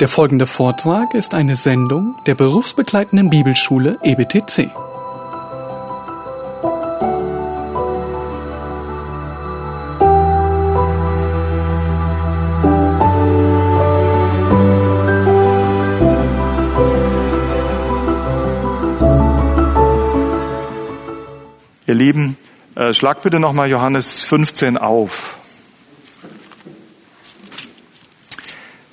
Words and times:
Der 0.00 0.06
folgende 0.06 0.46
Vortrag 0.46 1.12
ist 1.14 1.34
eine 1.34 1.56
Sendung 1.56 2.14
der 2.24 2.36
berufsbegleitenden 2.36 3.30
Bibelschule 3.30 3.98
EBTC. 4.04 4.70
Ihr 21.86 21.94
Lieben, 21.94 22.36
äh, 22.76 22.94
schlag 22.94 23.22
bitte 23.22 23.40
nochmal 23.40 23.68
Johannes 23.68 24.22
15 24.22 24.76
auf. 24.76 25.37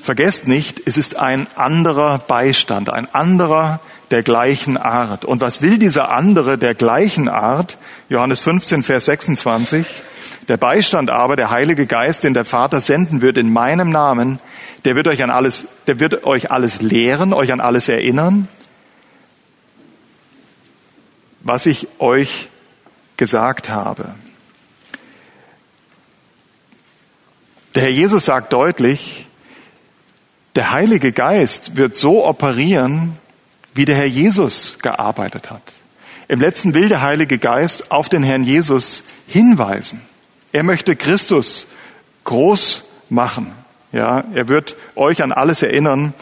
Vergesst 0.05 0.47
nicht, 0.47 0.79
es 0.85 0.97
ist 0.97 1.15
ein 1.15 1.47
anderer 1.55 2.19
Beistand, 2.19 2.93
ein 2.93 3.11
anderer 3.15 3.79
der 4.11 4.21
gleichen 4.21 4.77
Art. 4.77 5.25
Und 5.25 5.41
was 5.41 5.63
will 5.63 5.79
dieser 5.79 6.11
andere 6.11 6.59
der 6.59 6.75
gleichen 6.75 7.27
Art? 7.27 7.79
Johannes 8.07 8.41
15, 8.41 8.83
Vers 8.83 9.05
26. 9.05 9.83
Der 10.47 10.57
Beistand 10.57 11.09
aber, 11.09 11.35
der 11.35 11.49
Heilige 11.49 11.87
Geist, 11.87 12.23
den 12.23 12.35
der 12.35 12.45
Vater 12.45 12.81
senden 12.81 13.21
wird 13.21 13.39
in 13.39 13.51
meinem 13.51 13.89
Namen, 13.89 14.37
der 14.85 14.95
wird 14.95 15.07
euch 15.07 15.23
an 15.23 15.31
alles, 15.31 15.65
der 15.87 15.99
wird 15.99 16.23
euch 16.23 16.51
alles 16.51 16.83
lehren, 16.83 17.33
euch 17.33 17.51
an 17.51 17.59
alles 17.59 17.89
erinnern, 17.89 18.47
was 21.41 21.65
ich 21.65 21.87
euch 21.97 22.49
gesagt 23.17 23.71
habe. 23.71 24.13
Der 27.73 27.81
Herr 27.81 27.89
Jesus 27.89 28.25
sagt 28.25 28.53
deutlich, 28.53 29.24
der 30.55 30.71
Heilige 30.71 31.11
Geist 31.11 31.75
wird 31.75 31.95
so 31.95 32.25
operieren, 32.25 33.17
wie 33.73 33.85
der 33.85 33.95
Herr 33.95 34.05
Jesus 34.05 34.79
gearbeitet 34.81 35.51
hat. 35.51 35.73
Im 36.27 36.39
letzten 36.39 36.73
will 36.73 36.89
der 36.89 37.01
Heilige 37.01 37.37
Geist 37.37 37.91
auf 37.91 38.09
den 38.09 38.23
Herrn 38.23 38.43
Jesus 38.43 39.03
hinweisen. 39.27 40.01
Er 40.53 40.63
möchte 40.63 40.95
Christus 40.95 41.67
groß 42.23 42.83
machen. 43.09 43.51
Ja, 43.91 44.23
er 44.33 44.47
wird 44.47 44.75
euch 44.95 45.21
an 45.21 45.31
alles 45.31 45.61
erinnern, 45.61 46.13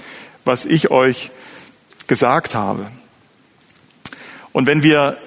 was 0.46 0.66
ich 0.66 0.92
euch 0.92 1.32
gesagt 2.08 2.56
habe. 2.56 2.88
Und 4.52 4.68
wenn 4.68 4.84
wir 4.84 5.18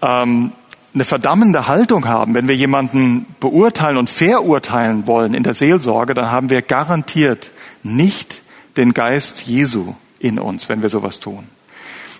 ähm, 0.00 0.52
eine 0.94 1.04
verdammende 1.04 1.68
Haltung 1.68 2.06
haben, 2.06 2.34
wenn 2.34 2.48
wir 2.48 2.56
jemanden 2.56 3.26
beurteilen 3.40 3.96
und 3.96 4.10
verurteilen 4.10 5.06
wollen 5.06 5.34
in 5.34 5.42
der 5.42 5.54
Seelsorge, 5.54 6.14
dann 6.14 6.30
haben 6.30 6.50
wir 6.50 6.62
garantiert 6.62 7.50
nicht 7.82 8.41
den 8.76 8.94
Geist 8.94 9.42
Jesu 9.42 9.94
in 10.18 10.38
uns, 10.38 10.68
wenn 10.68 10.82
wir 10.82 10.88
sowas 10.88 11.20
tun. 11.20 11.46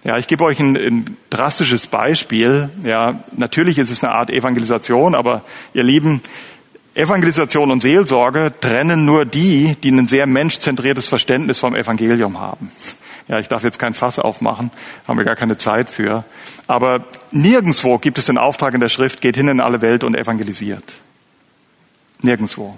Ja, 0.04 0.18
ich 0.18 0.26
gebe 0.26 0.42
euch 0.44 0.58
ein, 0.58 0.76
ein 0.76 1.16
drastisches 1.30 1.86
Beispiel. 1.86 2.70
Ja, 2.82 3.20
natürlich 3.36 3.78
ist 3.78 3.90
es 3.90 4.02
eine 4.02 4.12
Art 4.12 4.30
Evangelisation, 4.30 5.14
aber 5.14 5.42
ihr 5.74 5.84
Lieben, 5.84 6.20
Evangelisation 6.94 7.70
und 7.70 7.80
Seelsorge 7.80 8.52
trennen 8.60 9.04
nur 9.04 9.24
die, 9.24 9.76
die 9.82 9.90
ein 9.90 10.08
sehr 10.08 10.26
menschzentriertes 10.26 11.08
Verständnis 11.08 11.60
vom 11.60 11.76
Evangelium 11.76 12.40
haben. 12.40 12.72
Ja, 13.28 13.38
ich 13.38 13.48
darf 13.48 13.62
jetzt 13.62 13.78
kein 13.78 13.94
Fass 13.94 14.18
aufmachen, 14.18 14.72
haben 15.06 15.16
wir 15.16 15.24
gar 15.24 15.36
keine 15.36 15.56
Zeit 15.56 15.88
für. 15.88 16.24
Aber 16.66 17.04
nirgendswo 17.30 17.98
gibt 17.98 18.18
es 18.18 18.26
den 18.26 18.38
Auftrag 18.38 18.74
in 18.74 18.80
der 18.80 18.88
Schrift, 18.88 19.20
geht 19.20 19.36
hin 19.36 19.48
in 19.48 19.60
alle 19.60 19.80
Welt 19.80 20.02
und 20.02 20.16
evangelisiert. 20.16 20.94
Nirgendswo. 22.20 22.76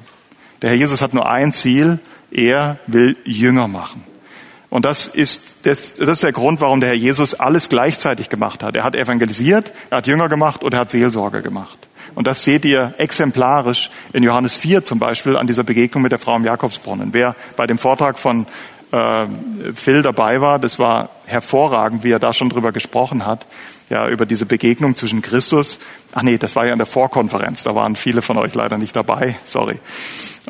Der 0.62 0.70
Herr 0.70 0.76
Jesus 0.76 1.02
hat 1.02 1.14
nur 1.14 1.28
ein 1.28 1.52
Ziel, 1.52 1.98
er 2.34 2.78
will 2.86 3.16
Jünger 3.24 3.68
machen. 3.68 4.04
Und 4.68 4.84
das 4.84 5.06
ist, 5.06 5.56
das, 5.62 5.94
das 5.94 6.08
ist 6.08 6.22
der 6.24 6.32
Grund, 6.32 6.60
warum 6.60 6.80
der 6.80 6.90
Herr 6.90 6.96
Jesus 6.96 7.34
alles 7.34 7.68
gleichzeitig 7.68 8.28
gemacht 8.28 8.62
hat. 8.62 8.74
Er 8.74 8.82
hat 8.82 8.96
evangelisiert, 8.96 9.72
er 9.90 9.98
hat 9.98 10.06
Jünger 10.06 10.28
gemacht 10.28 10.64
und 10.64 10.74
er 10.74 10.80
hat 10.80 10.90
Seelsorge 10.90 11.42
gemacht. 11.42 11.78
Und 12.16 12.26
das 12.26 12.44
seht 12.44 12.64
ihr 12.64 12.94
exemplarisch 12.98 13.90
in 14.12 14.22
Johannes 14.22 14.56
4 14.56 14.84
zum 14.84 14.98
Beispiel 14.98 15.36
an 15.36 15.46
dieser 15.46 15.64
Begegnung 15.64 16.02
mit 16.02 16.12
der 16.12 16.18
Frau 16.18 16.36
im 16.36 16.44
Jakobsbrunnen. 16.44 17.10
Wer 17.12 17.34
bei 17.56 17.66
dem 17.66 17.78
Vortrag 17.78 18.18
von 18.18 18.46
äh, 18.94 19.26
Phil 19.74 20.02
dabei 20.02 20.40
war. 20.40 20.58
Das 20.58 20.78
war 20.78 21.10
hervorragend, 21.26 22.04
wie 22.04 22.12
er 22.12 22.20
da 22.20 22.32
schon 22.32 22.48
drüber 22.48 22.70
gesprochen 22.70 23.26
hat. 23.26 23.46
Ja, 23.90 24.08
über 24.08 24.24
diese 24.24 24.46
Begegnung 24.46 24.94
zwischen 24.94 25.20
Christus. 25.20 25.78
Ach 26.12 26.22
nee, 26.22 26.38
das 26.38 26.56
war 26.56 26.64
ja 26.66 26.72
in 26.72 26.78
der 26.78 26.86
Vorkonferenz. 26.86 27.64
Da 27.64 27.74
waren 27.74 27.96
viele 27.96 28.22
von 28.22 28.38
euch 28.38 28.54
leider 28.54 28.78
nicht 28.78 28.94
dabei. 28.94 29.36
Sorry. 29.44 29.78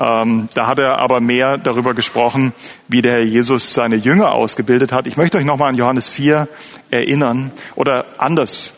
Ähm, 0.00 0.48
da 0.54 0.66
hat 0.66 0.78
er 0.78 0.98
aber 0.98 1.20
mehr 1.20 1.56
darüber 1.56 1.94
gesprochen, 1.94 2.52
wie 2.88 3.02
der 3.02 3.12
Herr 3.12 3.22
Jesus 3.22 3.74
seine 3.74 3.96
Jünger 3.96 4.32
ausgebildet 4.32 4.92
hat. 4.92 5.06
Ich 5.06 5.16
möchte 5.16 5.38
euch 5.38 5.44
nochmal 5.44 5.68
an 5.68 5.76
Johannes 5.76 6.08
4 6.08 6.48
erinnern 6.90 7.52
oder 7.76 8.04
anders. 8.18 8.74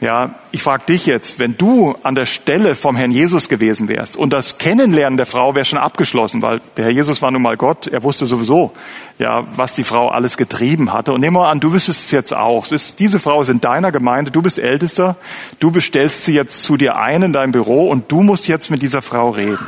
Ja, 0.00 0.36
ich 0.50 0.62
frage 0.62 0.84
dich 0.88 1.04
jetzt, 1.04 1.38
wenn 1.38 1.58
du 1.58 1.94
an 2.02 2.14
der 2.14 2.24
Stelle 2.24 2.74
vom 2.74 2.96
Herrn 2.96 3.10
Jesus 3.10 3.50
gewesen 3.50 3.86
wärst 3.88 4.16
und 4.16 4.32
das 4.32 4.56
Kennenlernen 4.56 5.18
der 5.18 5.26
Frau 5.26 5.54
wäre 5.54 5.66
schon 5.66 5.78
abgeschlossen, 5.78 6.40
weil 6.40 6.62
der 6.78 6.86
Herr 6.86 6.92
Jesus 6.92 7.20
war 7.20 7.30
nun 7.30 7.42
mal 7.42 7.58
Gott, 7.58 7.86
er 7.86 8.02
wusste 8.02 8.24
sowieso, 8.24 8.72
ja, 9.18 9.44
was 9.56 9.74
die 9.74 9.84
Frau 9.84 10.08
alles 10.08 10.38
getrieben 10.38 10.94
hatte. 10.94 11.12
Und 11.12 11.20
nehmen 11.20 11.36
wir 11.36 11.48
an, 11.48 11.60
du 11.60 11.74
wüsstest 11.74 12.06
es 12.06 12.10
jetzt 12.12 12.34
auch. 12.34 12.72
Ist, 12.72 12.98
diese 12.98 13.18
Frau 13.18 13.42
ist 13.42 13.50
in 13.50 13.60
deiner 13.60 13.92
Gemeinde, 13.92 14.30
du 14.30 14.40
bist 14.40 14.58
Ältester, 14.58 15.16
du 15.58 15.70
bestellst 15.70 16.24
sie 16.24 16.32
jetzt 16.32 16.62
zu 16.62 16.78
dir 16.78 16.96
ein 16.96 17.22
in 17.22 17.34
dein 17.34 17.52
Büro 17.52 17.90
und 17.90 18.10
du 18.10 18.22
musst 18.22 18.48
jetzt 18.48 18.70
mit 18.70 18.80
dieser 18.80 19.02
Frau 19.02 19.28
reden. 19.28 19.66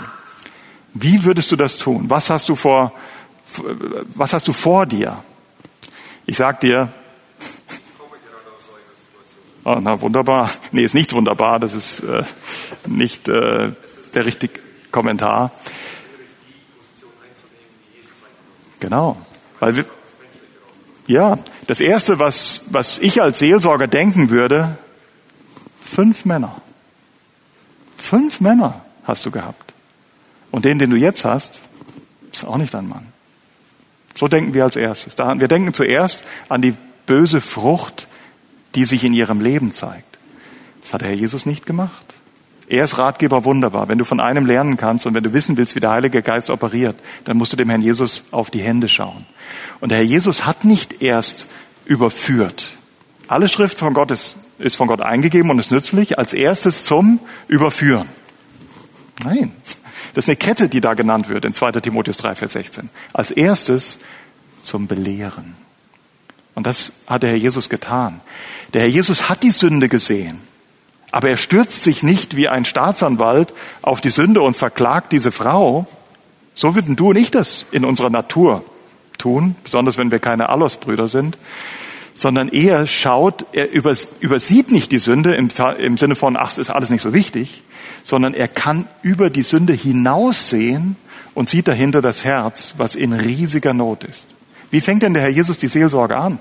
Wie 0.94 1.24
würdest 1.24 1.50
du 1.50 1.56
das 1.56 1.78
tun? 1.78 2.04
Was 2.08 2.30
hast 2.30 2.48
du 2.48 2.56
vor, 2.56 2.92
was 4.14 4.32
hast 4.32 4.48
du 4.48 4.52
vor 4.52 4.86
dir? 4.86 5.22
Ich 6.26 6.36
sag 6.36 6.60
dir, 6.60 6.92
Oh, 9.64 9.78
na 9.80 10.00
wunderbar. 10.00 10.50
Nee, 10.72 10.82
ist 10.82 10.94
nicht 10.94 11.12
wunderbar. 11.12 11.60
Das 11.60 11.74
ist 11.74 12.00
äh, 12.00 12.24
nicht 12.86 13.28
äh, 13.28 13.72
der 14.14 14.26
richtige 14.26 14.60
Kommentar. 14.90 15.52
Genau. 18.80 19.16
Weil 19.60 19.76
wir, 19.76 19.84
ja, 21.06 21.38
das 21.68 21.80
erste, 21.80 22.18
was, 22.18 22.62
was 22.70 22.98
ich 22.98 23.22
als 23.22 23.38
Seelsorger 23.38 23.86
denken 23.86 24.30
würde, 24.30 24.76
fünf 25.80 26.24
Männer. 26.24 26.56
Fünf 27.96 28.40
Männer 28.40 28.84
hast 29.04 29.24
du 29.24 29.30
gehabt. 29.30 29.71
Und 30.52 30.64
den, 30.64 30.78
den 30.78 30.90
du 30.90 30.96
jetzt 30.96 31.24
hast, 31.24 31.60
ist 32.32 32.44
auch 32.44 32.58
nicht 32.58 32.74
ein 32.76 32.88
Mann. 32.88 33.08
So 34.14 34.28
denken 34.28 34.54
wir 34.54 34.62
als 34.62 34.76
erstes. 34.76 35.18
Wir 35.18 35.48
denken 35.48 35.72
zuerst 35.72 36.24
an 36.48 36.62
die 36.62 36.74
böse 37.06 37.40
Frucht, 37.40 38.06
die 38.74 38.84
sich 38.84 39.02
in 39.02 39.14
ihrem 39.14 39.40
Leben 39.40 39.72
zeigt. 39.72 40.18
Das 40.82 40.92
hat 40.92 41.00
der 41.00 41.08
Herr 41.08 41.16
Jesus 41.16 41.46
nicht 41.46 41.66
gemacht. 41.66 42.04
Er 42.68 42.84
ist 42.84 42.96
Ratgeber 42.96 43.44
wunderbar. 43.44 43.88
Wenn 43.88 43.98
du 43.98 44.04
von 44.04 44.20
einem 44.20 44.46
lernen 44.46 44.76
kannst 44.76 45.06
und 45.06 45.14
wenn 45.14 45.24
du 45.24 45.32
wissen 45.32 45.56
willst, 45.56 45.74
wie 45.74 45.80
der 45.80 45.90
Heilige 45.90 46.22
Geist 46.22 46.50
operiert, 46.50 46.96
dann 47.24 47.36
musst 47.36 47.52
du 47.52 47.56
dem 47.56 47.68
Herrn 47.68 47.82
Jesus 47.82 48.24
auf 48.30 48.50
die 48.50 48.60
Hände 48.60 48.88
schauen. 48.88 49.26
Und 49.80 49.90
der 49.90 49.98
Herr 49.98 50.04
Jesus 50.04 50.46
hat 50.46 50.64
nicht 50.64 51.02
erst 51.02 51.46
überführt. 51.84 52.68
Alle 53.28 53.48
Schrift 53.48 53.78
von 53.78 53.94
Gott 53.94 54.10
ist, 54.10 54.36
ist 54.58 54.76
von 54.76 54.88
Gott 54.88 55.00
eingegeben 55.00 55.50
und 55.50 55.58
ist 55.58 55.70
nützlich 55.70 56.18
als 56.18 56.32
erstes 56.32 56.84
zum 56.84 57.20
Überführen. 57.48 58.08
Nein. 59.24 59.52
Das 60.14 60.24
ist 60.24 60.28
eine 60.28 60.36
Kette, 60.36 60.68
die 60.68 60.80
da 60.80 60.94
genannt 60.94 61.28
wird 61.28 61.44
in 61.44 61.54
2. 61.54 61.72
Timotheus 61.72 62.18
3, 62.18 62.34
Vers 62.34 62.52
16. 62.52 62.90
Als 63.12 63.30
erstes 63.30 63.98
zum 64.62 64.86
Belehren. 64.86 65.56
Und 66.54 66.66
das 66.66 66.92
hat 67.06 67.22
der 67.22 67.30
Herr 67.30 67.36
Jesus 67.36 67.68
getan. 67.68 68.20
Der 68.74 68.82
Herr 68.82 68.88
Jesus 68.88 69.28
hat 69.28 69.42
die 69.42 69.50
Sünde 69.50 69.88
gesehen. 69.88 70.40
Aber 71.10 71.28
er 71.28 71.36
stürzt 71.36 71.82
sich 71.82 72.02
nicht 72.02 72.36
wie 72.36 72.48
ein 72.48 72.64
Staatsanwalt 72.64 73.52
auf 73.82 74.00
die 74.00 74.10
Sünde 74.10 74.42
und 74.42 74.56
verklagt 74.56 75.12
diese 75.12 75.32
Frau. 75.32 75.86
So 76.54 76.74
würden 76.74 76.96
du 76.96 77.10
und 77.10 77.16
ich 77.16 77.30
das 77.30 77.66
in 77.70 77.84
unserer 77.84 78.10
Natur 78.10 78.64
tun, 79.18 79.56
besonders 79.62 79.98
wenn 79.98 80.10
wir 80.10 80.18
keine 80.18 80.48
Allos-Brüder 80.48 81.08
sind. 81.08 81.38
Sondern 82.14 82.48
er 82.48 82.86
schaut, 82.86 83.46
er 83.52 83.72
übersieht 83.72 84.70
nicht 84.70 84.92
die 84.92 84.98
Sünde 84.98 85.34
im, 85.34 85.48
im 85.78 85.96
Sinne 85.96 86.14
von, 86.14 86.36
ach, 86.36 86.50
es 86.50 86.58
ist 86.58 86.70
alles 86.70 86.90
nicht 86.90 87.00
so 87.00 87.14
wichtig, 87.14 87.62
sondern 88.02 88.34
er 88.34 88.48
kann 88.48 88.86
über 89.02 89.30
die 89.30 89.42
Sünde 89.42 89.72
hinaussehen 89.72 90.96
und 91.34 91.48
sieht 91.48 91.68
dahinter 91.68 92.02
das 92.02 92.24
Herz, 92.24 92.74
was 92.76 92.94
in 92.94 93.12
riesiger 93.12 93.74
Not 93.74 94.04
ist. 94.04 94.34
Wie 94.70 94.80
fängt 94.80 95.02
denn 95.02 95.14
der 95.14 95.22
Herr 95.22 95.30
Jesus 95.30 95.58
die 95.58 95.68
Seelsorge 95.68 96.16
an? 96.16 96.38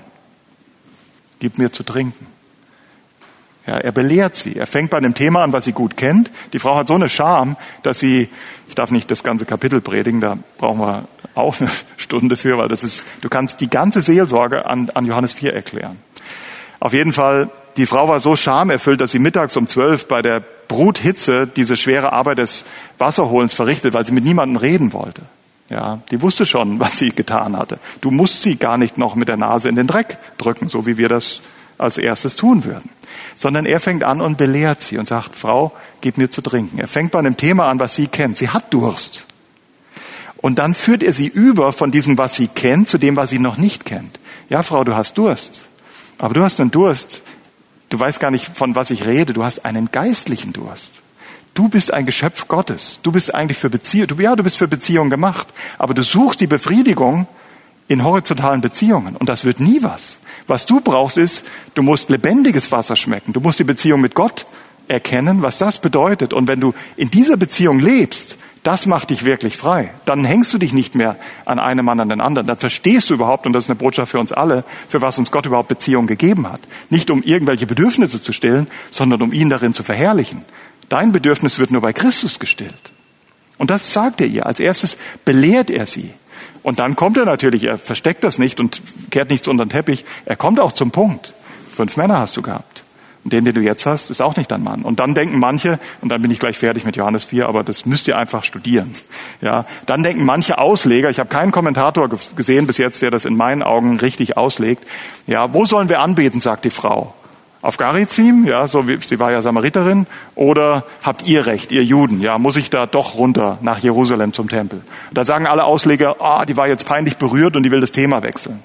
Gib 1.38 1.58
mir 1.58 1.72
zu 1.72 1.82
trinken. 1.82 2.26
Ja, 3.66 3.78
er 3.78 3.92
belehrt 3.92 4.34
sie. 4.34 4.56
Er 4.56 4.66
fängt 4.66 4.90
bei 4.90 4.96
einem 4.96 5.14
Thema 5.14 5.44
an, 5.44 5.52
was 5.52 5.64
sie 5.64 5.72
gut 5.72 5.96
kennt. 5.96 6.30
Die 6.52 6.58
Frau 6.58 6.74
hat 6.74 6.88
so 6.88 6.94
eine 6.94 7.08
Scham, 7.08 7.56
dass 7.82 8.00
sie, 8.00 8.28
ich 8.68 8.74
darf 8.74 8.90
nicht 8.90 9.10
das 9.10 9.22
ganze 9.22 9.44
Kapitel 9.44 9.80
predigen, 9.80 10.20
da 10.20 10.38
brauchen 10.58 10.80
wir 10.80 11.04
auch 11.34 11.60
eine 11.60 11.70
Stunde 11.96 12.36
für, 12.36 12.58
weil 12.58 12.68
das 12.68 12.82
ist, 12.82 13.04
du 13.20 13.28
kannst 13.28 13.60
die 13.60 13.70
ganze 13.70 14.02
Seelsorge 14.02 14.66
an, 14.66 14.90
an 14.94 15.06
Johannes 15.06 15.32
4 15.32 15.54
erklären. 15.54 15.98
Auf 16.80 16.92
jeden 16.92 17.12
Fall, 17.12 17.50
die 17.76 17.86
Frau 17.86 18.08
war 18.08 18.20
so 18.20 18.36
schamerfüllt, 18.36 19.00
dass 19.00 19.12
sie 19.12 19.18
mittags 19.18 19.56
um 19.56 19.66
zwölf 19.66 20.06
bei 20.06 20.22
der 20.22 20.42
Bruthitze 20.68 21.46
diese 21.46 21.76
schwere 21.76 22.12
Arbeit 22.12 22.38
des 22.38 22.64
Wasserholens 22.98 23.54
verrichtet, 23.54 23.94
weil 23.94 24.04
sie 24.04 24.12
mit 24.12 24.24
niemandem 24.24 24.56
reden 24.56 24.92
wollte. 24.92 25.22
Ja, 25.68 26.00
die 26.10 26.20
wusste 26.20 26.44
schon, 26.44 26.80
was 26.80 26.98
sie 26.98 27.10
getan 27.10 27.56
hatte. 27.56 27.78
Du 28.00 28.10
musst 28.10 28.42
sie 28.42 28.56
gar 28.56 28.78
nicht 28.78 28.98
noch 28.98 29.14
mit 29.14 29.28
der 29.28 29.36
Nase 29.36 29.68
in 29.68 29.76
den 29.76 29.86
Dreck 29.86 30.18
drücken, 30.38 30.68
so 30.68 30.86
wie 30.86 30.98
wir 30.98 31.08
das 31.08 31.40
als 31.78 31.98
erstes 31.98 32.36
tun 32.36 32.64
würden. 32.64 32.90
Sondern 33.36 33.66
er 33.66 33.80
fängt 33.80 34.04
an 34.04 34.20
und 34.20 34.38
belehrt 34.38 34.82
sie 34.82 34.98
und 34.98 35.08
sagt, 35.08 35.34
Frau, 35.34 35.72
gib 36.00 36.18
mir 36.18 36.30
zu 36.30 36.42
trinken. 36.42 36.78
Er 36.78 36.88
fängt 36.88 37.12
bei 37.12 37.18
einem 37.18 37.36
Thema 37.36 37.68
an, 37.68 37.80
was 37.80 37.94
sie 37.94 38.06
kennt. 38.06 38.36
Sie 38.36 38.50
hat 38.50 38.72
Durst. 38.72 39.26
Und 40.36 40.58
dann 40.58 40.74
führt 40.74 41.02
er 41.02 41.12
sie 41.12 41.28
über 41.28 41.72
von 41.72 41.90
diesem, 41.90 42.18
was 42.18 42.34
sie 42.34 42.48
kennt, 42.48 42.88
zu 42.88 42.98
dem, 42.98 43.16
was 43.16 43.30
sie 43.30 43.38
noch 43.38 43.56
nicht 43.56 43.84
kennt. 43.84 44.18
Ja, 44.48 44.62
Frau, 44.62 44.84
du 44.84 44.94
hast 44.94 45.16
Durst. 45.16 45.62
Aber 46.18 46.34
du 46.34 46.42
hast 46.42 46.60
einen 46.60 46.70
Durst. 46.70 47.22
Du 47.92 48.00
weißt 48.00 48.20
gar 48.20 48.30
nicht, 48.30 48.46
von 48.46 48.74
was 48.74 48.90
ich 48.90 49.04
rede. 49.04 49.34
Du 49.34 49.44
hast 49.44 49.66
einen 49.66 49.90
geistlichen 49.92 50.54
Durst. 50.54 51.02
Du 51.52 51.68
bist 51.68 51.92
ein 51.92 52.06
Geschöpf 52.06 52.48
Gottes. 52.48 53.00
Du 53.02 53.12
bist 53.12 53.34
eigentlich 53.34 53.58
für 53.58 53.68
Beziehung. 53.68 54.06
Du, 54.06 54.14
ja, 54.14 54.34
du 54.34 54.42
bist 54.42 54.56
für 54.56 54.66
Beziehung 54.66 55.10
gemacht. 55.10 55.46
Aber 55.76 55.92
du 55.92 56.02
suchst 56.02 56.40
die 56.40 56.46
Befriedigung 56.46 57.26
in 57.88 58.02
horizontalen 58.02 58.62
Beziehungen. 58.62 59.14
Und 59.14 59.28
das 59.28 59.44
wird 59.44 59.60
nie 59.60 59.82
was. 59.82 60.16
Was 60.46 60.64
du 60.64 60.80
brauchst 60.80 61.18
ist, 61.18 61.44
du 61.74 61.82
musst 61.82 62.08
lebendiges 62.08 62.72
Wasser 62.72 62.96
schmecken. 62.96 63.34
Du 63.34 63.40
musst 63.40 63.58
die 63.58 63.64
Beziehung 63.64 64.00
mit 64.00 64.14
Gott 64.14 64.46
erkennen, 64.88 65.42
was 65.42 65.58
das 65.58 65.78
bedeutet. 65.78 66.32
Und 66.32 66.48
wenn 66.48 66.60
du 66.60 66.72
in 66.96 67.10
dieser 67.10 67.36
Beziehung 67.36 67.78
lebst, 67.78 68.38
das 68.62 68.86
macht 68.86 69.10
dich 69.10 69.24
wirklich 69.24 69.56
frei. 69.56 69.92
Dann 70.04 70.24
hängst 70.24 70.54
du 70.54 70.58
dich 70.58 70.72
nicht 70.72 70.94
mehr 70.94 71.16
an 71.46 71.58
einem 71.58 71.84
Mann 71.84 71.98
an 71.98 72.08
den 72.08 72.20
anderen. 72.20 72.46
Dann 72.46 72.58
verstehst 72.58 73.10
du 73.10 73.14
überhaupt, 73.14 73.44
und 73.44 73.52
das 73.52 73.64
ist 73.64 73.70
eine 73.70 73.76
Botschaft 73.76 74.12
für 74.12 74.20
uns 74.20 74.32
alle, 74.32 74.64
für 74.88 75.00
was 75.00 75.18
uns 75.18 75.32
Gott 75.32 75.46
überhaupt 75.46 75.68
Beziehung 75.68 76.06
gegeben 76.06 76.50
hat. 76.50 76.60
Nicht 76.88 77.10
um 77.10 77.22
irgendwelche 77.22 77.66
Bedürfnisse 77.66 78.22
zu 78.22 78.32
stillen, 78.32 78.68
sondern 78.90 79.20
um 79.22 79.32
ihn 79.32 79.50
darin 79.50 79.74
zu 79.74 79.82
verherrlichen. 79.82 80.42
Dein 80.88 81.10
Bedürfnis 81.10 81.58
wird 81.58 81.72
nur 81.72 81.80
bei 81.80 81.92
Christus 81.92 82.38
gestillt. 82.38 82.92
Und 83.58 83.70
das 83.70 83.92
sagt 83.92 84.20
er 84.20 84.28
ihr. 84.28 84.46
Als 84.46 84.60
erstes 84.60 84.96
belehrt 85.24 85.70
er 85.70 85.86
sie. 85.86 86.12
Und 86.62 86.78
dann 86.78 86.94
kommt 86.94 87.16
er 87.16 87.24
natürlich, 87.24 87.64
er 87.64 87.78
versteckt 87.78 88.22
das 88.22 88.38
nicht 88.38 88.60
und 88.60 88.80
kehrt 89.10 89.30
nichts 89.30 89.48
unter 89.48 89.64
den 89.64 89.70
Teppich. 89.70 90.04
Er 90.24 90.36
kommt 90.36 90.60
auch 90.60 90.72
zum 90.72 90.92
Punkt. 90.92 91.32
Fünf 91.74 91.96
Männer 91.96 92.18
hast 92.18 92.36
du 92.36 92.42
gehabt. 92.42 92.81
Und 93.24 93.32
den, 93.32 93.44
den 93.44 93.54
du 93.54 93.60
jetzt 93.60 93.86
hast, 93.86 94.10
ist 94.10 94.20
auch 94.20 94.36
nicht 94.36 94.50
dein 94.50 94.64
Mann. 94.64 94.82
Und 94.82 94.98
dann 94.98 95.14
denken 95.14 95.38
manche, 95.38 95.78
und 96.00 96.08
dann 96.08 96.22
bin 96.22 96.30
ich 96.30 96.40
gleich 96.40 96.58
fertig 96.58 96.84
mit 96.84 96.96
Johannes 96.96 97.26
4, 97.26 97.48
aber 97.48 97.62
das 97.62 97.86
müsst 97.86 98.08
ihr 98.08 98.16
einfach 98.16 98.44
studieren. 98.44 98.92
Ja, 99.40 99.66
dann 99.86 100.04
denken 100.04 100.24
manche 100.24 100.58
Ausleger, 100.58 101.10
ich 101.10 101.18
habe 101.18 101.28
keinen 101.28 101.50
Kommentator 101.50 102.08
gesehen 102.36 102.68
bis 102.68 102.78
jetzt, 102.78 103.02
der 103.02 103.10
das 103.10 103.24
in 103.24 103.36
meinen 103.36 103.64
Augen 103.64 103.98
richtig 103.98 104.36
auslegt. 104.36 104.86
Ja, 105.26 105.52
wo 105.52 105.64
sollen 105.64 105.88
wir 105.88 105.98
anbeten, 105.98 106.38
sagt 106.38 106.64
die 106.64 106.70
Frau 106.70 107.12
auf 107.62 107.76
Garizim, 107.76 108.44
ja, 108.44 108.66
so 108.66 108.88
wie, 108.88 109.00
sie 109.00 109.20
war 109.20 109.30
ja 109.30 109.40
Samariterin, 109.40 110.06
oder 110.34 110.84
habt 111.02 111.26
ihr 111.28 111.46
Recht, 111.46 111.70
ihr 111.70 111.84
Juden, 111.84 112.20
ja, 112.20 112.36
muss 112.36 112.56
ich 112.56 112.70
da 112.70 112.86
doch 112.86 113.14
runter 113.14 113.58
nach 113.62 113.78
Jerusalem 113.78 114.32
zum 114.32 114.48
Tempel? 114.48 114.82
Da 115.12 115.24
sagen 115.24 115.46
alle 115.46 115.64
Ausleger, 115.64 116.16
ah, 116.20 116.44
die 116.44 116.56
war 116.56 116.66
jetzt 116.66 116.86
peinlich 116.86 117.16
berührt 117.16 117.54
und 117.54 117.62
die 117.62 117.70
will 117.70 117.80
das 117.80 117.92
Thema 117.92 118.22
wechseln. 118.22 118.62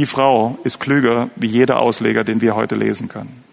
Die 0.00 0.06
Frau 0.06 0.58
ist 0.64 0.80
klüger 0.80 1.28
wie 1.36 1.46
jeder 1.46 1.78
Ausleger, 1.78 2.24
den 2.24 2.40
wir 2.40 2.56
heute 2.56 2.74
lesen 2.74 3.08
können. 3.08 3.44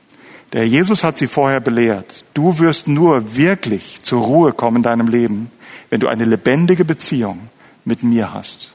Der 0.54 0.66
Jesus 0.66 1.04
hat 1.04 1.18
sie 1.18 1.28
vorher 1.28 1.60
belehrt. 1.60 2.24
Du 2.34 2.58
wirst 2.60 2.88
nur 2.88 3.36
wirklich 3.36 4.00
zur 4.04 4.22
Ruhe 4.22 4.54
kommen 4.54 4.78
in 4.78 4.84
deinem 4.84 5.10
Leben, 5.10 5.52
wenn 5.90 6.00
du 6.00 6.08
eine 6.08 6.24
lebendige 6.24 6.86
Beziehung 6.86 7.50
mit 7.84 8.02
mir 8.02 8.34
hast 8.34 8.72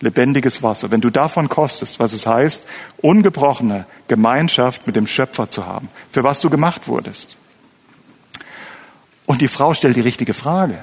lebendiges 0.00 0.64
Wasser, 0.64 0.90
wenn 0.90 1.00
du 1.00 1.10
davon 1.10 1.48
kostest, 1.48 2.00
was 2.00 2.12
es 2.12 2.26
heißt, 2.26 2.64
ungebrochene 2.96 3.86
Gemeinschaft 4.08 4.84
mit 4.88 4.96
dem 4.96 5.06
Schöpfer 5.06 5.48
zu 5.48 5.66
haben, 5.66 5.90
für 6.10 6.24
was 6.24 6.40
du 6.40 6.50
gemacht 6.50 6.88
wurdest. 6.88 7.36
Und 9.26 9.42
die 9.42 9.48
Frau 9.48 9.74
stellt 9.74 9.94
die 9.94 10.00
richtige 10.00 10.34
Frage. 10.34 10.80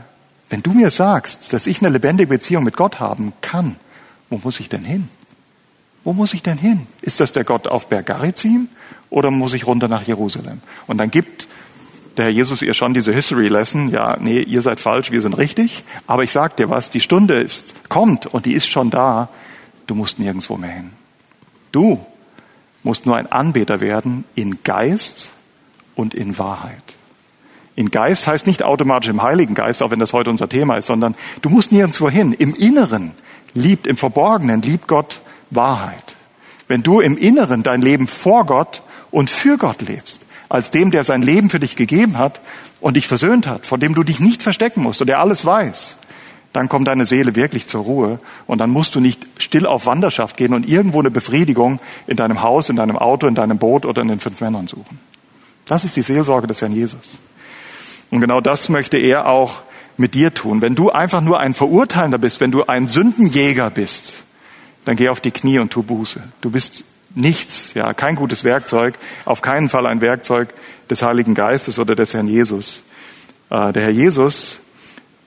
Wenn 0.50 0.64
du 0.64 0.72
mir 0.72 0.90
sagst, 0.90 1.52
dass 1.52 1.68
ich 1.68 1.82
eine 1.82 1.90
lebendige 1.90 2.30
Beziehung 2.30 2.64
mit 2.64 2.78
Gott 2.78 3.02
haben 3.02 3.34
kann, 3.42 3.76
wo 4.30 4.40
muss 4.42 4.62
ich 4.62 4.70
denn 4.70 4.86
hin? 4.86 5.10
Wo 6.08 6.14
muss 6.14 6.34
ich 6.34 6.42
denn 6.42 6.58
hin? 6.58 6.88
Ist 7.02 7.20
das 7.20 7.34
der 7.34 7.44
Gott 7.44 7.68
auf 7.68 7.90
Berg 7.90 8.06
Garizim 8.06 8.70
oder 9.10 9.30
muss 9.30 9.54
ich 9.54 9.68
runter 9.68 9.90
nach 9.90 10.04
Jerusalem? 10.04 10.62
Und 10.88 11.00
dann 11.00 11.12
gibt 11.12 11.50
der 12.16 12.24
Herr 12.24 12.32
Jesus 12.32 12.62
ihr 12.62 12.74
schon 12.74 12.94
diese 12.94 13.12
History 13.12 13.50
Lesson, 13.50 13.92
ja, 13.92 14.16
nee, 14.18 14.40
ihr 14.40 14.62
seid 14.62 14.80
falsch, 14.80 15.12
wir 15.12 15.20
sind 15.20 15.38
richtig, 15.38 15.84
aber 16.08 16.24
ich 16.24 16.32
sag 16.32 16.56
dir 16.56 16.70
was, 16.70 16.90
die 16.90 17.02
Stunde 17.02 17.42
ist, 17.42 17.90
kommt 17.90 18.26
und 18.26 18.46
die 18.46 18.54
ist 18.54 18.70
schon 18.70 18.90
da, 18.90 19.28
du 19.86 19.96
musst 19.96 20.18
nirgendwo 20.18 20.56
mehr 20.56 20.72
hin. 20.72 20.92
Du 21.74 22.00
musst 22.84 23.06
nur 23.06 23.18
ein 23.18 23.30
Anbeter 23.30 23.82
werden 23.82 24.24
in 24.34 24.60
Geist 24.64 25.28
und 25.94 26.14
in 26.14 26.40
Wahrheit. 26.40 26.96
In 27.76 27.92
Geist 27.92 28.28
heißt 28.28 28.48
nicht 28.48 28.64
automatisch 28.64 29.10
im 29.10 29.24
Heiligen 29.24 29.56
Geist, 29.56 29.84
auch 29.84 29.92
wenn 29.92 30.00
das 30.00 30.14
heute 30.14 30.30
unser 30.30 30.48
Thema 30.48 30.78
ist, 30.78 30.86
sondern 30.86 31.16
du 31.42 31.50
musst 31.50 31.74
nirgendwo 31.74 32.10
hin. 32.10 32.32
Im 32.32 32.56
Inneren 32.56 33.12
liebt, 33.54 33.88
im 33.88 33.98
Verborgenen 33.98 34.62
liebt 34.62 34.88
Gott 34.88 35.20
Wahrheit. 35.50 36.16
Wenn 36.68 36.84
du 36.84 37.00
im 37.00 37.18
Inneren 37.18 37.64
dein 37.64 37.82
Leben 37.82 38.08
vor 38.08 38.46
Gott 38.46 38.82
und 39.12 39.30
für 39.30 39.58
Gott 39.58 39.82
lebst, 39.82 40.22
als 40.50 40.72
dem, 40.72 40.92
der 40.92 41.04
sein 41.04 41.22
Leben 41.22 41.50
für 41.50 41.60
dich 41.60 41.76
gegeben 41.76 42.18
hat 42.18 42.40
und 42.80 42.96
dich 42.96 43.08
versöhnt 43.08 43.48
hat, 43.48 43.66
von 43.66 43.80
dem 43.80 43.96
du 43.96 44.04
dich 44.04 44.20
nicht 44.20 44.44
verstecken 44.44 44.82
musst 44.82 45.02
und 45.02 45.08
der 45.08 45.20
alles 45.20 45.46
weiß, 45.46 45.98
dann 46.54 46.70
kommt 46.70 46.88
deine 46.88 47.06
Seele 47.06 47.36
wirklich 47.36 47.68
zur 47.68 47.84
Ruhe 47.84 48.20
und 48.48 48.60
dann 48.60 48.70
musst 48.70 48.96
du 48.96 49.00
nicht 49.00 49.28
still 49.38 49.66
auf 49.66 49.86
Wanderschaft 49.86 50.38
gehen 50.38 50.54
und 50.54 50.68
irgendwo 50.68 51.00
eine 51.00 51.12
Befriedigung 51.12 51.80
in 52.08 52.18
deinem 52.18 52.42
Haus, 52.42 52.70
in 52.70 52.78
deinem 52.78 52.98
Auto, 52.98 53.28
in 53.28 53.36
deinem 53.36 53.58
Boot 53.58 53.86
oder 53.86 54.02
in 54.02 54.08
den 54.08 54.20
fünf 54.20 54.42
Männern 54.42 54.68
suchen. 54.68 55.00
Das 55.66 55.84
ist 55.84 55.96
die 55.96 56.02
Seelsorge 56.02 56.48
des 56.48 56.62
Herrn 56.62 56.72
Jesus. 56.72 57.20
Und 58.10 58.22
genau 58.22 58.42
das 58.42 58.70
möchte 58.70 58.98
er 58.98 59.28
auch 59.28 59.62
mit 59.98 60.14
dir 60.14 60.34
tun. 60.34 60.62
Wenn 60.62 60.76
du 60.76 60.90
einfach 60.92 61.22
nur 61.22 61.40
ein 61.40 61.54
Verurteilender 61.54 62.18
bist, 62.18 62.40
wenn 62.40 62.52
du 62.52 62.64
ein 62.66 62.88
Sündenjäger 62.88 63.70
bist, 63.70 64.14
dann 64.88 64.96
geh 64.96 65.10
auf 65.10 65.20
die 65.20 65.32
Knie 65.32 65.60
und 65.60 65.72
tu 65.72 65.84
Buße. 65.84 66.22
Du 66.40 66.50
bist 66.50 66.86
nichts, 67.14 67.74
ja, 67.74 67.94
kein 67.94 68.16
gutes 68.16 68.44
Werkzeug, 68.44 68.96
auf 69.26 69.42
keinen 69.42 69.68
Fall 69.68 69.86
ein 69.86 70.00
Werkzeug 70.00 70.50
des 70.90 71.02
Heiligen 71.02 71.34
Geistes 71.34 71.78
oder 71.78 71.94
des 71.94 72.14
Herrn 72.14 72.28
Jesus. 72.28 72.84
Äh, 73.50 73.74
der 73.74 73.84
Herr 73.84 73.90
Jesus 73.90 74.62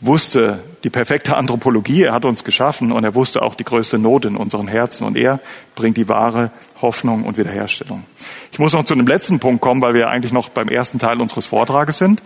wusste 0.00 0.60
die 0.82 0.88
perfekte 0.88 1.36
Anthropologie, 1.36 2.04
er 2.04 2.14
hat 2.14 2.24
uns 2.24 2.42
geschaffen 2.44 2.90
und 2.90 3.04
er 3.04 3.14
wusste 3.14 3.42
auch 3.42 3.54
die 3.54 3.64
größte 3.64 3.98
Not 3.98 4.24
in 4.24 4.36
unseren 4.36 4.66
Herzen 4.66 5.04
und 5.04 5.14
er 5.14 5.40
bringt 5.74 5.98
die 5.98 6.08
wahre 6.08 6.50
Hoffnung 6.80 7.24
und 7.24 7.36
Wiederherstellung. 7.36 8.04
Ich 8.52 8.58
muss 8.58 8.72
noch 8.72 8.84
zu 8.84 8.94
dem 8.94 9.06
letzten 9.06 9.40
Punkt 9.40 9.60
kommen, 9.60 9.82
weil 9.82 9.92
wir 9.92 10.08
eigentlich 10.08 10.32
noch 10.32 10.48
beim 10.48 10.68
ersten 10.68 10.98
Teil 10.98 11.20
unseres 11.20 11.46
Vortrages 11.46 11.98
sind. 11.98 12.22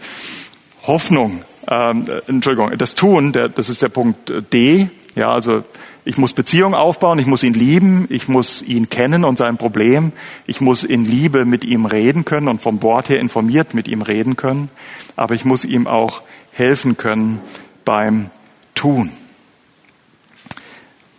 Hoffnung, 0.87 1.43
ähm, 1.67 2.05
Entschuldigung, 2.29 2.79
das 2.79 2.95
Tun, 2.95 3.33
der, 3.33 3.49
das 3.49 3.69
ist 3.69 3.83
der 3.83 3.89
Punkt 3.89 4.33
D, 4.53 4.89
ja, 5.17 5.33
also 5.33 5.65
ich 6.05 6.19
muss 6.19 6.35
Beziehung 6.35 6.75
aufbauen, 6.75 7.19
ich 7.19 7.27
muss 7.27 7.43
ihn 7.43 7.55
lieben, 7.55 8.07
ich 8.11 8.29
muss 8.29 8.61
ihn 8.63 8.91
kennen 8.91 9.25
und 9.25 9.39
sein 9.39 9.57
Problem, 9.57 10.13
ich 10.47 10.61
muss 10.61 10.85
in 10.85 11.05
Liebe 11.05 11.45
mit 11.47 11.65
ihm 11.65 11.87
reden 11.87 12.25
können 12.25 12.49
und 12.49 12.61
vom 12.61 12.83
Wort 12.83 13.09
her 13.09 13.21
informiert 13.21 13.75
mit 13.75 13.89
ihm 13.89 14.03
reden 14.03 14.37
können, 14.37 14.71
aber 15.17 15.35
ich 15.35 15.45
muss 15.45 15.65
ihm 15.65 15.87
auch 15.87 16.23
helfen 16.53 16.97
können 16.97 17.41
beim 17.85 18.31
Tun. 18.75 19.11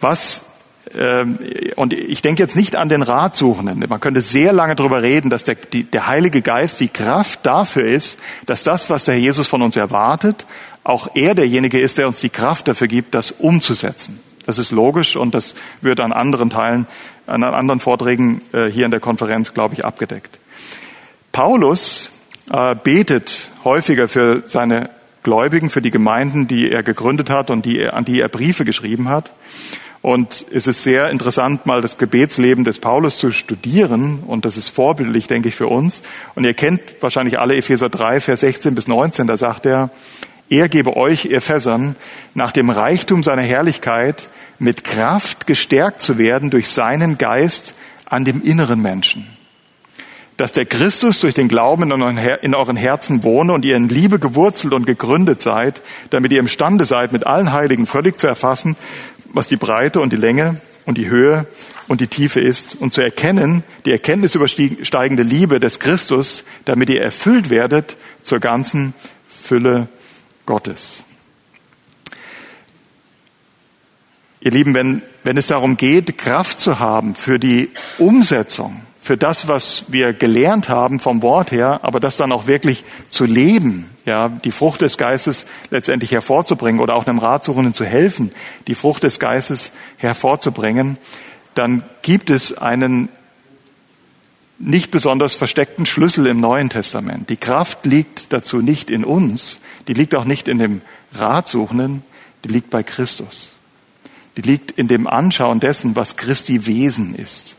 Was 0.01 0.45
ähm, 0.93 1.39
und 1.75 1.93
ich 1.93 2.21
denke 2.21 2.43
jetzt 2.43 2.55
nicht 2.55 2.75
an 2.75 2.89
den 2.89 3.01
Ratsuchenden. 3.01 3.83
Man 3.89 3.99
könnte 3.99 4.21
sehr 4.21 4.53
lange 4.53 4.75
darüber 4.75 5.01
reden, 5.01 5.29
dass 5.31 5.43
der, 5.43 5.55
die, 5.55 5.83
der 5.83 6.07
Heilige 6.07 6.41
Geist 6.41 6.79
die 6.79 6.89
Kraft 6.89 7.45
dafür 7.45 7.85
ist, 7.85 8.19
dass 8.45 8.63
das, 8.63 8.89
was 8.89 9.05
der 9.05 9.19
Jesus 9.19 9.47
von 9.47 9.63
uns 9.63 9.75
erwartet, 9.75 10.45
auch 10.83 11.09
er 11.15 11.33
derjenige 11.33 11.79
ist, 11.79 11.97
der 11.97 12.07
uns 12.07 12.19
die 12.19 12.29
Kraft 12.29 12.67
dafür 12.67 12.87
gibt, 12.87 13.15
das 13.15 13.31
umzusetzen. 13.31 14.19
Das 14.45 14.57
ist 14.57 14.71
logisch 14.71 15.15
und 15.15 15.33
das 15.33 15.55
wird 15.81 15.99
an 15.99 16.11
anderen 16.11 16.49
Teilen, 16.49 16.87
an 17.27 17.43
anderen 17.43 17.79
Vorträgen 17.79 18.41
äh, 18.53 18.65
hier 18.65 18.85
in 18.85 18.91
der 18.91 18.99
Konferenz, 18.99 19.53
glaube 19.53 19.73
ich, 19.73 19.85
abgedeckt. 19.85 20.39
Paulus 21.31 22.09
äh, 22.51 22.75
betet 22.75 23.49
häufiger 23.63 24.07
für 24.07 24.43
seine 24.45 24.89
Gläubigen, 25.23 25.69
für 25.69 25.81
die 25.81 25.91
Gemeinden, 25.91 26.47
die 26.47 26.71
er 26.71 26.83
gegründet 26.83 27.29
hat 27.29 27.49
und 27.49 27.65
die 27.65 27.79
er, 27.79 27.95
an 27.95 28.05
die 28.05 28.21
er 28.21 28.29
Briefe 28.29 28.63
geschrieben 28.63 29.09
hat. 29.09 29.31
Und 30.03 30.45
es 30.51 30.67
ist 30.67 30.83
sehr 30.83 31.09
interessant, 31.09 31.65
mal 31.65 31.81
das 31.81 31.97
Gebetsleben 31.97 32.63
des 32.63 32.77
Paulus 32.77 33.17
zu 33.17 33.31
studieren. 33.31 34.19
Und 34.27 34.45
das 34.45 34.55
ist 34.55 34.69
vorbildlich, 34.69 35.25
denke 35.25 35.49
ich, 35.49 35.55
für 35.55 35.65
uns. 35.65 36.03
Und 36.35 36.43
ihr 36.43 36.53
kennt 36.53 36.79
wahrscheinlich 36.99 37.39
alle 37.39 37.55
Epheser 37.55 37.89
3, 37.89 38.19
Vers 38.19 38.41
16 38.41 38.75
bis 38.75 38.87
19. 38.87 39.25
Da 39.25 39.35
sagt 39.35 39.65
er, 39.65 39.89
er 40.47 40.69
gebe 40.69 40.95
euch, 40.95 41.25
ihr 41.25 41.41
Fässern, 41.41 41.95
nach 42.35 42.51
dem 42.51 42.69
Reichtum 42.69 43.23
seiner 43.23 43.41
Herrlichkeit 43.41 44.29
mit 44.59 44.83
Kraft 44.83 45.47
gestärkt 45.47 46.01
zu 46.01 46.17
werden 46.17 46.49
durch 46.49 46.69
seinen 46.69 47.17
Geist 47.17 47.73
an 48.05 48.25
dem 48.25 48.43
inneren 48.43 48.81
Menschen. 48.81 49.27
Dass 50.37 50.51
der 50.51 50.65
Christus 50.65 51.21
durch 51.21 51.33
den 51.33 51.47
Glauben 51.47 51.91
in 51.91 52.55
euren 52.55 52.75
Herzen 52.75 53.23
wohne 53.23 53.53
und 53.53 53.63
ihr 53.63 53.77
in 53.77 53.87
Liebe 53.87 54.19
gewurzelt 54.19 54.73
und 54.73 54.85
gegründet 54.85 55.41
seid, 55.41 55.81
damit 56.09 56.31
ihr 56.33 56.39
imstande 56.39 56.85
seid, 56.85 57.13
mit 57.13 57.25
allen 57.25 57.53
Heiligen 57.53 57.85
völlig 57.85 58.19
zu 58.19 58.27
erfassen, 58.27 58.75
was 59.33 59.47
die 59.47 59.55
Breite 59.55 60.01
und 60.01 60.11
die 60.11 60.17
Länge 60.17 60.59
und 60.85 60.97
die 60.97 61.09
Höhe 61.09 61.47
und 61.87 62.01
die 62.01 62.07
Tiefe 62.07 62.39
ist 62.39 62.75
und 62.75 62.93
zu 62.93 63.01
erkennen, 63.01 63.63
die 63.85 63.91
Erkenntnis 63.91 64.35
übersteigende 64.35 65.23
Liebe 65.23 65.59
des 65.59 65.79
Christus, 65.79 66.43
damit 66.65 66.89
ihr 66.89 67.01
erfüllt 67.01 67.49
werdet 67.49 67.95
zur 68.21 68.39
ganzen 68.39 68.93
Fülle 69.27 69.87
Gottes. 70.45 71.03
Ihr 74.45 74.51
Lieben, 74.51 74.75
wenn, 74.75 75.01
wenn 75.23 75.37
es 75.37 75.47
darum 75.47 75.75
geht, 75.75 76.19
Kraft 76.19 76.59
zu 76.59 76.77
haben 76.77 77.15
für 77.15 77.39
die 77.39 77.71
Umsetzung, 77.97 78.79
für 79.01 79.17
das, 79.17 79.47
was 79.47 79.85
wir 79.87 80.13
gelernt 80.13 80.69
haben 80.69 80.99
vom 80.99 81.23
Wort 81.23 81.51
her, 81.51 81.79
aber 81.81 81.99
das 81.99 82.15
dann 82.15 82.31
auch 82.31 82.45
wirklich 82.45 82.83
zu 83.09 83.25
leben, 83.25 83.89
ja, 84.05 84.29
die 84.29 84.51
Frucht 84.51 84.81
des 84.81 84.99
Geistes 84.99 85.47
letztendlich 85.71 86.11
hervorzubringen 86.11 86.79
oder 86.79 86.93
auch 86.93 87.07
einem 87.07 87.17
Ratsuchenden 87.17 87.73
zu 87.73 87.85
helfen, 87.85 88.31
die 88.67 88.75
Frucht 88.75 89.01
des 89.01 89.17
Geistes 89.17 89.71
hervorzubringen, 89.97 90.99
dann 91.55 91.81
gibt 92.03 92.29
es 92.29 92.55
einen 92.55 93.09
nicht 94.59 94.91
besonders 94.91 95.33
versteckten 95.33 95.87
Schlüssel 95.87 96.27
im 96.27 96.39
Neuen 96.39 96.69
Testament. 96.69 97.31
Die 97.31 97.37
Kraft 97.37 97.87
liegt 97.87 98.31
dazu 98.31 98.61
nicht 98.61 98.91
in 98.91 99.05
uns, 99.05 99.59
die 99.87 99.95
liegt 99.95 100.13
auch 100.13 100.25
nicht 100.25 100.47
in 100.47 100.59
dem 100.59 100.81
Ratsuchenden, 101.13 102.03
die 102.43 102.49
liegt 102.49 102.69
bei 102.69 102.83
Christus. 102.83 103.54
Die 104.37 104.41
liegt 104.41 104.71
in 104.71 104.87
dem 104.87 105.07
Anschauen 105.07 105.59
dessen, 105.59 105.95
was 105.95 106.17
Christi 106.17 106.65
Wesen 106.65 107.15
ist. 107.15 107.55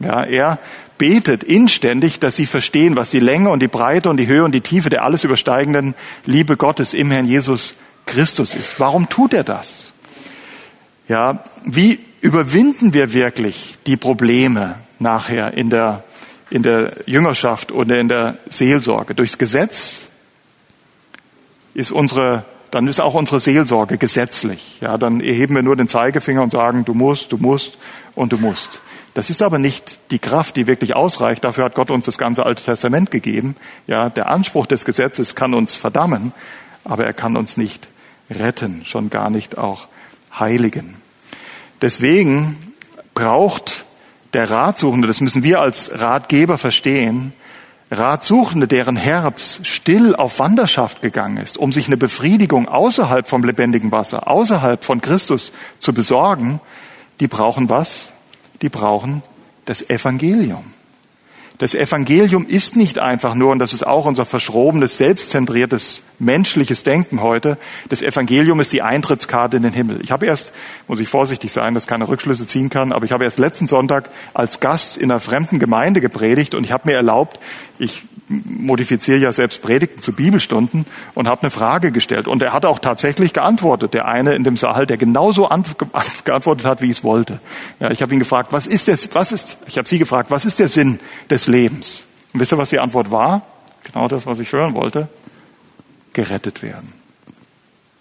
Ja, 0.00 0.24
er 0.24 0.58
betet 0.98 1.44
inständig, 1.44 2.20
dass 2.20 2.36
sie 2.36 2.46
verstehen, 2.46 2.96
was 2.96 3.10
die 3.10 3.20
Länge 3.20 3.50
und 3.50 3.60
die 3.60 3.68
Breite 3.68 4.10
und 4.10 4.16
die 4.16 4.26
Höhe 4.26 4.44
und 4.44 4.52
die 4.52 4.60
Tiefe 4.60 4.90
der 4.90 5.04
alles 5.04 5.24
übersteigenden 5.24 5.94
Liebe 6.26 6.56
Gottes 6.56 6.94
im 6.94 7.10
Herrn 7.10 7.26
Jesus 7.26 7.76
Christus 8.06 8.54
ist. 8.54 8.78
Warum 8.78 9.08
tut 9.08 9.34
er 9.34 9.44
das? 9.44 9.92
Ja, 11.08 11.44
wie 11.64 12.00
überwinden 12.20 12.92
wir 12.92 13.12
wirklich 13.12 13.76
die 13.86 13.96
Probleme 13.96 14.76
nachher 14.98 15.54
in 15.54 15.70
der 15.70 16.04
in 16.50 16.64
der 16.64 16.92
Jüngerschaft 17.06 17.72
oder 17.72 17.98
in 18.00 18.08
der 18.08 18.36
Seelsorge. 18.48 19.14
Durchs 19.14 19.38
Gesetz 19.38 20.08
ist 21.74 21.92
unsere, 21.92 22.44
dann 22.70 22.86
ist 22.86 23.00
auch 23.00 23.14
unsere 23.14 23.40
Seelsorge 23.40 23.98
gesetzlich. 23.98 24.78
Ja, 24.80 24.98
dann 24.98 25.20
erheben 25.20 25.54
wir 25.54 25.62
nur 25.62 25.76
den 25.76 25.88
Zeigefinger 25.88 26.42
und 26.42 26.52
sagen, 26.52 26.84
du 26.84 26.94
musst, 26.94 27.32
du 27.32 27.36
musst 27.36 27.78
und 28.14 28.32
du 28.32 28.38
musst. 28.38 28.80
Das 29.14 29.28
ist 29.28 29.42
aber 29.42 29.58
nicht 29.58 29.98
die 30.12 30.20
Kraft, 30.20 30.56
die 30.56 30.66
wirklich 30.66 30.94
ausreicht. 30.94 31.44
Dafür 31.44 31.64
hat 31.64 31.74
Gott 31.74 31.90
uns 31.90 32.06
das 32.06 32.16
ganze 32.16 32.46
Alte 32.46 32.62
Testament 32.62 33.10
gegeben. 33.10 33.56
Ja, 33.86 34.08
der 34.08 34.28
Anspruch 34.28 34.66
des 34.66 34.84
Gesetzes 34.84 35.34
kann 35.34 35.52
uns 35.52 35.74
verdammen, 35.74 36.32
aber 36.84 37.04
er 37.04 37.12
kann 37.12 37.36
uns 37.36 37.56
nicht 37.56 37.88
retten, 38.30 38.84
schon 38.84 39.10
gar 39.10 39.30
nicht 39.30 39.58
auch 39.58 39.88
heiligen. 40.38 40.96
Deswegen 41.82 42.74
braucht 43.14 43.84
der 44.32 44.48
Ratsuchende, 44.48 45.08
das 45.08 45.20
müssen 45.20 45.42
wir 45.42 45.60
als 45.60 45.90
Ratgeber 45.92 46.56
verstehen, 46.56 47.32
Ratsuchende, 47.90 48.68
deren 48.68 48.96
Herz 48.96 49.60
still 49.64 50.14
auf 50.14 50.38
Wanderschaft 50.38 51.02
gegangen 51.02 51.38
ist, 51.38 51.58
um 51.58 51.72
sich 51.72 51.88
eine 51.88 51.96
Befriedigung 51.96 52.68
außerhalb 52.68 53.26
vom 53.26 53.42
lebendigen 53.42 53.90
Wasser, 53.90 54.28
außerhalb 54.28 54.84
von 54.84 55.00
Christus 55.00 55.52
zu 55.80 55.92
besorgen, 55.92 56.60
die 57.18 57.26
brauchen 57.26 57.68
was? 57.68 58.12
Die 58.62 58.68
brauchen 58.68 59.22
das 59.64 59.88
Evangelium. 59.88 60.64
Das 61.60 61.74
Evangelium 61.74 62.46
ist 62.46 62.74
nicht 62.74 62.98
einfach 62.98 63.34
nur, 63.34 63.52
und 63.52 63.58
das 63.58 63.74
ist 63.74 63.86
auch 63.86 64.06
unser 64.06 64.24
verschrobenes, 64.24 64.96
selbstzentriertes, 64.96 66.00
menschliches 66.18 66.84
Denken 66.84 67.20
heute, 67.20 67.58
das 67.90 68.00
Evangelium 68.00 68.60
ist 68.60 68.72
die 68.72 68.80
Eintrittskarte 68.80 69.58
in 69.58 69.64
den 69.64 69.74
Himmel. 69.74 70.00
Ich 70.02 70.10
habe 70.10 70.24
erst, 70.24 70.54
muss 70.88 71.00
ich 71.00 71.08
vorsichtig 71.08 71.52
sein, 71.52 71.74
dass 71.74 71.86
keine 71.86 72.08
Rückschlüsse 72.08 72.46
ziehen 72.46 72.70
kann, 72.70 72.92
aber 72.92 73.04
ich 73.04 73.12
habe 73.12 73.24
erst 73.24 73.38
letzten 73.38 73.66
Sonntag 73.66 74.08
als 74.32 74.60
Gast 74.60 74.96
in 74.96 75.10
einer 75.10 75.20
fremden 75.20 75.58
Gemeinde 75.58 76.00
gepredigt 76.00 76.54
und 76.54 76.64
ich 76.64 76.72
habe 76.72 76.88
mir 76.88 76.94
erlaubt, 76.94 77.38
ich 77.78 78.04
modifiziere 78.30 79.18
ja 79.18 79.32
selbst 79.32 79.60
Predigten 79.60 80.00
zu 80.00 80.12
Bibelstunden 80.12 80.86
und 81.14 81.26
habe 81.26 81.42
eine 81.42 81.50
Frage 81.50 81.90
gestellt. 81.90 82.28
Und 82.28 82.42
er 82.42 82.52
hat 82.52 82.64
auch 82.64 82.78
tatsächlich 82.78 83.32
geantwortet. 83.32 83.92
Der 83.92 84.06
eine 84.06 84.34
in 84.34 84.44
dem 84.44 84.56
Saal, 84.56 84.86
der 84.86 84.96
genauso 84.96 85.48
geantwortet 86.24 86.64
hat, 86.64 86.80
wie 86.80 86.86
ich 86.86 86.98
es 86.98 87.04
wollte. 87.04 87.40
Ja, 87.80 87.90
ich 87.90 88.02
habe 88.02 88.14
ihn 88.14 88.20
gefragt, 88.20 88.52
was 88.52 88.68
ist 88.68 88.86
das, 88.86 89.12
was 89.14 89.32
ist, 89.32 89.58
ich 89.66 89.76
habe 89.78 89.88
sie 89.88 89.98
gefragt, 89.98 90.30
was 90.30 90.44
ist 90.44 90.60
der 90.60 90.68
Sinn 90.68 91.00
des 91.28 91.48
Lebens? 91.48 92.04
Und 92.32 92.40
wisst 92.40 92.52
ihr, 92.52 92.58
was 92.58 92.70
die 92.70 92.78
Antwort 92.78 93.10
war? 93.10 93.42
Genau 93.82 94.06
das, 94.06 94.26
was 94.26 94.38
ich 94.38 94.52
hören 94.52 94.74
wollte. 94.74 95.08
Gerettet 96.12 96.62
werden. 96.62 96.92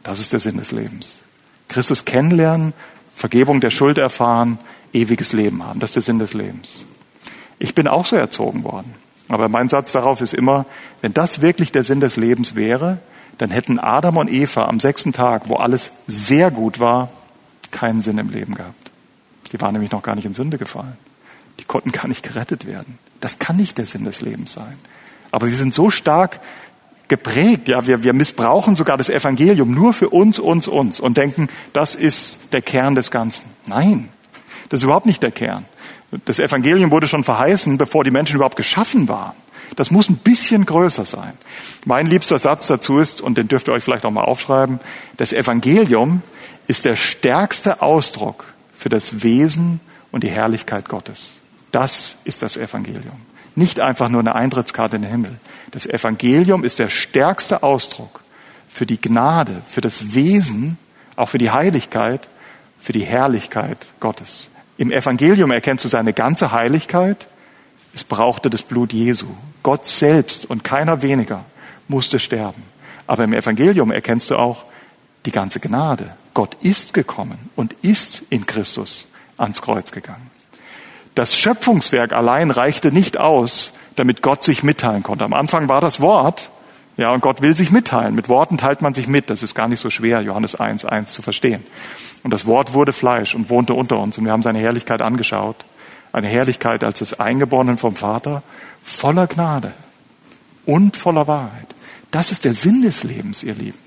Das 0.04 0.20
ist 0.20 0.32
der 0.32 0.40
Sinn 0.40 0.58
des 0.58 0.72
Lebens. 0.72 1.20
Christus 1.68 2.06
kennenlernen, 2.06 2.74
Vergebung 3.16 3.62
der 3.62 3.72
Schuld 3.72 3.98
erfahren, 3.98 4.60
ewiges 4.94 5.34
Leben 5.34 5.64
haben. 5.66 5.80
Das 5.80 5.92
ist 5.92 5.96
der 5.96 6.04
Sinn 6.04 6.20
des 6.20 6.34
Lebens. 6.34 6.86
Ich 7.58 7.74
bin 7.74 7.88
auch 7.88 8.06
so 8.06 8.16
erzogen 8.16 8.64
worden. 8.64 8.94
Aber 9.30 9.48
mein 9.48 9.70
Satz 9.70 9.92
darauf 9.92 10.22
ist 10.22 10.34
immer, 10.34 10.66
wenn 11.02 11.14
das 11.14 11.42
wirklich 11.42 11.72
der 11.72 11.84
Sinn 11.84 12.02
des 12.02 12.18
Lebens 12.18 12.56
wäre, 12.56 12.98
dann 13.38 13.52
hätten 13.52 13.80
Adam 13.80 14.18
und 14.18 14.30
Eva 14.30 14.66
am 14.66 14.80
sechsten 14.80 15.14
Tag, 15.14 15.44
wo 15.48 15.56
alles 15.56 15.92
sehr 16.08 16.52
gut 16.52 16.80
war, 16.80 17.10
keinen 17.72 18.02
Sinn 18.02 18.18
im 18.18 18.30
Leben 18.30 18.56
gehabt. 18.56 18.92
Die 19.52 19.62
waren 19.62 19.74
nämlich 19.74 19.92
noch 19.92 20.02
gar 20.02 20.16
nicht 20.16 20.26
in 20.26 20.34
Sünde 20.34 20.58
gefallen. 20.58 20.98
Die 21.60 21.64
konnten 21.64 21.92
gar 21.92 22.08
nicht 22.08 22.24
gerettet 22.24 22.66
werden. 22.66 22.98
Das 23.22 23.40
kann 23.40 23.56
nicht 23.56 23.78
der 23.78 23.86
Sinn 23.86 24.04
des 24.04 24.22
Lebens 24.22 24.54
sein. 24.54 24.78
Aber 25.32 25.48
wir 25.48 25.56
sind 25.56 25.74
so 25.74 25.90
stark 25.90 26.40
geprägt, 27.08 27.68
ja, 27.68 27.86
wir, 27.88 28.04
wir 28.04 28.14
missbrauchen 28.14 28.76
sogar 28.76 28.98
das 28.98 29.10
Evangelium 29.10 29.74
nur 29.74 29.94
für 29.94 30.10
uns, 30.10 30.40
uns, 30.40 30.68
uns 30.68 31.00
und 31.00 31.18
denken, 31.18 31.50
das 31.74 31.96
ist 31.96 32.40
der 32.52 32.62
Kern 32.62 32.96
des 32.96 33.12
Ganzen. 33.12 33.44
Nein, 33.68 34.10
das 34.70 34.80
ist 34.80 34.84
überhaupt 34.84 35.06
nicht 35.06 35.24
der 35.24 35.32
Kern. 35.32 35.66
Das 36.26 36.40
Evangelium 36.40 36.92
wurde 36.92 37.08
schon 37.08 37.24
verheißen, 37.24 37.78
bevor 37.78 38.04
die 38.04 38.12
Menschen 38.12 38.36
überhaupt 38.36 38.56
geschaffen 38.56 39.08
waren. 39.08 39.36
Das 39.76 39.92
muss 39.92 40.10
ein 40.10 40.18
bisschen 40.18 40.66
größer 40.66 41.06
sein. 41.06 41.34
Mein 41.86 42.08
liebster 42.08 42.40
Satz 42.40 42.68
dazu 42.68 43.00
ist, 43.00 43.22
und 43.22 43.38
den 43.38 43.48
dürft 43.48 43.68
ihr 43.68 43.74
euch 43.74 43.84
vielleicht 43.84 44.06
auch 44.06 44.12
mal 44.12 44.24
aufschreiben, 44.24 44.80
das 45.18 45.34
Evangelium 45.34 46.22
ist 46.68 46.86
der 46.86 46.96
stärkste 46.96 47.82
Ausdruck 47.82 48.46
für 48.74 48.90
das 48.90 49.24
Wesen 49.24 49.80
und 50.12 50.24
die 50.24 50.30
Herrlichkeit 50.30 50.90
Gottes. 50.90 51.34
Das 51.72 52.16
ist 52.24 52.42
das 52.42 52.58
Evangelium. 52.58 53.22
Nicht 53.56 53.80
einfach 53.80 54.10
nur 54.10 54.22
eine 54.22 54.36
Eintrittskarte 54.36 54.96
in 54.96 55.04
den 55.04 55.12
Himmel. 55.12 55.38
Das 55.72 55.86
Evangelium 55.86 56.64
ist 56.64 56.80
der 56.80 56.90
stärkste 56.90 57.62
Ausdruck 57.62 58.22
für 58.68 58.86
die 58.86 59.00
Gnade, 59.00 59.62
für 59.70 59.82
das 59.82 60.14
Wesen, 60.14 60.78
auch 61.16 61.30
für 61.30 61.38
die 61.38 61.52
Heiligkeit, 61.52 62.28
für 62.80 62.94
die 62.94 63.04
Herrlichkeit 63.04 63.88
Gottes. 64.00 64.49
Im 64.80 64.94
Evangelium 64.94 65.52
erkennst 65.52 65.84
du 65.84 65.90
seine 65.90 66.14
ganze 66.14 66.54
Heiligkeit. 66.54 67.28
Es 67.94 68.06
brauchte 68.06 68.50
das 68.50 68.64
Blut 68.64 68.94
Jesu. 68.94 69.28
Gott 69.62 69.86
selbst 69.86 70.50
und 70.50 70.64
keiner 70.64 71.02
weniger 71.02 71.44
musste 71.90 72.18
sterben. 72.18 72.64
Aber 73.06 73.26
im 73.26 73.34
Evangelium 73.34 73.92
erkennst 73.92 74.32
du 74.32 74.38
auch 74.38 74.64
die 75.26 75.34
ganze 75.34 75.60
Gnade. 75.60 76.16
Gott 76.34 76.56
ist 76.64 76.94
gekommen 76.94 77.50
und 77.58 77.76
ist 77.82 78.24
in 78.30 78.46
Christus 78.46 79.06
ans 79.36 79.62
Kreuz 79.62 79.92
gegangen. 79.92 80.32
Das 81.14 81.38
Schöpfungswerk 81.38 82.14
allein 82.14 82.50
reichte 82.50 82.94
nicht 82.94 83.18
aus, 83.18 83.74
damit 83.98 84.22
Gott 84.22 84.46
sich 84.46 84.64
mitteilen 84.64 85.04
konnte. 85.04 85.26
Am 85.26 85.34
Anfang 85.34 85.68
war 85.68 85.82
das 85.82 86.00
Wort, 86.00 86.50
ja, 86.96 87.12
und 87.12 87.20
Gott 87.20 87.42
will 87.42 87.56
sich 87.56 87.72
mitteilen. 87.72 88.16
Mit 88.16 88.30
Worten 88.30 88.58
teilt 88.58 88.82
man 88.82 88.94
sich 88.94 89.08
mit. 89.08 89.30
Das 89.30 89.44
ist 89.44 89.56
gar 89.56 89.68
nicht 89.68 89.80
so 89.80 89.90
schwer, 89.90 90.22
Johannes 90.22 90.56
1, 90.56 90.86
1 90.86 91.14
zu 91.14 91.22
verstehen. 91.22 91.66
Und 92.24 92.32
das 92.32 92.46
Wort 92.46 92.74
wurde 92.74 92.94
Fleisch 92.94 93.36
und 93.36 93.50
wohnte 93.50 93.74
unter 93.74 93.98
uns 93.98 94.18
und 94.18 94.26
wir 94.26 94.32
haben 94.32 94.42
seine 94.42 94.60
Herrlichkeit 94.60 95.02
angeschaut. 95.02 95.66
Eine 96.12 96.28
Herrlichkeit 96.28 96.84
als 96.84 97.00
des 97.00 97.20
Eingeborenen 97.20 97.78
vom 97.78 97.96
Vater, 97.96 98.42
voller 98.84 99.28
Gnade 99.28 99.74
und 100.66 100.98
voller 100.98 101.28
Wahrheit. 101.28 101.68
Das 102.12 102.32
ist 102.32 102.46
der 102.46 102.54
Sinn 102.54 102.82
des 102.82 103.04
Lebens, 103.04 103.44
ihr 103.44 103.54
Lieben. 103.54 103.78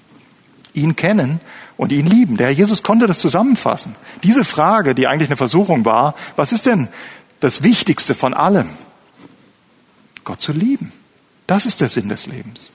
Ihn 0.75 0.97
kennen 0.97 1.41
und 1.77 1.93
ihn 1.93 2.07
lieben. 2.07 2.37
Der 2.37 2.47
Herr 2.47 2.55
Jesus 2.55 2.83
konnte 2.83 3.07
das 3.07 3.19
zusammenfassen. 3.19 3.95
Diese 4.23 4.45
Frage, 4.45 4.95
die 4.95 5.07
eigentlich 5.07 5.29
eine 5.29 5.37
Versuchung 5.37 5.85
war, 5.85 6.15
was 6.37 6.53
ist 6.53 6.65
denn 6.65 6.89
das 7.41 7.62
Wichtigste 7.62 8.15
von 8.15 8.33
allem? 8.33 8.69
Gott 10.25 10.41
zu 10.41 10.53
lieben. 10.53 10.93
Das 11.47 11.67
ist 11.67 11.81
der 11.81 11.89
Sinn 11.89 12.09
des 12.09 12.27
Lebens. 12.27 12.71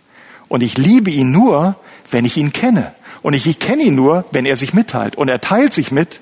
Und 0.48 0.62
ich 0.62 0.78
liebe 0.78 1.10
ihn 1.10 1.32
nur, 1.32 1.76
wenn 2.12 2.26
ich 2.26 2.38
ihn 2.38 2.54
kenne. 2.54 2.94
Und 3.22 3.34
ich 3.34 3.60
kenne 3.60 3.84
ihn 3.84 3.96
nur, 3.96 4.26
wenn 4.32 4.46
er 4.46 4.58
sich 4.58 4.74
mitteilt. 4.74 5.16
Und 5.16 5.30
er 5.30 5.42
teilt 5.42 5.74
sich 5.74 5.92
mit 5.92 6.22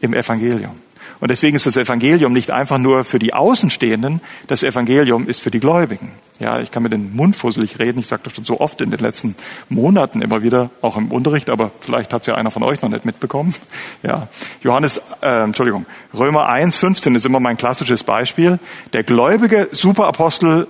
im 0.00 0.14
Evangelium. 0.14 0.84
Und 1.20 1.30
deswegen 1.30 1.56
ist 1.56 1.64
das 1.64 1.76
Evangelium 1.76 2.32
nicht 2.32 2.50
einfach 2.50 2.76
nur 2.76 3.04
für 3.04 3.18
die 3.18 3.32
Außenstehenden, 3.32 4.20
das 4.46 4.62
Evangelium 4.62 5.26
ist 5.26 5.40
für 5.40 5.50
die 5.50 5.60
Gläubigen. 5.60 6.12
Ja, 6.40 6.60
ich 6.60 6.70
kann 6.70 6.82
mit 6.82 6.92
den 6.92 7.16
Mund 7.16 7.34
fusselig 7.34 7.78
reden, 7.78 8.00
ich 8.00 8.08
sage 8.08 8.22
das 8.24 8.34
schon 8.34 8.44
so 8.44 8.60
oft 8.60 8.80
in 8.80 8.90
den 8.90 9.00
letzten 9.00 9.36
Monaten 9.68 10.20
immer 10.20 10.42
wieder, 10.42 10.68
auch 10.82 10.96
im 10.96 11.12
Unterricht, 11.12 11.48
aber 11.48 11.70
vielleicht 11.80 12.12
hat 12.12 12.22
es 12.22 12.26
ja 12.26 12.34
einer 12.34 12.50
von 12.50 12.62
euch 12.62 12.82
noch 12.82 12.90
nicht 12.90 13.04
mitbekommen. 13.04 13.54
Ja, 14.02 14.28
Johannes, 14.62 15.00
äh, 15.22 15.44
Entschuldigung, 15.44 15.86
Römer 16.12 16.48
1, 16.48 16.76
15 16.76 17.14
ist 17.14 17.24
immer 17.24 17.40
mein 17.40 17.56
klassisches 17.56 18.04
Beispiel. 18.04 18.58
Der 18.92 19.02
gläubige 19.02 19.68
Superapostel 19.70 20.66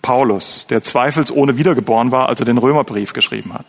Paulus, 0.00 0.64
der 0.70 0.82
zweifelsohne 0.82 1.58
wiedergeboren 1.58 2.12
war, 2.12 2.30
als 2.30 2.40
er 2.40 2.46
den 2.46 2.56
Römerbrief 2.56 3.12
geschrieben 3.12 3.52
hat, 3.52 3.66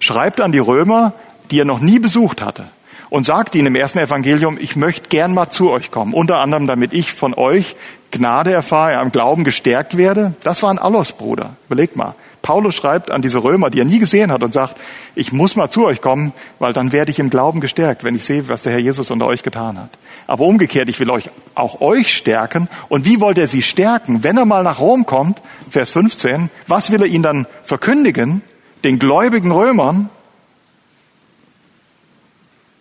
schreibt 0.00 0.40
an 0.40 0.52
die 0.52 0.58
Römer, 0.58 1.12
die 1.50 1.60
er 1.60 1.64
noch 1.64 1.80
nie 1.80 1.98
besucht 1.98 2.42
hatte. 2.42 2.66
und 3.08 3.24
sagt 3.24 3.54
ihnen 3.54 3.68
im 3.68 3.76
ersten 3.76 4.00
Evangelium, 4.00 4.58
ich 4.60 4.74
möchte 4.74 5.08
gern 5.08 5.32
mal 5.32 5.48
zu 5.48 5.70
euch 5.70 5.92
kommen, 5.92 6.12
unter 6.12 6.38
anderem 6.38 6.66
damit 6.66 6.92
ich 6.92 7.12
von 7.12 7.34
euch 7.34 7.76
Gnade 8.10 8.52
erfahre, 8.52 8.98
am 8.98 9.12
Glauben 9.12 9.44
gestärkt 9.44 9.96
werde. 9.96 10.34
Das 10.42 10.62
war 10.62 10.70
ein 10.70 10.78
Allos-Bruder. 10.78 11.56
Überlegt 11.66 11.96
mal. 11.96 12.14
Paulus 12.40 12.76
schreibt 12.76 13.10
an 13.10 13.22
diese 13.22 13.42
Römer, 13.42 13.70
die 13.70 13.80
er 13.80 13.84
nie 13.84 13.98
gesehen 13.98 14.30
hat 14.30 14.44
und 14.44 14.52
sagt, 14.52 14.76
ich 15.16 15.32
muss 15.32 15.56
mal 15.56 15.68
zu 15.68 15.84
euch 15.84 16.00
kommen, 16.00 16.32
weil 16.60 16.72
dann 16.72 16.92
werde 16.92 17.10
ich 17.10 17.18
im 17.18 17.28
Glauben 17.28 17.60
gestärkt, 17.60 18.04
wenn 18.04 18.14
ich 18.14 18.24
sehe, 18.24 18.48
was 18.48 18.62
der 18.62 18.72
Herr 18.72 18.78
Jesus 18.78 19.10
unter 19.10 19.26
euch 19.26 19.42
getan 19.42 19.78
hat. 19.78 19.90
Aber 20.28 20.44
umgekehrt, 20.44 20.88
ich 20.88 21.00
will 21.00 21.10
euch 21.10 21.28
auch 21.56 21.80
euch 21.80 22.14
stärken. 22.14 22.68
Und 22.88 23.04
wie 23.04 23.20
wollt 23.20 23.38
er 23.38 23.48
sie 23.48 23.62
stärken? 23.62 24.22
Wenn 24.22 24.36
er 24.36 24.44
mal 24.44 24.62
nach 24.62 24.78
Rom 24.78 25.06
kommt, 25.06 25.42
Vers 25.70 25.90
15, 25.90 26.50
was 26.68 26.92
will 26.92 27.02
er 27.02 27.08
ihnen 27.08 27.24
dann 27.24 27.46
verkündigen? 27.64 28.42
Den 28.86 29.00
gläubigen 29.00 29.50
Römern 29.50 30.10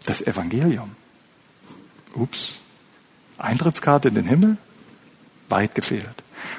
das 0.06 0.22
Evangelium. 0.22 0.92
Ups. 2.14 2.54
Eintrittskarte 3.40 4.10
in 4.10 4.14
den 4.14 4.28
Himmel? 4.28 4.58
Weit 5.50 5.74
gefehlt. 5.74 6.06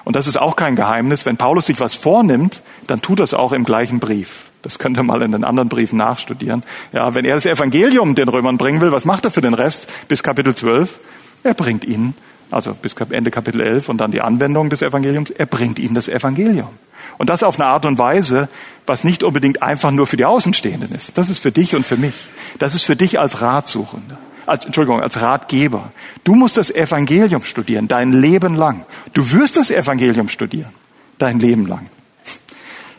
Und 0.02 0.16
das 0.16 0.26
ist 0.26 0.36
auch 0.36 0.56
kein 0.56 0.74
Geheimnis. 0.74 1.26
Wenn 1.26 1.36
Paulus 1.36 1.66
sich 1.66 1.78
was 1.78 1.94
vornimmt, 1.94 2.60
dann 2.88 3.02
tut 3.02 3.20
das 3.20 3.34
auch 3.34 3.52
im 3.52 3.62
gleichen 3.62 4.00
Brief. 4.00 4.46
Das 4.62 4.80
könnt 4.80 4.96
ihr 4.96 5.04
mal 5.04 5.22
in 5.22 5.30
den 5.30 5.44
anderen 5.44 5.68
Briefen 5.68 5.98
nachstudieren. 5.98 6.64
Ja, 6.92 7.14
wenn 7.14 7.24
er 7.24 7.36
das 7.36 7.46
Evangelium 7.46 8.16
den 8.16 8.28
Römern 8.28 8.58
bringen 8.58 8.80
will, 8.80 8.90
was 8.90 9.04
macht 9.04 9.26
er 9.26 9.30
für 9.30 9.42
den 9.42 9.54
Rest 9.54 9.86
bis 10.08 10.24
Kapitel 10.24 10.56
12? 10.56 10.98
Er 11.44 11.54
bringt 11.54 11.84
ihnen, 11.84 12.16
also 12.50 12.74
bis 12.74 12.94
Ende 12.94 13.30
Kapitel 13.30 13.60
11 13.60 13.90
und 13.90 13.98
dann 13.98 14.10
die 14.10 14.22
Anwendung 14.22 14.70
des 14.70 14.82
Evangeliums, 14.82 15.30
er 15.30 15.46
bringt 15.46 15.78
ihnen 15.78 15.94
das 15.94 16.08
Evangelium. 16.08 16.70
Und 17.18 17.30
das 17.30 17.42
auf 17.42 17.58
eine 17.58 17.68
Art 17.68 17.86
und 17.86 17.98
Weise, 17.98 18.48
was 18.86 19.04
nicht 19.04 19.22
unbedingt 19.22 19.62
einfach 19.62 19.90
nur 19.90 20.06
für 20.06 20.16
die 20.16 20.24
Außenstehenden 20.24 20.92
ist. 20.94 21.16
Das 21.16 21.30
ist 21.30 21.38
für 21.40 21.52
dich 21.52 21.74
und 21.74 21.86
für 21.86 21.96
mich. 21.96 22.14
Das 22.58 22.74
ist 22.74 22.84
für 22.84 22.96
dich 22.96 23.18
als 23.18 23.40
Ratsuchender 23.40 24.18
als, 24.46 24.64
Entschuldigung, 24.64 25.02
als 25.02 25.20
Ratgeber. 25.20 25.92
Du 26.24 26.34
musst 26.34 26.56
das 26.56 26.70
Evangelium 26.70 27.42
studieren, 27.42 27.88
dein 27.88 28.12
Leben 28.12 28.54
lang. 28.54 28.86
Du 29.12 29.32
wirst 29.32 29.56
das 29.56 29.70
Evangelium 29.70 30.28
studieren, 30.28 30.70
dein 31.18 31.38
Leben 31.38 31.66
lang. 31.66 31.88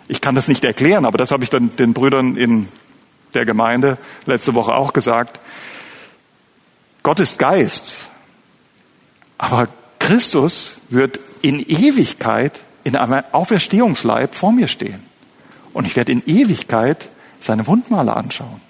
Ich 0.07 0.21
kann 0.21 0.36
das 0.36 0.47
nicht 0.47 0.63
erklären, 0.63 1.05
aber 1.05 1.17
das 1.17 1.31
habe 1.31 1.43
ich 1.43 1.50
dann 1.50 1.75
den 1.77 1.93
Brüdern 1.93 2.38
in 2.38 2.67
der 3.33 3.45
Gemeinde 3.45 3.97
letzte 4.25 4.53
Woche 4.53 4.74
auch 4.74 4.93
gesagt. 4.93 5.39
Gott 7.03 7.19
ist 7.19 7.39
Geist, 7.39 7.95
aber 9.38 9.67
Christus 10.00 10.77
wird 10.89 11.19
in 11.41 11.59
Ewigkeit 11.59 12.59
in 12.88 12.96
einem 12.96 13.22
Auferstehungsleib 13.34 14.34
vor 14.34 14.53
mir 14.53 14.70
stehen. 14.70 15.01
Und 15.74 15.86
ich 15.86 15.98
werde 15.98 16.13
in 16.13 16.24
Ewigkeit 16.25 17.10
seine 17.41 17.67
Wundmale 17.67 18.15
anschauen. 18.15 18.62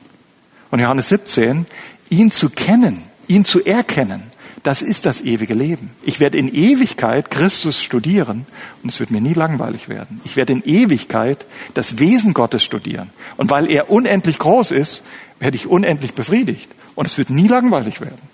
Und 0.72 0.80
Johannes 0.80 1.10
17, 1.10 1.68
ihn 2.10 2.32
zu 2.32 2.50
kennen, 2.50 3.04
ihn 3.28 3.46
zu 3.46 3.64
erkennen, 3.64 4.24
das 4.64 4.82
ist 4.82 5.06
das 5.06 5.22
ewige 5.22 5.54
Leben. 5.54 5.92
Ich 6.02 6.20
werde 6.20 6.40
in 6.40 6.52
Ewigkeit 6.52 7.30
Christus 7.30 7.80
studieren 7.80 8.48
und 8.82 8.90
es 8.90 9.00
wird 9.00 9.12
mir 9.12 9.22
nie 9.22 9.36
langweilig 9.36 9.88
werden. 9.88 10.20
Ich 10.26 10.36
werde 10.36 10.54
in 10.54 10.64
Ewigkeit 10.64 11.46
das 11.76 12.00
Wesen 12.00 12.34
Gottes 12.34 12.64
studieren. 12.64 13.12
Und 13.38 13.52
weil 13.52 13.70
er 13.70 13.92
unendlich 13.92 14.40
groß 14.40 14.72
ist, 14.72 15.04
werde 15.40 15.58
ich 15.58 15.68
unendlich 15.68 16.16
befriedigt. 16.16 16.70
Und 16.96 17.06
es 17.06 17.20
wird 17.20 17.30
nie 17.30 17.48
langweilig 17.48 18.02
werden. 18.02 18.28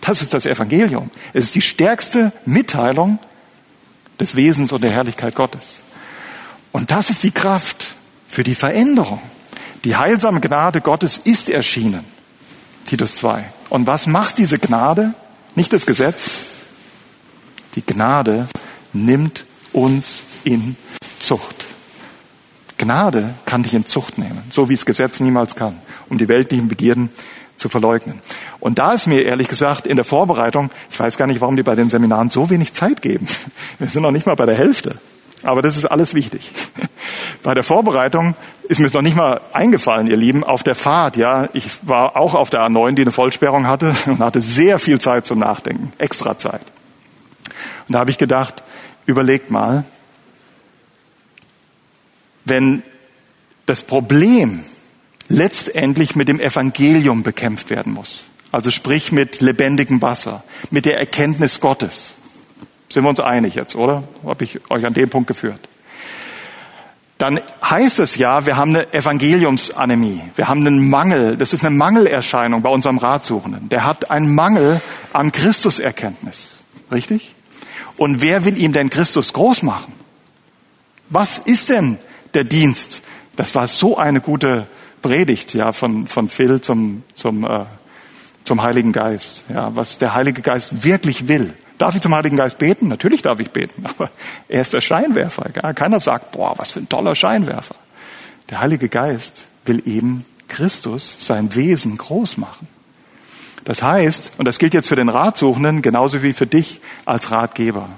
Das 0.00 0.22
ist 0.22 0.34
das 0.34 0.44
Evangelium. 0.44 1.08
Es 1.32 1.44
ist 1.44 1.54
die 1.54 1.62
stärkste 1.62 2.32
Mitteilung 2.44 3.20
des 4.22 4.36
Wesens 4.36 4.72
und 4.72 4.82
der 4.82 4.90
Herrlichkeit 4.90 5.34
Gottes. 5.34 5.80
Und 6.70 6.90
das 6.90 7.10
ist 7.10 7.22
die 7.22 7.32
Kraft 7.32 7.94
für 8.28 8.44
die 8.44 8.54
Veränderung. 8.54 9.20
Die 9.84 9.96
heilsame 9.96 10.40
Gnade 10.40 10.80
Gottes 10.80 11.18
ist 11.18 11.48
erschienen. 11.50 12.04
Titus 12.86 13.16
2. 13.16 13.44
Und 13.68 13.86
was 13.86 14.06
macht 14.06 14.38
diese 14.38 14.58
Gnade? 14.58 15.14
Nicht 15.54 15.72
das 15.72 15.86
Gesetz. 15.86 16.30
Die 17.74 17.84
Gnade 17.84 18.48
nimmt 18.92 19.44
uns 19.72 20.22
in 20.44 20.76
Zucht. 21.18 21.66
Gnade 22.78 23.34
kann 23.44 23.62
dich 23.62 23.74
in 23.74 23.86
Zucht 23.86 24.18
nehmen, 24.18 24.42
so 24.50 24.68
wie 24.68 24.74
es 24.74 24.84
Gesetz 24.84 25.20
niemals 25.20 25.56
kann, 25.56 25.78
um 26.08 26.18
die 26.18 26.28
weltlichen 26.28 26.68
Begierden 26.68 27.10
zu 27.56 27.68
verleugnen. 27.68 28.20
Und 28.60 28.78
da 28.78 28.92
ist 28.92 29.06
mir 29.06 29.22
ehrlich 29.22 29.48
gesagt 29.48 29.86
in 29.86 29.96
der 29.96 30.04
Vorbereitung, 30.04 30.70
ich 30.90 30.98
weiß 30.98 31.16
gar 31.16 31.26
nicht, 31.26 31.40
warum 31.40 31.56
die 31.56 31.62
bei 31.62 31.74
den 31.74 31.88
Seminaren 31.88 32.28
so 32.28 32.50
wenig 32.50 32.72
Zeit 32.72 33.02
geben. 33.02 33.26
Wir 33.78 33.88
sind 33.88 34.02
noch 34.02 34.10
nicht 34.10 34.26
mal 34.26 34.36
bei 34.36 34.46
der 34.46 34.56
Hälfte. 34.56 34.98
Aber 35.44 35.62
das 35.62 35.76
ist 35.76 35.86
alles 35.86 36.14
wichtig. 36.14 36.52
Bei 37.42 37.54
der 37.54 37.64
Vorbereitung 37.64 38.36
ist 38.68 38.78
mir 38.78 38.86
es 38.86 38.92
noch 38.92 39.02
nicht 39.02 39.16
mal 39.16 39.40
eingefallen, 39.52 40.06
ihr 40.06 40.16
Lieben, 40.16 40.44
auf 40.44 40.62
der 40.62 40.76
Fahrt, 40.76 41.16
ja, 41.16 41.48
ich 41.52 41.66
war 41.82 42.16
auch 42.16 42.34
auf 42.34 42.50
der 42.50 42.60
A9, 42.60 42.94
die 42.94 43.02
eine 43.02 43.10
Vollsperrung 43.10 43.66
hatte 43.66 43.94
und 44.06 44.20
hatte 44.20 44.40
sehr 44.40 44.78
viel 44.78 45.00
Zeit 45.00 45.26
zum 45.26 45.40
Nachdenken, 45.40 45.92
extra 45.98 46.38
Zeit. 46.38 46.62
Und 47.88 47.94
da 47.94 47.98
habe 47.98 48.10
ich 48.10 48.18
gedacht, 48.18 48.62
überlegt 49.06 49.50
mal, 49.50 49.84
wenn 52.44 52.84
das 53.66 53.82
Problem 53.82 54.64
letztendlich 55.32 56.14
mit 56.14 56.28
dem 56.28 56.40
Evangelium 56.40 57.22
bekämpft 57.22 57.70
werden 57.70 57.92
muss, 57.92 58.24
also 58.50 58.70
sprich 58.70 59.12
mit 59.12 59.40
lebendigem 59.40 60.02
Wasser, 60.02 60.44
mit 60.70 60.84
der 60.84 60.98
Erkenntnis 60.98 61.60
Gottes, 61.60 62.14
sind 62.88 63.04
wir 63.04 63.08
uns 63.08 63.20
einig 63.20 63.54
jetzt, 63.54 63.74
oder? 63.74 64.04
Habe 64.24 64.44
ich 64.44 64.60
euch 64.70 64.84
an 64.84 64.92
dem 64.92 65.08
Punkt 65.08 65.26
geführt? 65.26 65.60
Dann 67.16 67.40
heißt 67.64 68.00
es 68.00 68.16
ja, 68.16 68.46
wir 68.46 68.56
haben 68.56 68.74
eine 68.74 68.92
Evangeliumsanämie. 68.92 70.20
Wir 70.34 70.48
haben 70.48 70.66
einen 70.66 70.90
Mangel. 70.90 71.36
Das 71.36 71.52
ist 71.52 71.64
eine 71.64 71.74
Mangelerscheinung 71.74 72.62
bei 72.62 72.68
unserem 72.68 72.98
Ratsuchenden. 72.98 73.68
Der 73.68 73.86
hat 73.86 74.10
einen 74.10 74.34
Mangel 74.34 74.82
an 75.12 75.30
Christuserkenntnis. 75.30 76.56
Richtig? 76.90 77.34
Und 77.96 78.20
wer 78.20 78.44
will 78.44 78.60
ihm 78.60 78.72
denn 78.72 78.90
Christus 78.90 79.32
groß 79.32 79.62
machen? 79.62 79.92
Was 81.08 81.38
ist 81.38 81.68
denn 81.68 81.98
der 82.34 82.44
Dienst? 82.44 83.02
Das 83.36 83.54
war 83.54 83.68
so 83.68 83.96
eine 83.96 84.20
gute 84.20 84.66
Predigt, 85.02 85.54
ja, 85.54 85.72
von, 85.72 86.06
von 86.06 86.28
Phil 86.28 86.60
zum, 86.60 87.02
zum, 87.14 87.44
äh, 87.44 87.64
zum 88.44 88.62
Heiligen 88.62 88.92
Geist. 88.92 89.44
Ja, 89.52 89.74
was 89.74 89.98
der 89.98 90.14
Heilige 90.14 90.42
Geist 90.42 90.84
wirklich 90.84 91.28
will. 91.28 91.52
Darf 91.78 91.94
ich 91.96 92.00
zum 92.00 92.14
Heiligen 92.14 92.36
Geist 92.36 92.58
beten? 92.58 92.88
Natürlich 92.88 93.22
darf 93.22 93.40
ich 93.40 93.50
beten, 93.50 93.84
aber 93.98 94.10
er 94.48 94.62
ist 94.62 94.72
der 94.72 94.80
Scheinwerfer. 94.80 95.50
Keiner 95.74 96.00
sagt, 96.00 96.32
boah, 96.32 96.54
was 96.56 96.72
für 96.72 96.80
ein 96.80 96.88
toller 96.88 97.14
Scheinwerfer. 97.14 97.74
Der 98.50 98.60
Heilige 98.60 98.88
Geist 98.88 99.46
will 99.64 99.82
eben 99.86 100.24
Christus, 100.48 101.16
sein 101.20 101.54
Wesen 101.54 101.98
groß 101.98 102.36
machen. 102.36 102.68
Das 103.64 103.82
heißt, 103.82 104.32
und 104.38 104.46
das 104.46 104.58
gilt 104.58 104.74
jetzt 104.74 104.88
für 104.88 104.96
den 104.96 105.08
Ratsuchenden 105.08 105.82
genauso 105.82 106.22
wie 106.22 106.32
für 106.32 106.46
dich 106.46 106.80
als 107.04 107.30
Ratgeber, 107.30 107.88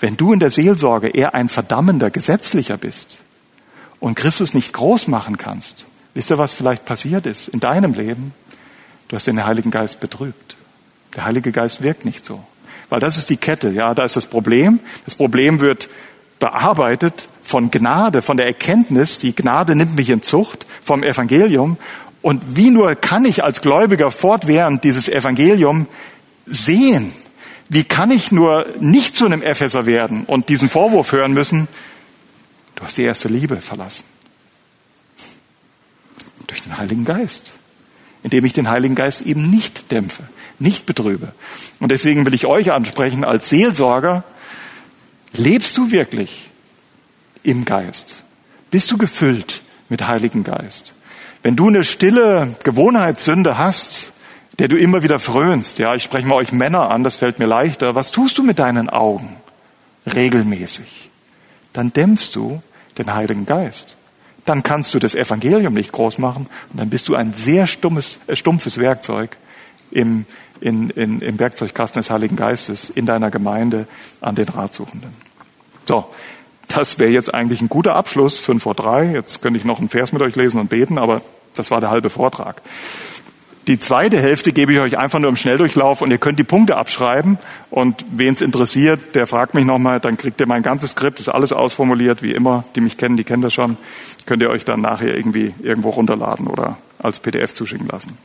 wenn 0.00 0.16
du 0.16 0.32
in 0.32 0.40
der 0.40 0.50
Seelsorge 0.50 1.08
eher 1.08 1.34
ein 1.34 1.48
verdammender 1.48 2.10
Gesetzlicher 2.10 2.76
bist 2.76 3.18
und 4.00 4.16
Christus 4.16 4.54
nicht 4.54 4.72
groß 4.72 5.08
machen 5.08 5.38
kannst, 5.38 5.86
wisst 6.14 6.30
ihr, 6.30 6.38
was 6.38 6.54
vielleicht 6.54 6.84
passiert 6.84 7.26
ist 7.26 7.48
in 7.48 7.60
deinem 7.60 7.94
Leben? 7.94 8.32
Du 9.08 9.16
hast 9.16 9.26
den 9.26 9.44
Heiligen 9.44 9.70
Geist 9.70 10.00
betrübt. 10.00 10.56
Der 11.14 11.24
Heilige 11.24 11.52
Geist 11.52 11.82
wirkt 11.82 12.04
nicht 12.04 12.24
so. 12.24 12.42
Weil 12.88 13.00
das 13.00 13.16
ist 13.16 13.30
die 13.30 13.36
Kette, 13.36 13.70
ja, 13.70 13.94
da 13.94 14.04
ist 14.04 14.16
das 14.16 14.26
Problem. 14.26 14.80
Das 15.04 15.14
Problem 15.14 15.60
wird 15.60 15.88
bearbeitet 16.38 17.28
von 17.42 17.70
Gnade, 17.70 18.22
von 18.22 18.36
der 18.36 18.46
Erkenntnis, 18.46 19.18
die 19.18 19.34
Gnade 19.34 19.76
nimmt 19.76 19.96
mich 19.96 20.10
in 20.10 20.22
Zucht, 20.22 20.66
vom 20.82 21.02
Evangelium. 21.02 21.76
Und 22.22 22.56
wie 22.56 22.70
nur 22.70 22.94
kann 22.94 23.24
ich 23.24 23.44
als 23.44 23.62
Gläubiger 23.62 24.10
fortwährend 24.10 24.84
dieses 24.84 25.08
Evangelium 25.08 25.86
sehen? 26.46 27.12
Wie 27.68 27.84
kann 27.84 28.10
ich 28.10 28.32
nur 28.32 28.66
nicht 28.80 29.16
zu 29.16 29.26
einem 29.26 29.42
Epheser 29.42 29.86
werden 29.86 30.24
und 30.24 30.48
diesen 30.48 30.68
Vorwurf 30.68 31.12
hören 31.12 31.32
müssen, 31.32 31.68
du 32.74 32.84
hast 32.84 32.96
die 32.96 33.02
erste 33.02 33.28
Liebe 33.28 33.56
verlassen? 33.56 34.04
Durch 36.54 36.62
den 36.62 36.78
Heiligen 36.78 37.04
Geist. 37.04 37.52
Indem 38.22 38.44
ich 38.44 38.52
den 38.52 38.70
Heiligen 38.70 38.94
Geist 38.94 39.22
eben 39.22 39.50
nicht 39.50 39.90
dämpfe 39.90 40.22
nicht 40.58 40.86
betrübe. 40.86 41.32
Und 41.80 41.90
deswegen 41.90 42.26
will 42.26 42.34
ich 42.34 42.46
euch 42.46 42.72
ansprechen 42.72 43.24
als 43.24 43.48
Seelsorger, 43.48 44.24
lebst 45.32 45.76
du 45.76 45.90
wirklich 45.90 46.50
im 47.42 47.64
Geist? 47.64 48.22
Bist 48.70 48.90
du 48.90 48.98
gefüllt 48.98 49.62
mit 49.88 50.06
Heiligen 50.06 50.44
Geist? 50.44 50.94
Wenn 51.42 51.56
du 51.56 51.68
eine 51.68 51.84
stille 51.84 52.56
Gewohnheitssünde 52.62 53.58
hast, 53.58 54.12
der 54.58 54.68
du 54.68 54.76
immer 54.76 55.02
wieder 55.02 55.18
frönst, 55.18 55.78
ja, 55.78 55.94
ich 55.94 56.04
spreche 56.04 56.26
mal 56.26 56.36
euch 56.36 56.52
Männer 56.52 56.90
an, 56.90 57.04
das 57.04 57.16
fällt 57.16 57.38
mir 57.38 57.46
leichter, 57.46 57.94
was 57.94 58.10
tust 58.10 58.38
du 58.38 58.42
mit 58.42 58.58
deinen 58.58 58.88
Augen 58.88 59.36
regelmäßig? 60.06 61.10
Dann 61.72 61.92
dämpfst 61.92 62.34
du 62.34 62.62
den 62.96 63.12
Heiligen 63.12 63.46
Geist. 63.46 63.96
Dann 64.44 64.62
kannst 64.62 64.94
du 64.94 64.98
das 64.98 65.14
Evangelium 65.14 65.74
nicht 65.74 65.92
groß 65.92 66.18
machen 66.18 66.46
und 66.70 66.80
dann 66.80 66.90
bist 66.90 67.08
du 67.08 67.14
ein 67.14 67.32
sehr 67.32 67.66
stummes, 67.66 68.18
äh, 68.26 68.36
stumpfes 68.36 68.78
Werkzeug 68.78 69.36
im, 69.90 70.26
in, 70.60 70.90
in, 70.90 71.20
im 71.20 71.38
Werkzeugkasten 71.38 72.02
des 72.02 72.10
Heiligen 72.10 72.36
Geistes 72.36 72.90
in 72.90 73.06
deiner 73.06 73.30
Gemeinde 73.30 73.86
an 74.20 74.34
den 74.34 74.48
Ratsuchenden. 74.48 75.12
So, 75.86 76.06
das 76.68 76.98
wäre 76.98 77.10
jetzt 77.10 77.32
eigentlich 77.32 77.60
ein 77.60 77.68
guter 77.68 77.94
Abschluss, 77.94 78.38
fünf 78.38 78.64
vor 78.64 78.74
drei. 78.74 79.12
Jetzt 79.12 79.42
könnte 79.42 79.58
ich 79.58 79.64
noch 79.64 79.78
einen 79.78 79.88
Vers 79.88 80.12
mit 80.12 80.22
euch 80.22 80.34
lesen 80.36 80.60
und 80.60 80.68
beten, 80.70 80.98
aber 80.98 81.22
das 81.54 81.70
war 81.70 81.80
der 81.80 81.90
halbe 81.90 82.10
Vortrag. 82.10 82.62
Die 83.66 83.78
zweite 83.78 84.20
Hälfte 84.20 84.52
gebe 84.52 84.74
ich 84.74 84.78
euch 84.78 84.98
einfach 84.98 85.18
nur 85.20 85.30
im 85.30 85.36
Schnelldurchlauf 85.36 86.02
und 86.02 86.10
ihr 86.10 86.18
könnt 86.18 86.38
die 86.38 86.44
Punkte 86.44 86.76
abschreiben. 86.76 87.38
Und 87.70 88.04
wen 88.10 88.34
es 88.34 88.42
interessiert, 88.42 89.14
der 89.14 89.26
fragt 89.26 89.54
mich 89.54 89.64
nochmal, 89.64 90.00
dann 90.00 90.18
kriegt 90.18 90.38
ihr 90.40 90.46
mein 90.46 90.62
ganzes 90.62 90.90
Skript, 90.90 91.18
ist 91.18 91.30
alles 91.30 91.50
ausformuliert, 91.50 92.22
wie 92.22 92.32
immer. 92.32 92.64
Die 92.76 92.82
mich 92.82 92.98
kennen, 92.98 93.16
die 93.16 93.24
kennen 93.24 93.42
das 93.42 93.54
schon. 93.54 93.78
Könnt 94.26 94.42
ihr 94.42 94.50
euch 94.50 94.64
dann 94.64 94.80
nachher 94.80 95.14
irgendwie 95.14 95.54
irgendwo 95.62 95.90
runterladen 95.90 96.46
oder 96.46 96.78
als 96.98 97.18
PDF 97.18 97.52
zuschicken 97.52 97.86
lassen. 97.86 98.16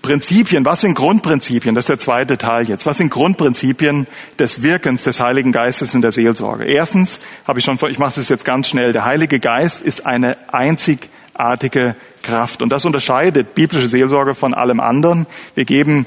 Prinzipien, 0.00 0.64
was 0.64 0.80
sind 0.80 0.94
Grundprinzipien? 0.94 1.76
Das 1.76 1.84
ist 1.84 1.88
der 1.90 1.98
zweite 1.98 2.36
Teil 2.36 2.68
jetzt. 2.68 2.86
Was 2.86 2.96
sind 2.96 3.10
Grundprinzipien 3.10 4.08
des 4.36 4.62
Wirkens 4.62 5.04
des 5.04 5.20
Heiligen 5.20 5.52
Geistes 5.52 5.94
in 5.94 6.02
der 6.02 6.10
Seelsorge? 6.10 6.64
Erstens, 6.64 7.20
habe 7.46 7.60
ich 7.60 7.64
schon 7.64 7.78
vor, 7.78 7.88
ich 7.88 8.00
mache 8.00 8.14
das 8.16 8.28
jetzt 8.28 8.44
ganz 8.44 8.68
schnell. 8.68 8.92
Der 8.92 9.04
Heilige 9.04 9.38
Geist 9.38 9.80
ist 9.80 10.04
eine 10.04 10.36
einzigartige 10.52 11.94
Kraft. 12.22 12.62
Und 12.62 12.70
das 12.70 12.84
unterscheidet 12.84 13.54
biblische 13.54 13.88
Seelsorge 13.88 14.34
von 14.34 14.54
allem 14.54 14.80
anderen. 14.80 15.26
Wir 15.54 15.64
geben 15.64 16.06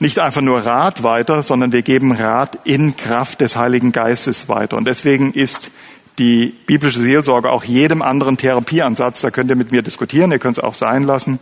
nicht 0.00 0.18
einfach 0.18 0.42
nur 0.42 0.66
Rat 0.66 1.04
weiter, 1.04 1.44
sondern 1.44 1.70
wir 1.70 1.82
geben 1.82 2.12
Rat 2.12 2.58
in 2.64 2.96
Kraft 2.96 3.40
des 3.40 3.56
Heiligen 3.56 3.92
Geistes 3.92 4.48
weiter. 4.48 4.76
Und 4.76 4.84
deswegen 4.84 5.32
ist 5.32 5.70
die 6.18 6.54
biblische 6.66 7.00
Seelsorge 7.00 7.50
auch 7.50 7.64
jedem 7.64 8.02
anderen 8.02 8.36
Therapieansatz, 8.36 9.20
da 9.20 9.30
könnt 9.30 9.50
ihr 9.50 9.56
mit 9.56 9.72
mir 9.72 9.82
diskutieren, 9.82 10.32
ihr 10.32 10.38
könnt 10.38 10.58
es 10.58 10.64
auch 10.64 10.74
sein 10.74 11.04
lassen, 11.04 11.38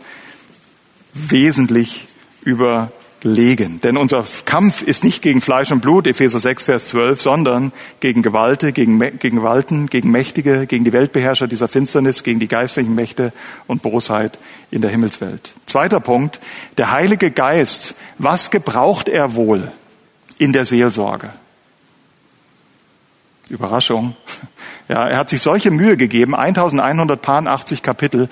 wesentlich 1.13 2.07
über 2.43 2.91
legen. 3.23 3.81
Denn 3.81 3.97
unser 3.97 4.23
Kampf 4.45 4.81
ist 4.81 5.03
nicht 5.03 5.21
gegen 5.21 5.41
Fleisch 5.41 5.71
und 5.71 5.81
Blut, 5.81 6.07
Epheser 6.07 6.39
6, 6.39 6.63
Vers 6.63 6.87
12, 6.87 7.21
sondern 7.21 7.71
gegen 7.99 8.21
Gewalte, 8.21 8.71
gegen, 8.73 8.99
gegen 8.99 9.37
Gewalten, 9.37 9.87
gegen 9.87 10.11
Mächtige, 10.11 10.67
gegen 10.67 10.83
die 10.83 10.93
Weltbeherrscher 10.93 11.47
dieser 11.47 11.67
Finsternis, 11.67 12.23
gegen 12.23 12.39
die 12.39 12.47
geistlichen 12.47 12.95
Mächte 12.95 13.33
und 13.65 13.81
Bosheit 13.81 14.37
in 14.71 14.81
der 14.81 14.91
Himmelswelt. 14.91 15.53
Zweiter 15.65 15.99
Punkt, 15.99 16.39
der 16.77 16.91
Heilige 16.91 17.31
Geist, 17.31 17.95
was 18.17 18.51
gebraucht 18.51 19.09
er 19.09 19.35
wohl 19.35 19.71
in 20.37 20.53
der 20.53 20.65
Seelsorge? 20.65 21.29
Überraschung. 23.49 24.15
Ja, 24.89 25.05
er 25.05 25.17
hat 25.17 25.29
sich 25.29 25.41
solche 25.41 25.69
Mühe 25.69 25.97
gegeben, 25.97 26.33
1180 26.33 27.83
Kapitel, 27.83 28.29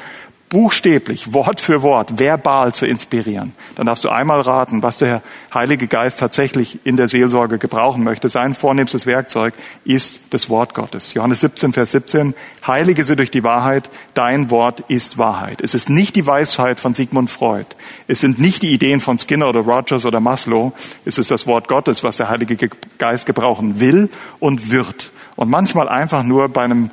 buchstäblich, 0.55 1.33
Wort 1.33 1.59
für 1.59 1.81
Wort, 1.81 2.17
verbal 2.17 2.73
zu 2.73 2.85
inspirieren, 2.85 3.51
dann 3.75 3.87
darfst 3.87 4.05
du 4.05 4.09
einmal 4.09 4.39
raten, 4.39 4.83
was 4.83 4.99
der 4.99 5.21
Heilige 5.53 5.87
Geist 5.87 6.17
tatsächlich 6.17 6.79
in 6.85 6.95
der 6.95 7.09
Seelsorge 7.09 7.57
gebrauchen 7.57 8.05
möchte. 8.05 8.29
Sein 8.29 8.55
vornehmstes 8.55 9.05
Werkzeug 9.05 9.53
ist 9.83 10.21
das 10.29 10.49
Wort 10.49 10.73
Gottes. 10.73 11.13
Johannes 11.13 11.41
17, 11.41 11.73
Vers 11.73 11.91
17, 11.91 12.35
heilige 12.65 13.03
sie 13.03 13.17
durch 13.17 13.31
die 13.31 13.43
Wahrheit, 13.43 13.89
dein 14.13 14.49
Wort 14.49 14.79
ist 14.87 15.17
Wahrheit. 15.17 15.59
Es 15.59 15.73
ist 15.73 15.89
nicht 15.89 16.15
die 16.15 16.25
Weisheit 16.25 16.79
von 16.79 16.93
Sigmund 16.93 17.29
Freud. 17.29 17.67
Es 18.07 18.21
sind 18.21 18.39
nicht 18.39 18.63
die 18.63 18.71
Ideen 18.71 19.01
von 19.01 19.17
Skinner 19.17 19.49
oder 19.49 19.59
Rogers 19.59 20.05
oder 20.05 20.21
Maslow. 20.21 20.71
Es 21.03 21.17
ist 21.17 21.31
das 21.31 21.47
Wort 21.47 21.67
Gottes, 21.67 22.01
was 22.01 22.15
der 22.15 22.29
Heilige 22.29 22.69
Geist 22.97 23.25
gebrauchen 23.25 23.81
will 23.81 24.09
und 24.39 24.71
wird. 24.71 25.11
Und 25.35 25.49
manchmal 25.49 25.89
einfach 25.89 26.23
nur 26.23 26.47
bei 26.47 26.61
einem 26.61 26.91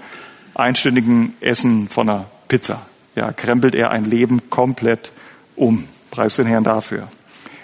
einstündigen 0.52 1.36
Essen 1.40 1.88
von 1.88 2.08
einer 2.08 2.24
Pizza 2.48 2.82
ja, 3.14 3.32
krempelt 3.32 3.74
er 3.74 3.90
ein 3.90 4.04
Leben 4.04 4.50
komplett 4.50 5.12
um. 5.56 5.88
Preis 6.10 6.36
den 6.36 6.46
Herrn 6.46 6.64
dafür. 6.64 7.08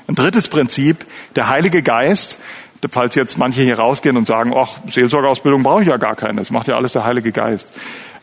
Ein 0.06 0.14
drittes 0.14 0.48
Prinzip, 0.48 1.04
der 1.36 1.48
Heilige 1.48 1.82
Geist, 1.82 2.38
falls 2.90 3.14
jetzt 3.14 3.36
manche 3.36 3.62
hier 3.62 3.78
rausgehen 3.78 4.16
und 4.16 4.26
sagen, 4.26 4.54
ach, 4.56 4.78
Seelsorgeausbildung 4.88 5.62
brauche 5.62 5.82
ich 5.82 5.88
ja 5.88 5.98
gar 5.98 6.16
keine, 6.16 6.40
das 6.40 6.50
macht 6.50 6.68
ja 6.68 6.76
alles 6.76 6.92
der 6.92 7.04
Heilige 7.04 7.32
Geist. 7.32 7.70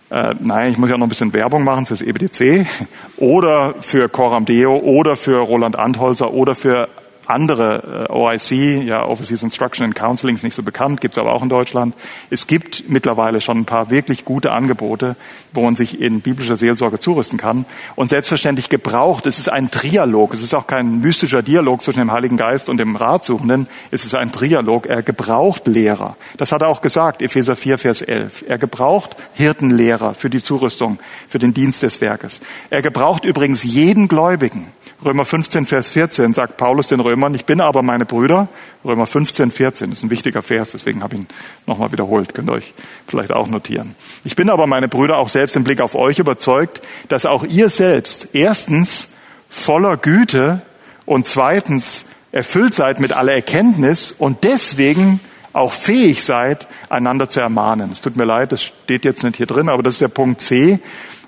Äh, 0.10 0.36
nein, 0.40 0.72
ich 0.72 0.78
muss 0.78 0.90
ja 0.90 0.98
noch 0.98 1.06
ein 1.06 1.10
bisschen 1.10 1.34
Werbung 1.34 1.64
machen 1.64 1.86
fürs 1.86 2.02
EBDC 2.02 2.66
oder 3.18 3.76
für 3.82 4.10
Coram 4.10 4.46
Deo 4.46 4.78
oder 4.78 5.16
für 5.16 5.40
Roland 5.40 5.78
Antholzer 5.78 6.32
oder 6.34 6.56
für 6.56 6.90
andere 7.28 8.08
äh, 8.10 8.12
OIC, 8.12 8.86
ja, 8.86 9.06
Overseas 9.06 9.44
Instruction 9.44 9.86
and 9.86 9.96
Counseling 9.96 10.36
ist 10.36 10.44
nicht 10.44 10.56
so 10.56 10.64
bekannt, 10.64 11.02
gibt's 11.02 11.18
aber 11.18 11.34
auch 11.34 11.44
in 11.44 11.50
Deutschland. 11.50 11.96
Es 12.30 12.48
gibt 12.48 12.90
mittlerweile 12.90 13.42
schon 13.42 13.60
ein 13.60 13.66
paar 13.66 13.90
wirklich 13.90 14.26
gute 14.26 14.52
Angebote, 14.52 15.16
wo 15.54 15.62
man 15.62 15.76
sich 15.76 16.02
in 16.02 16.22
biblischer 16.22 16.58
Seelsorge 16.58 17.00
zurüsten 17.00 17.38
kann. 17.38 17.66
Und 17.96 18.10
selbstverständlich 18.10 18.70
gebraucht, 18.70 19.26
es 19.26 19.40
ist 19.40 19.50
ein 19.50 19.72
Trialog, 19.72 20.34
es 20.34 20.42
ist 20.42 20.54
auch 20.54 20.68
kein 20.68 21.02
mystischer 21.02 21.42
Dialog 21.42 21.82
zwischen 21.82 22.00
dem 22.00 22.12
Heiligen 22.12 22.38
Geist 22.38 22.70
und 22.70 22.78
dem 22.78 22.96
Ratsuchenden, 22.96 23.68
es 23.92 24.06
ist 24.06 24.16
ein 24.16 24.32
Trialog. 24.32 24.86
Er 24.86 25.04
gebraucht 25.04 25.68
Lehrer. 25.68 26.18
Das 26.38 26.52
hat 26.52 26.62
er 26.62 26.68
auch 26.68 26.82
gesagt, 26.82 27.22
Epheser 27.22 27.56
4, 27.56 27.78
Vers 27.78 28.02
11. 28.02 28.46
Er 28.48 28.58
gebraucht 28.58 29.16
Hirtenlehrer 29.34 30.14
für 30.14 30.30
die 30.30 30.42
Zurüstung, 30.42 31.00
für 31.28 31.40
den 31.40 31.54
Dienst 31.54 31.84
des 31.84 32.02
Werkes. 32.02 32.42
Er 32.70 32.82
gebraucht 32.82 33.24
übrigens 33.26 33.64
jeden 33.64 34.08
Gläubigen. 34.08 34.68
Römer 35.04 35.26
15, 35.26 35.66
Vers 35.66 35.90
14 35.90 36.34
sagt 36.34 36.56
Paulus 36.56 36.88
den 36.88 37.02
Römern, 37.02 37.36
ich 37.36 37.44
bin 37.44 37.60
aber 37.60 37.82
meine 37.82 38.06
Brüder. 38.06 38.48
Römer 38.86 39.06
15, 39.06 39.52
14 39.52 39.92
ist 39.92 40.04
ein 40.04 40.10
wichtiger 40.10 40.42
Vers, 40.42 40.72
deswegen 40.72 41.04
habe 41.04 41.16
ich 41.16 41.22
ihn 41.22 41.28
nochmal 41.68 41.92
wiederholt. 41.92 42.34
Könnt 42.34 42.50
ihr 42.50 42.54
euch 42.54 42.74
vielleicht 43.06 43.34
auch 43.34 43.48
notieren. 43.48 43.96
Ich 44.24 44.38
bin 44.38 44.50
aber 44.50 44.68
meine 44.68 44.88
Brüder 44.88 45.18
auch 45.18 45.28
selbst 45.28 45.58
im 45.58 45.66
Blick 45.66 45.82
auf 45.82 45.96
euch 45.96 46.20
überzeugt, 46.20 46.82
dass 47.10 47.26
auch 47.26 47.44
ihr 47.44 47.70
selbst 47.70 48.30
erstens 48.34 49.10
voller 49.50 49.98
Güte 49.98 50.62
und 51.06 51.28
zweitens 51.28 52.06
erfüllt 52.32 52.74
seid 52.74 53.02
mit 53.02 53.12
aller 53.12 53.34
Erkenntnis 53.34 54.14
und 54.18 54.44
deswegen 54.46 55.20
auch 55.52 55.74
fähig 55.74 56.24
seid, 56.24 56.68
einander 56.90 57.28
zu 57.28 57.42
ermahnen. 57.42 57.92
Es 57.92 58.02
tut 58.02 58.16
mir 58.16 58.26
leid, 58.26 58.54
das 58.54 58.64
steht 58.64 59.04
jetzt 59.04 59.24
nicht 59.24 59.38
hier 59.38 59.46
drin, 59.46 59.70
aber 59.70 59.84
das 59.84 59.96
ist 59.96 60.02
der 60.02 60.08
Punkt 60.08 60.42
C. 60.42 60.80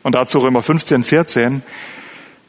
Und 0.03 0.15
dazu 0.15 0.39
Römer 0.39 0.61
15, 0.61 1.03
14. 1.03 1.63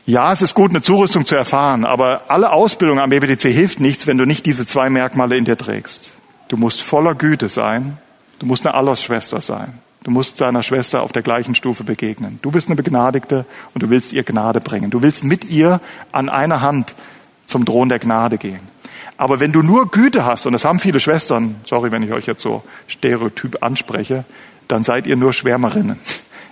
Ja, 0.09 0.33
es 0.33 0.41
ist 0.41 0.55
gut, 0.55 0.71
eine 0.71 0.81
Zurüstung 0.81 1.27
zu 1.27 1.37
erfahren, 1.37 1.85
aber 1.85 2.23
alle 2.29 2.51
Ausbildung 2.51 2.99
am 2.99 3.11
BBDC 3.11 3.53
hilft 3.53 3.79
nichts, 3.79 4.07
wenn 4.07 4.17
du 4.17 4.25
nicht 4.25 4.47
diese 4.47 4.65
zwei 4.65 4.89
Merkmale 4.89 5.37
in 5.37 5.45
dir 5.45 5.59
trägst. 5.59 6.13
Du 6.49 6.57
musst 6.57 6.81
voller 6.81 7.15
Güte 7.15 7.51
sein, 7.51 7.99
du 8.39 8.47
musst 8.47 8.67
eine 8.67 8.75
Allos-Schwester 8.75 9.43
sein. 9.43 9.75
Du 10.05 10.11
musst 10.11 10.41
deiner 10.41 10.63
Schwester 10.63 11.03
auf 11.03 11.13
der 11.13 11.21
gleichen 11.21 11.55
Stufe 11.55 11.85
begegnen. 11.85 12.39
Du 12.41 12.51
bist 12.51 12.69
eine 12.69 12.77
Begnadigte 12.77 13.45
und 13.75 13.83
du 13.83 13.91
willst 13.91 14.15
ihr 14.15 14.23
Gnade 14.23 14.63
bringen. 14.63 14.89
Du 14.89 15.03
willst 15.03 15.25
mit 15.25 15.45
ihr 15.51 15.79
an 16.11 16.31
einer 16.31 16.63
Hand 16.63 16.95
zum 17.45 17.67
Thron 17.67 17.91
der 17.91 17.99
Gnade 17.99 18.39
gehen. 18.39 18.61
Aber 19.19 19.41
wenn 19.41 19.53
du 19.53 19.61
nur 19.61 19.91
Güte 19.91 20.25
hast, 20.25 20.47
und 20.47 20.55
das 20.55 20.65
haben 20.65 20.81
viele 20.81 21.01
Schwestern, 21.01 21.57
sorry, 21.67 21.93
wenn 21.93 22.03
ich 22.03 22.13
euch 22.13 22.25
jetzt 22.25 22.41
so 22.41 22.63
stereotyp 22.87 23.63
anspreche, 23.63 24.25
dann 24.69 24.85
seid 24.85 25.07
ihr 25.07 25.17
nur 25.17 25.35
Schwärmerinnen. 25.35 25.99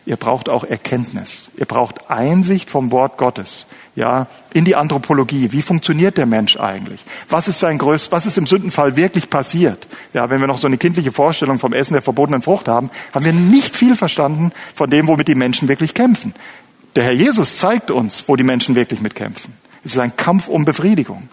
Ihr 0.07 0.17
braucht 0.17 0.49
auch 0.49 0.63
Erkenntnis. 0.63 1.51
Ihr 1.57 1.67
braucht 1.67 2.11
Einsicht 2.11 2.71
vom 2.71 2.93
Wort 2.93 3.19
Gottes. 3.19 3.67
Ja, 3.97 4.27
in 4.53 4.65
die 4.65 4.77
Anthropologie. 4.77 5.53
Wie 5.53 5.63
funktioniert 5.63 6.17
der 6.17 6.27
Mensch 6.27 6.59
eigentlich? 6.59 7.03
Was 7.29 7.49
ist 7.49 7.59
sein 7.61 7.79
größt, 7.79 8.13
was 8.13 8.27
ist 8.27 8.39
im 8.39 8.47
Sündenfall 8.47 8.97
wirklich 8.97 9.31
passiert? 9.31 9.87
Ja, 10.13 10.31
wenn 10.31 10.41
wir 10.41 10.47
noch 10.47 10.59
so 10.59 10.67
eine 10.67 10.77
kindliche 10.77 11.13
Vorstellung 11.13 11.59
vom 11.59 11.73
Essen 11.73 11.95
der 11.95 12.03
verbotenen 12.03 12.43
Frucht 12.43 12.69
haben, 12.69 12.91
haben 13.13 13.25
wir 13.25 13.33
nicht 13.33 13.75
viel 13.75 13.97
verstanden 13.97 14.53
von 14.75 14.91
dem, 14.91 15.09
womit 15.09 15.29
die 15.29 15.35
Menschen 15.35 15.67
wirklich 15.67 15.95
kämpfen. 15.95 16.35
Der 16.95 17.05
Herr 17.05 17.13
Jesus 17.13 17.57
zeigt 17.57 17.91
uns, 17.91 18.25
wo 18.27 18.37
die 18.37 18.45
Menschen 18.45 18.77
wirklich 18.77 19.01
mitkämpfen. 19.01 19.55
Es 19.83 19.93
ist 19.93 19.99
ein 19.99 20.17
Kampf 20.17 20.47
um 20.47 20.65
Befriedigung. 20.65 21.29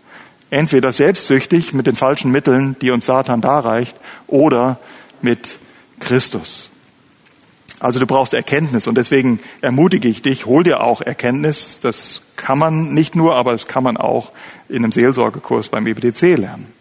Entweder 0.50 0.92
selbstsüchtig 0.92 1.74
mit 1.74 1.86
den 1.86 1.96
falschen 1.96 2.32
Mitteln, 2.32 2.76
die 2.82 2.92
uns 2.92 3.06
Satan 3.06 3.42
darreicht, 3.42 3.96
oder 4.28 4.80
mit 5.22 5.58
Christus. 6.00 6.70
Also 7.84 8.00
du 8.00 8.08
brauchst 8.08 8.34
Erkenntnis 8.34 8.88
und 8.88 8.96
deswegen 8.96 9.41
ermutige 9.60 10.08
ich 10.08 10.22
dich, 10.22 10.46
hol 10.46 10.63
dir 10.63 10.82
auch 10.82 11.02
Erkenntnis. 11.02 11.80
Das 11.82 12.22
kann 12.38 12.58
man 12.58 12.93
nicht 12.93 13.13
nur, 13.13 13.36
aber 13.36 13.52
das 13.52 13.67
kann 13.67 13.84
man 13.84 13.98
auch 13.98 14.32
in 14.69 14.78
einem 14.78 14.93
Seelsorgekurs 14.93 15.67
beim 15.67 15.86
EBDC 15.86 16.38
lernen. 16.38 16.72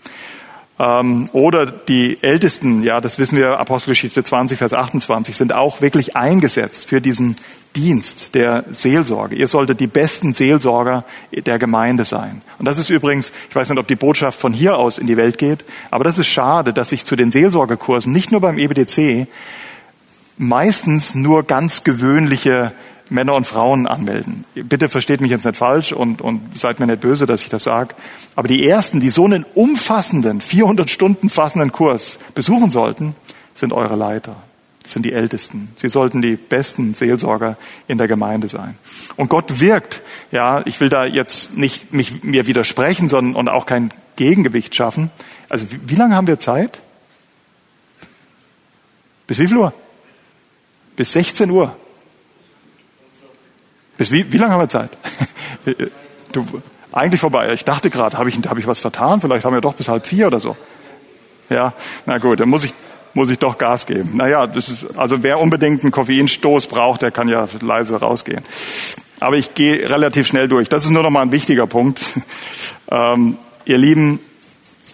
Ähm, 0.79 1.29
oder 1.33 1.67
die 1.67 2.23
Ältesten, 2.23 2.85
ja, 2.85 3.01
das 3.01 3.19
wissen 3.19 3.37
wir, 3.37 3.59
Apostelgeschichte 3.59 4.23
20, 4.23 4.59
Vers 4.59 4.75
28, 4.75 5.37
sind 5.37 5.53
auch 5.53 5.81
wirklich 5.81 6.15
eingesetzt 6.15 6.87
für 6.87 7.01
diesen 7.01 7.35
Dienst 7.75 8.37
der 8.37 8.65
Seelsorge. 8.71 9.35
Ihr 9.35 9.49
solltet 9.49 9.81
die 9.81 9.89
besten 9.89 10.35
Seelsorger 10.35 11.05
der 11.33 11.59
Gemeinde 11.59 12.05
sein. 12.05 12.43
Und 12.61 12.67
das 12.67 12.79
ist 12.79 12.91
übrigens, 12.91 13.33
ich 13.51 13.57
weiß 13.57 13.71
nicht, 13.71 13.79
ob 13.81 13.89
die 13.89 13.97
Botschaft 13.97 14.39
von 14.39 14.53
hier 14.53 14.79
aus 14.79 14.99
in 14.99 15.09
die 15.09 15.17
Welt 15.17 15.37
geht, 15.37 15.65
aber 15.91 16.05
das 16.05 16.19
ist 16.19 16.29
schade, 16.29 16.73
dass 16.73 16.91
sich 16.91 17.05
zu 17.05 17.17
den 17.17 17.33
Seelsorgekursen 17.33 18.13
nicht 18.13 18.31
nur 18.31 18.41
beim 18.41 18.57
EBDC 18.57 19.27
meistens 20.43 21.15
nur 21.15 21.45
ganz 21.45 21.85
gewöhnliche 21.85 22.73
Männer 23.09 23.35
und 23.35 23.47
Frauen 23.47 23.87
anmelden. 23.87 24.45
Bitte 24.55 24.89
versteht 24.89 25.21
mich 25.21 25.31
jetzt 25.31 25.45
nicht 25.45 25.57
falsch 25.57 25.93
und, 25.93 26.21
und 26.21 26.59
seid 26.59 26.81
mir 26.81 26.87
nicht 26.87 27.01
böse, 27.01 27.27
dass 27.27 27.43
ich 27.43 27.49
das 27.49 27.65
sage. 27.65 27.95
Aber 28.35 28.49
die 28.49 28.67
ersten, 28.67 29.01
die 29.01 29.11
so 29.11 29.25
einen 29.25 29.45
umfassenden, 29.55 30.41
400 30.41 30.91
Stunden 30.91 31.31
fassenden 31.31 31.71
Kurs 31.71 32.19
besuchen 32.35 32.71
sollten, 32.71 33.15
sind 33.55 33.73
eure 33.73 33.95
Leiter. 33.95 34.35
Das 34.83 34.95
sind 34.95 35.05
die 35.05 35.13
Ältesten. 35.13 35.69
Sie 35.77 35.89
sollten 35.89 36.23
die 36.23 36.35
besten 36.35 36.95
Seelsorger 36.95 37.57
in 37.87 37.99
der 37.99 38.09
Gemeinde 38.09 38.49
sein. 38.49 38.77
Und 39.17 39.29
Gott 39.29 39.61
wirkt. 39.61 40.03
Ja, 40.33 40.63
ich 40.65 40.81
will 40.81 40.89
da 40.89 41.05
jetzt 41.05 41.57
nicht 41.57 41.93
mich 41.93 42.25
mir 42.25 42.49
widersprechen, 42.49 43.09
sondern 43.09 43.37
und 43.37 43.49
auch 43.49 43.67
kein 43.67 43.93
Gegengewicht 44.17 44.75
schaffen. 44.75 45.11
Also 45.49 45.71
wie, 45.71 45.79
wie 45.87 45.95
lange 45.95 46.17
haben 46.17 46.27
wir 46.27 46.41
Zeit? 46.41 46.81
Bis 49.29 49.39
wie 49.39 49.47
viel 49.47 49.59
Uhr? 49.59 49.73
Bis 51.03 51.15
16 51.15 51.51
Uhr. 51.51 51.75
Bis 53.99 54.13
wie, 54.13 54.33
wie 54.33 54.37
lange 54.37 54.53
haben 54.53 54.61
wir 54.61 54.69
Zeit? 54.69 54.91
Du, 56.31 56.47
eigentlich 56.93 57.21
vorbei. 57.21 57.51
Ich 57.53 57.65
dachte 57.65 57.91
gerade, 57.91 58.17
habe 58.17 58.29
ich, 58.29 58.39
hab 58.47 58.57
ich 58.57 58.69
was 58.69 58.79
vertan? 58.79 59.21
Vielleicht 59.21 59.45
haben 59.45 59.53
wir 59.53 59.61
doch 59.61 59.75
bis 59.75 59.89
halb 59.89 60.07
vier 60.07 60.29
oder 60.29 60.39
so. 60.39 60.57
Ja, 61.51 61.73
na 62.07 62.19
gut, 62.19 62.39
dann 62.39 62.49
muss 62.49 62.63
ich, 62.63 62.73
muss 63.15 63.31
ich 63.31 63.41
doch 63.41 63.59
Gas 63.59 63.87
geben. 63.87 64.13
Naja, 64.15 64.47
das 64.47 64.69
ist, 64.69 64.97
also 64.97 65.25
wer 65.25 65.41
unbedingt 65.41 65.83
einen 65.83 65.91
Koffeinstoß 65.91 66.69
braucht, 66.69 67.03
der 67.03 67.11
kann 67.11 67.27
ja 67.27 67.49
leise 67.61 67.97
rausgehen. 67.97 68.45
Aber 69.19 69.37
ich 69.37 69.55
gehe 69.55 69.91
relativ 69.91 70.29
schnell 70.29 70.47
durch. 70.47 70.69
Das 70.69 70.85
ist 70.85 70.91
nur 70.91 71.03
noch 71.03 71.11
mal 71.11 71.23
ein 71.23 71.33
wichtiger 71.33 71.67
Punkt. 71.67 72.01
Ähm, 72.91 73.39
ihr 73.65 73.79
Lieben, 73.79 74.21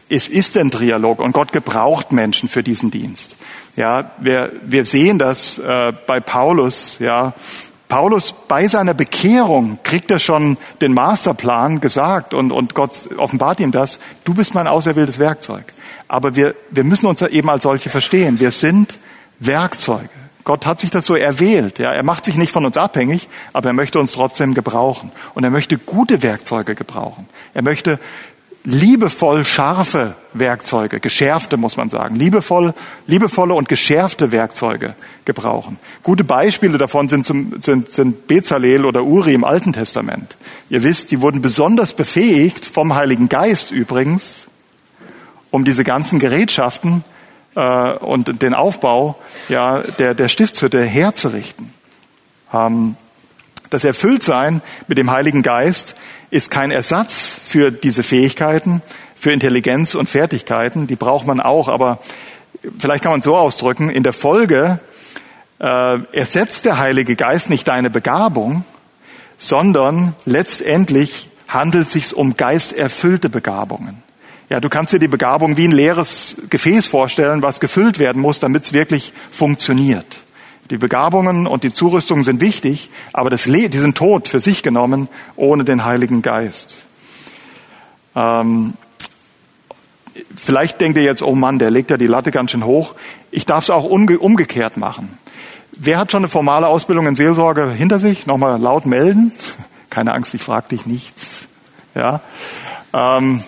es 0.08 0.28
ist 0.28 0.56
ein 0.56 0.70
Trialog 0.70 1.18
und 1.20 1.32
Gott 1.32 1.52
gebraucht 1.52 2.12
Menschen 2.12 2.48
für 2.48 2.62
diesen 2.62 2.92
Dienst. 2.92 3.36
Ja, 3.78 4.10
wir, 4.18 4.50
wir 4.62 4.84
sehen 4.84 5.20
das 5.20 5.58
äh, 5.58 5.92
bei 6.08 6.18
Paulus. 6.18 6.96
Ja, 6.98 7.32
Paulus 7.86 8.34
bei 8.48 8.66
seiner 8.66 8.92
Bekehrung 8.92 9.78
kriegt 9.84 10.10
er 10.10 10.18
schon 10.18 10.56
den 10.80 10.92
Masterplan 10.92 11.80
gesagt 11.80 12.34
und, 12.34 12.50
und 12.50 12.74
Gott 12.74 13.08
offenbart 13.18 13.60
ihm 13.60 13.70
das. 13.70 14.00
Du 14.24 14.34
bist 14.34 14.52
mein 14.52 14.66
auserwähltes 14.66 15.20
Werkzeug. 15.20 15.62
Aber 16.08 16.34
wir, 16.34 16.56
wir 16.70 16.82
müssen 16.82 17.06
uns 17.06 17.22
eben 17.22 17.48
als 17.48 17.62
solche 17.62 17.88
verstehen. 17.88 18.40
Wir 18.40 18.50
sind 18.50 18.98
Werkzeuge. 19.38 20.08
Gott 20.42 20.66
hat 20.66 20.80
sich 20.80 20.90
das 20.90 21.06
so 21.06 21.14
erwählt. 21.14 21.78
Ja, 21.78 21.92
er 21.92 22.02
macht 22.02 22.24
sich 22.24 22.34
nicht 22.34 22.50
von 22.50 22.66
uns 22.66 22.76
abhängig, 22.76 23.28
aber 23.52 23.70
er 23.70 23.74
möchte 23.74 24.00
uns 24.00 24.10
trotzdem 24.10 24.54
gebrauchen. 24.54 25.12
Und 25.34 25.44
er 25.44 25.50
möchte 25.50 25.78
gute 25.78 26.24
Werkzeuge 26.24 26.74
gebrauchen. 26.74 27.28
Er 27.54 27.62
möchte 27.62 28.00
liebevoll 28.68 29.46
scharfe 29.46 30.14
Werkzeuge, 30.34 31.00
geschärfte 31.00 31.56
muss 31.56 31.78
man 31.78 31.88
sagen, 31.88 32.16
liebevoll, 32.16 32.74
liebevolle 33.06 33.54
und 33.54 33.66
geschärfte 33.66 34.30
Werkzeuge 34.30 34.94
gebrauchen. 35.24 35.78
Gute 36.02 36.22
Beispiele 36.22 36.76
davon 36.76 37.08
sind, 37.08 37.24
zum, 37.24 37.62
sind, 37.62 37.90
sind 37.90 38.26
Bezalel 38.26 38.84
oder 38.84 39.04
Uri 39.04 39.32
im 39.32 39.44
Alten 39.44 39.72
Testament. 39.72 40.36
Ihr 40.68 40.82
wisst, 40.82 41.10
die 41.12 41.22
wurden 41.22 41.40
besonders 41.40 41.94
befähigt 41.94 42.66
vom 42.66 42.94
Heiligen 42.94 43.30
Geist 43.30 43.70
übrigens, 43.70 44.48
um 45.50 45.64
diese 45.64 45.82
ganzen 45.82 46.18
Gerätschaften 46.18 47.04
äh, 47.54 47.92
und 47.94 48.42
den 48.42 48.52
Aufbau 48.52 49.16
ja, 49.48 49.78
der, 49.98 50.12
der 50.12 50.28
Stiftshütte 50.28 50.84
herzurichten. 50.84 51.72
Ähm, 52.52 52.96
das 53.70 53.84
Erfülltsein 53.84 54.62
mit 54.86 54.98
dem 54.98 55.10
Heiligen 55.10 55.42
Geist 55.42 55.94
ist 56.30 56.50
kein 56.50 56.70
Ersatz 56.70 57.26
für 57.44 57.70
diese 57.70 58.02
Fähigkeiten, 58.02 58.82
für 59.14 59.32
Intelligenz 59.32 59.94
und 59.94 60.08
Fertigkeiten. 60.08 60.86
Die 60.86 60.96
braucht 60.96 61.26
man 61.26 61.40
auch, 61.40 61.68
aber 61.68 61.98
vielleicht 62.78 63.02
kann 63.02 63.12
man 63.12 63.20
es 63.20 63.24
so 63.24 63.36
ausdrücken, 63.36 63.90
in 63.90 64.02
der 64.02 64.12
Folge 64.12 64.80
äh, 65.58 65.98
ersetzt 66.12 66.64
der 66.64 66.78
Heilige 66.78 67.16
Geist 67.16 67.50
nicht 67.50 67.66
deine 67.68 67.90
Begabung, 67.90 68.64
sondern 69.36 70.14
letztendlich 70.24 71.28
handelt 71.48 71.86
es 71.86 71.92
sich 71.92 72.14
um 72.14 72.36
geisterfüllte 72.36 73.28
Begabungen. 73.28 74.02
Ja, 74.50 74.60
du 74.60 74.68
kannst 74.68 74.92
dir 74.94 74.98
die 74.98 75.08
Begabung 75.08 75.56
wie 75.56 75.66
ein 75.66 75.72
leeres 75.72 76.36
Gefäß 76.48 76.86
vorstellen, 76.88 77.42
was 77.42 77.60
gefüllt 77.60 77.98
werden 77.98 78.22
muss, 78.22 78.40
damit 78.40 78.64
es 78.64 78.72
wirklich 78.72 79.12
funktioniert. 79.30 80.06
Die 80.70 80.76
Begabungen 80.76 81.46
und 81.46 81.64
die 81.64 81.72
Zurüstungen 81.72 82.24
sind 82.24 82.40
wichtig, 82.40 82.90
aber 83.12 83.30
das 83.30 83.46
Le 83.46 83.68
die 83.68 83.78
sind 83.78 83.96
tot 83.96 84.28
für 84.28 84.40
sich 84.40 84.62
genommen 84.62 85.08
ohne 85.36 85.64
den 85.64 85.84
Heiligen 85.84 86.20
Geist. 86.20 86.84
Ähm, 88.14 88.74
vielleicht 90.36 90.80
denkt 90.80 90.98
ihr 90.98 91.04
jetzt, 91.04 91.22
oh 91.22 91.34
Mann, 91.34 91.58
der 91.58 91.70
legt 91.70 91.90
ja 91.90 91.96
die 91.96 92.06
Latte 92.06 92.30
ganz 92.30 92.50
schön 92.50 92.64
hoch. 92.64 92.94
Ich 93.30 93.46
darf 93.46 93.64
es 93.64 93.70
auch 93.70 93.84
umgekehrt 93.84 94.76
machen. 94.76 95.16
Wer 95.72 95.98
hat 95.98 96.12
schon 96.12 96.22
eine 96.22 96.28
formale 96.28 96.66
Ausbildung 96.66 97.06
in 97.06 97.14
Seelsorge 97.14 97.70
hinter 97.70 97.98
sich? 97.98 98.26
Nochmal 98.26 98.60
laut 98.60 98.84
melden. 98.84 99.32
Keine 99.90 100.12
Angst, 100.12 100.34
ich 100.34 100.42
frage 100.42 100.68
dich 100.68 100.84
nichts. 100.84 101.46
Ja, 101.94 102.20
ähm, 102.92 103.42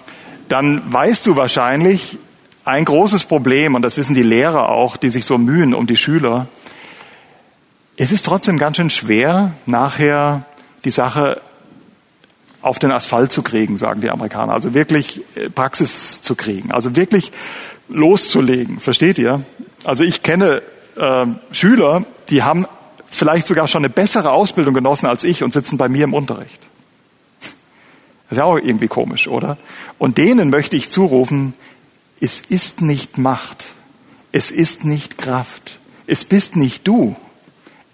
dann 0.48 0.82
weißt 0.92 1.26
du 1.26 1.36
wahrscheinlich 1.36 2.18
ein 2.64 2.84
großes 2.84 3.24
Problem 3.24 3.74
und 3.74 3.82
das 3.82 3.96
wissen 3.96 4.14
die 4.14 4.22
Lehrer 4.22 4.68
auch, 4.68 4.96
die 4.96 5.10
sich 5.10 5.24
so 5.24 5.38
mühen 5.38 5.74
um 5.74 5.86
die 5.86 5.96
Schüler 5.96 6.48
es 8.02 8.12
ist 8.12 8.24
trotzdem 8.24 8.56
ganz 8.56 8.78
schön 8.78 8.88
schwer, 8.88 9.52
nachher 9.66 10.46
die 10.86 10.90
Sache 10.90 11.42
auf 12.62 12.78
den 12.78 12.92
Asphalt 12.92 13.30
zu 13.30 13.42
kriegen, 13.42 13.76
sagen 13.76 14.00
die 14.00 14.08
Amerikaner. 14.08 14.54
Also 14.54 14.72
wirklich 14.72 15.20
äh, 15.34 15.50
Praxis 15.50 16.22
zu 16.22 16.34
kriegen, 16.34 16.72
also 16.72 16.96
wirklich 16.96 17.30
loszulegen. 17.90 18.80
Versteht 18.80 19.18
ihr? 19.18 19.42
Also 19.84 20.02
ich 20.02 20.22
kenne 20.22 20.62
äh, 20.96 21.26
Schüler, 21.52 22.06
die 22.30 22.42
haben 22.42 22.66
vielleicht 23.04 23.46
sogar 23.46 23.68
schon 23.68 23.84
eine 23.84 23.90
bessere 23.90 24.30
Ausbildung 24.30 24.72
genossen 24.72 25.04
als 25.04 25.22
ich 25.22 25.42
und 25.42 25.52
sitzen 25.52 25.76
bei 25.76 25.90
mir 25.90 26.04
im 26.04 26.14
Unterricht. 26.14 26.60
Das 27.42 27.50
ist 28.30 28.38
ja 28.38 28.44
auch 28.44 28.56
irgendwie 28.56 28.88
komisch, 28.88 29.28
oder? 29.28 29.58
Und 29.98 30.16
denen 30.16 30.48
möchte 30.48 30.74
ich 30.74 30.88
zurufen, 30.88 31.52
es 32.18 32.40
ist 32.40 32.80
nicht 32.80 33.18
Macht, 33.18 33.66
es 34.32 34.50
ist 34.50 34.86
nicht 34.86 35.18
Kraft, 35.18 35.78
es 36.06 36.24
bist 36.24 36.56
nicht 36.56 36.88
du, 36.88 37.14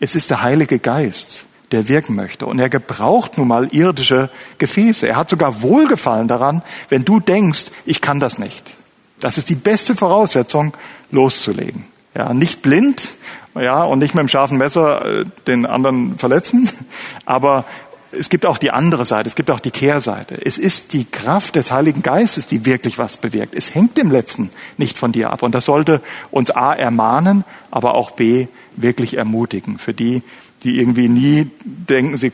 es 0.00 0.14
ist 0.14 0.30
der 0.30 0.42
Heilige 0.42 0.78
Geist, 0.78 1.44
der 1.72 1.88
wirken 1.88 2.14
möchte. 2.14 2.46
Und 2.46 2.58
er 2.58 2.68
gebraucht 2.68 3.38
nun 3.38 3.48
mal 3.48 3.68
irdische 3.72 4.30
Gefäße. 4.58 5.06
Er 5.06 5.16
hat 5.16 5.28
sogar 5.28 5.62
Wohlgefallen 5.62 6.28
daran, 6.28 6.62
wenn 6.88 7.04
du 7.04 7.20
denkst, 7.20 7.66
ich 7.84 8.00
kann 8.00 8.20
das 8.20 8.38
nicht. 8.38 8.74
Das 9.20 9.38
ist 9.38 9.48
die 9.48 9.54
beste 9.54 9.94
Voraussetzung, 9.94 10.74
loszulegen. 11.10 11.84
Ja, 12.14 12.32
nicht 12.34 12.62
blind, 12.62 13.14
ja, 13.54 13.84
und 13.84 13.98
nicht 13.98 14.14
mit 14.14 14.20
dem 14.20 14.28
scharfen 14.28 14.58
Messer 14.58 15.20
äh, 15.20 15.24
den 15.46 15.66
anderen 15.66 16.18
verletzen, 16.18 16.68
aber 17.26 17.64
es 18.12 18.28
gibt 18.28 18.46
auch 18.46 18.58
die 18.58 18.70
andere 18.70 19.04
Seite, 19.04 19.28
es 19.28 19.34
gibt 19.34 19.50
auch 19.50 19.60
die 19.60 19.70
Kehrseite. 19.70 20.38
Es 20.44 20.58
ist 20.58 20.92
die 20.92 21.04
Kraft 21.04 21.56
des 21.56 21.70
Heiligen 21.70 22.02
Geistes, 22.02 22.46
die 22.46 22.64
wirklich 22.64 22.98
was 22.98 23.16
bewirkt. 23.16 23.54
Es 23.54 23.74
hängt 23.74 23.98
im 23.98 24.10
Letzten 24.10 24.50
nicht 24.76 24.96
von 24.96 25.12
dir 25.12 25.30
ab. 25.30 25.42
Und 25.42 25.54
das 25.54 25.64
sollte 25.64 26.00
uns 26.30 26.50
A 26.50 26.72
ermahnen, 26.72 27.44
aber 27.70 27.94
auch 27.94 28.12
B 28.12 28.46
wirklich 28.76 29.16
ermutigen. 29.16 29.78
Für 29.78 29.92
die, 29.92 30.22
die 30.62 30.78
irgendwie 30.78 31.08
nie 31.08 31.50
denken, 31.64 32.16
sie, 32.16 32.32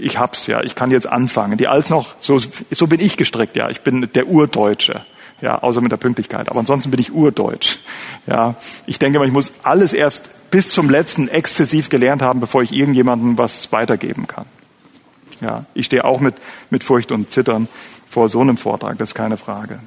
ich 0.00 0.18
hab's 0.18 0.46
ja, 0.46 0.62
ich 0.62 0.74
kann 0.74 0.90
jetzt 0.90 1.06
anfangen. 1.06 1.56
Die 1.56 1.68
als 1.68 1.90
noch, 1.90 2.14
so, 2.20 2.40
so 2.70 2.86
bin 2.86 3.00
ich 3.00 3.16
gestrickt, 3.16 3.56
ja, 3.56 3.70
ich 3.70 3.82
bin 3.82 4.08
der 4.14 4.28
Urdeutsche. 4.28 5.02
Ja, 5.42 5.62
außer 5.62 5.82
mit 5.82 5.92
der 5.92 5.98
Pünktlichkeit. 5.98 6.48
Aber 6.48 6.60
ansonsten 6.60 6.90
bin 6.90 6.98
ich 6.98 7.12
urdeutsch. 7.12 7.76
Ja, 8.26 8.54
ich 8.86 8.98
denke 8.98 9.18
mal, 9.18 9.26
ich 9.26 9.34
muss 9.34 9.52
alles 9.62 9.92
erst 9.92 10.30
bis 10.50 10.70
zum 10.70 10.88
letzten 10.88 11.28
exzessiv 11.28 11.90
gelernt 11.90 12.22
haben, 12.22 12.40
bevor 12.40 12.62
ich 12.62 12.72
irgendjemandem 12.72 13.36
was 13.36 13.70
weitergeben 13.70 14.26
kann. 14.26 14.46
Ja, 15.40 15.64
ich 15.74 15.86
stehe 15.86 16.04
auch 16.04 16.20
mit, 16.20 16.34
mit 16.70 16.84
Furcht 16.84 17.12
und 17.12 17.30
Zittern 17.30 17.68
vor 18.08 18.28
so 18.28 18.40
einem 18.40 18.56
Vortrag, 18.56 18.98
das 18.98 19.10
ist 19.10 19.14
keine 19.14 19.36
Frage. 19.36 19.78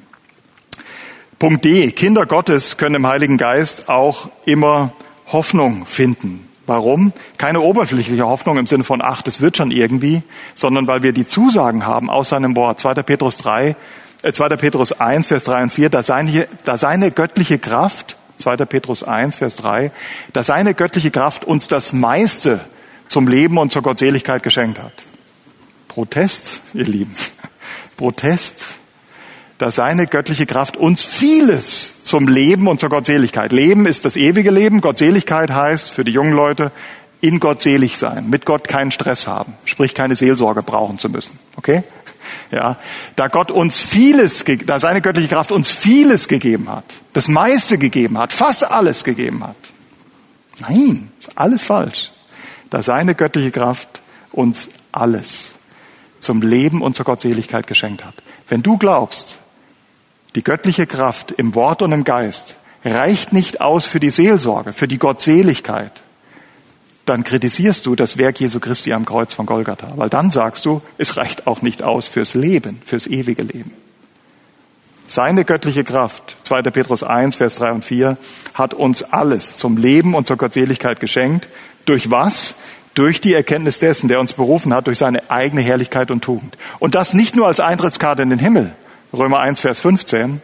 Punkt 1.38 1.64
D. 1.64 1.90
Kinder 1.92 2.26
Gottes 2.26 2.76
können 2.76 2.96
im 2.96 3.06
Heiligen 3.06 3.38
Geist 3.38 3.88
auch 3.88 4.28
immer 4.44 4.92
Hoffnung 5.26 5.86
finden. 5.86 6.46
Warum? 6.66 7.12
Keine 7.38 7.62
oberflächliche 7.62 8.26
Hoffnung 8.26 8.58
im 8.58 8.66
Sinne 8.66 8.84
von, 8.84 9.00
ach, 9.02 9.22
das 9.22 9.40
wird 9.40 9.56
schon 9.56 9.70
irgendwie, 9.70 10.22
sondern 10.54 10.86
weil 10.86 11.02
wir 11.02 11.12
die 11.12 11.26
Zusagen 11.26 11.86
haben 11.86 12.10
aus 12.10 12.28
seinem 12.28 12.54
Wort. 12.56 12.78
2. 12.78 12.94
Petrus 13.02 13.38
3, 13.38 13.74
äh, 14.22 14.32
2. 14.32 14.50
Petrus 14.50 14.92
1, 14.92 15.28
Vers 15.28 15.44
3 15.44 15.62
und 15.64 15.72
4, 15.72 15.88
da 15.88 16.02
seine, 16.02 16.46
da 16.64 16.76
seine 16.78 17.10
göttliche 17.10 17.58
Kraft, 17.58 18.16
2. 18.36 18.56
Petrus 18.66 19.02
1, 19.02 19.36
Vers 19.36 19.56
3, 19.56 19.90
da 20.32 20.44
seine 20.44 20.74
göttliche 20.74 21.10
Kraft 21.10 21.44
uns 21.44 21.66
das 21.66 21.92
meiste 21.92 22.60
zum 23.08 23.26
Leben 23.26 23.58
und 23.58 23.72
zur 23.72 23.82
Gottseligkeit 23.82 24.42
geschenkt 24.42 24.78
hat. 24.78 24.92
Protest, 25.90 26.60
ihr 26.72 26.84
Lieben. 26.84 27.16
Protest, 27.96 28.64
da 29.58 29.72
seine 29.72 30.06
göttliche 30.06 30.46
Kraft 30.46 30.76
uns 30.76 31.02
vieles 31.02 32.04
zum 32.04 32.28
Leben 32.28 32.68
und 32.68 32.78
zur 32.78 32.90
Gottseligkeit. 32.90 33.50
Leben 33.50 33.86
ist 33.86 34.04
das 34.04 34.14
ewige 34.14 34.52
Leben. 34.52 34.80
Gottseligkeit 34.82 35.50
heißt 35.50 35.90
für 35.90 36.04
die 36.04 36.12
jungen 36.12 36.32
Leute, 36.32 36.70
in 37.20 37.40
Gott 37.40 37.60
selig 37.60 37.98
sein, 37.98 38.30
mit 38.30 38.46
Gott 38.46 38.68
keinen 38.68 38.92
Stress 38.92 39.26
haben, 39.26 39.54
sprich 39.64 39.92
keine 39.92 40.14
Seelsorge 40.14 40.62
brauchen 40.62 40.98
zu 40.98 41.08
müssen. 41.08 41.40
Okay? 41.56 41.82
Ja, 42.52 42.76
da 43.16 43.26
Gott 43.26 43.50
uns 43.50 43.80
vieles, 43.80 44.44
da 44.66 44.78
seine 44.78 45.00
göttliche 45.00 45.28
Kraft 45.28 45.50
uns 45.50 45.72
vieles 45.72 46.28
gegeben 46.28 46.70
hat, 46.70 46.84
das 47.14 47.26
meiste 47.26 47.78
gegeben 47.78 48.16
hat, 48.16 48.32
fast 48.32 48.62
alles 48.62 49.02
gegeben 49.02 49.42
hat. 49.42 49.56
Nein, 50.60 51.10
ist 51.18 51.36
alles 51.36 51.64
falsch. 51.64 52.10
Da 52.70 52.80
seine 52.84 53.16
göttliche 53.16 53.50
Kraft 53.50 54.00
uns 54.30 54.68
alles 54.92 55.54
zum 56.20 56.42
Leben 56.42 56.82
und 56.82 56.94
zur 56.94 57.04
Gottseligkeit 57.04 57.66
geschenkt 57.66 58.04
hat. 58.04 58.14
Wenn 58.48 58.62
du 58.62 58.78
glaubst, 58.78 59.38
die 60.34 60.44
göttliche 60.44 60.86
Kraft 60.86 61.32
im 61.32 61.54
Wort 61.54 61.82
und 61.82 61.92
im 61.92 62.04
Geist 62.04 62.56
reicht 62.84 63.32
nicht 63.32 63.60
aus 63.60 63.86
für 63.86 64.00
die 64.00 64.10
Seelsorge, 64.10 64.72
für 64.72 64.88
die 64.88 64.98
Gottseligkeit, 64.98 66.02
dann 67.06 67.24
kritisierst 67.24 67.86
du 67.86 67.96
das 67.96 68.18
Werk 68.18 68.38
Jesu 68.38 68.60
Christi 68.60 68.92
am 68.92 69.04
Kreuz 69.04 69.34
von 69.34 69.46
Golgatha, 69.46 69.92
weil 69.96 70.08
dann 70.08 70.30
sagst 70.30 70.64
du, 70.64 70.80
es 70.96 71.16
reicht 71.16 71.46
auch 71.46 71.62
nicht 71.62 71.82
aus 71.82 72.06
fürs 72.06 72.34
Leben, 72.34 72.80
fürs 72.84 73.06
ewige 73.06 73.42
Leben. 73.42 73.72
Seine 75.08 75.44
göttliche 75.44 75.82
Kraft, 75.82 76.36
2. 76.44 76.62
Petrus 76.62 77.02
1, 77.02 77.34
Vers 77.34 77.56
3 77.56 77.72
und 77.72 77.84
4, 77.84 78.16
hat 78.54 78.74
uns 78.74 79.02
alles 79.02 79.56
zum 79.56 79.76
Leben 79.76 80.14
und 80.14 80.28
zur 80.28 80.36
Gottseligkeit 80.36 81.00
geschenkt. 81.00 81.48
Durch 81.84 82.12
was? 82.12 82.54
Durch 82.94 83.20
die 83.20 83.34
Erkenntnis 83.34 83.78
dessen, 83.78 84.08
der 84.08 84.20
uns 84.20 84.32
berufen 84.32 84.74
hat, 84.74 84.86
durch 84.86 84.98
seine 84.98 85.30
eigene 85.30 85.62
Herrlichkeit 85.62 86.10
und 86.10 86.22
Tugend. 86.22 86.56
Und 86.78 86.94
das 86.94 87.14
nicht 87.14 87.36
nur 87.36 87.46
als 87.46 87.60
Eintrittskarte 87.60 88.22
in 88.22 88.30
den 88.30 88.38
Himmel, 88.38 88.72
Römer 89.12 89.40
1, 89.40 89.60
Vers 89.60 89.80
15, 89.80 90.40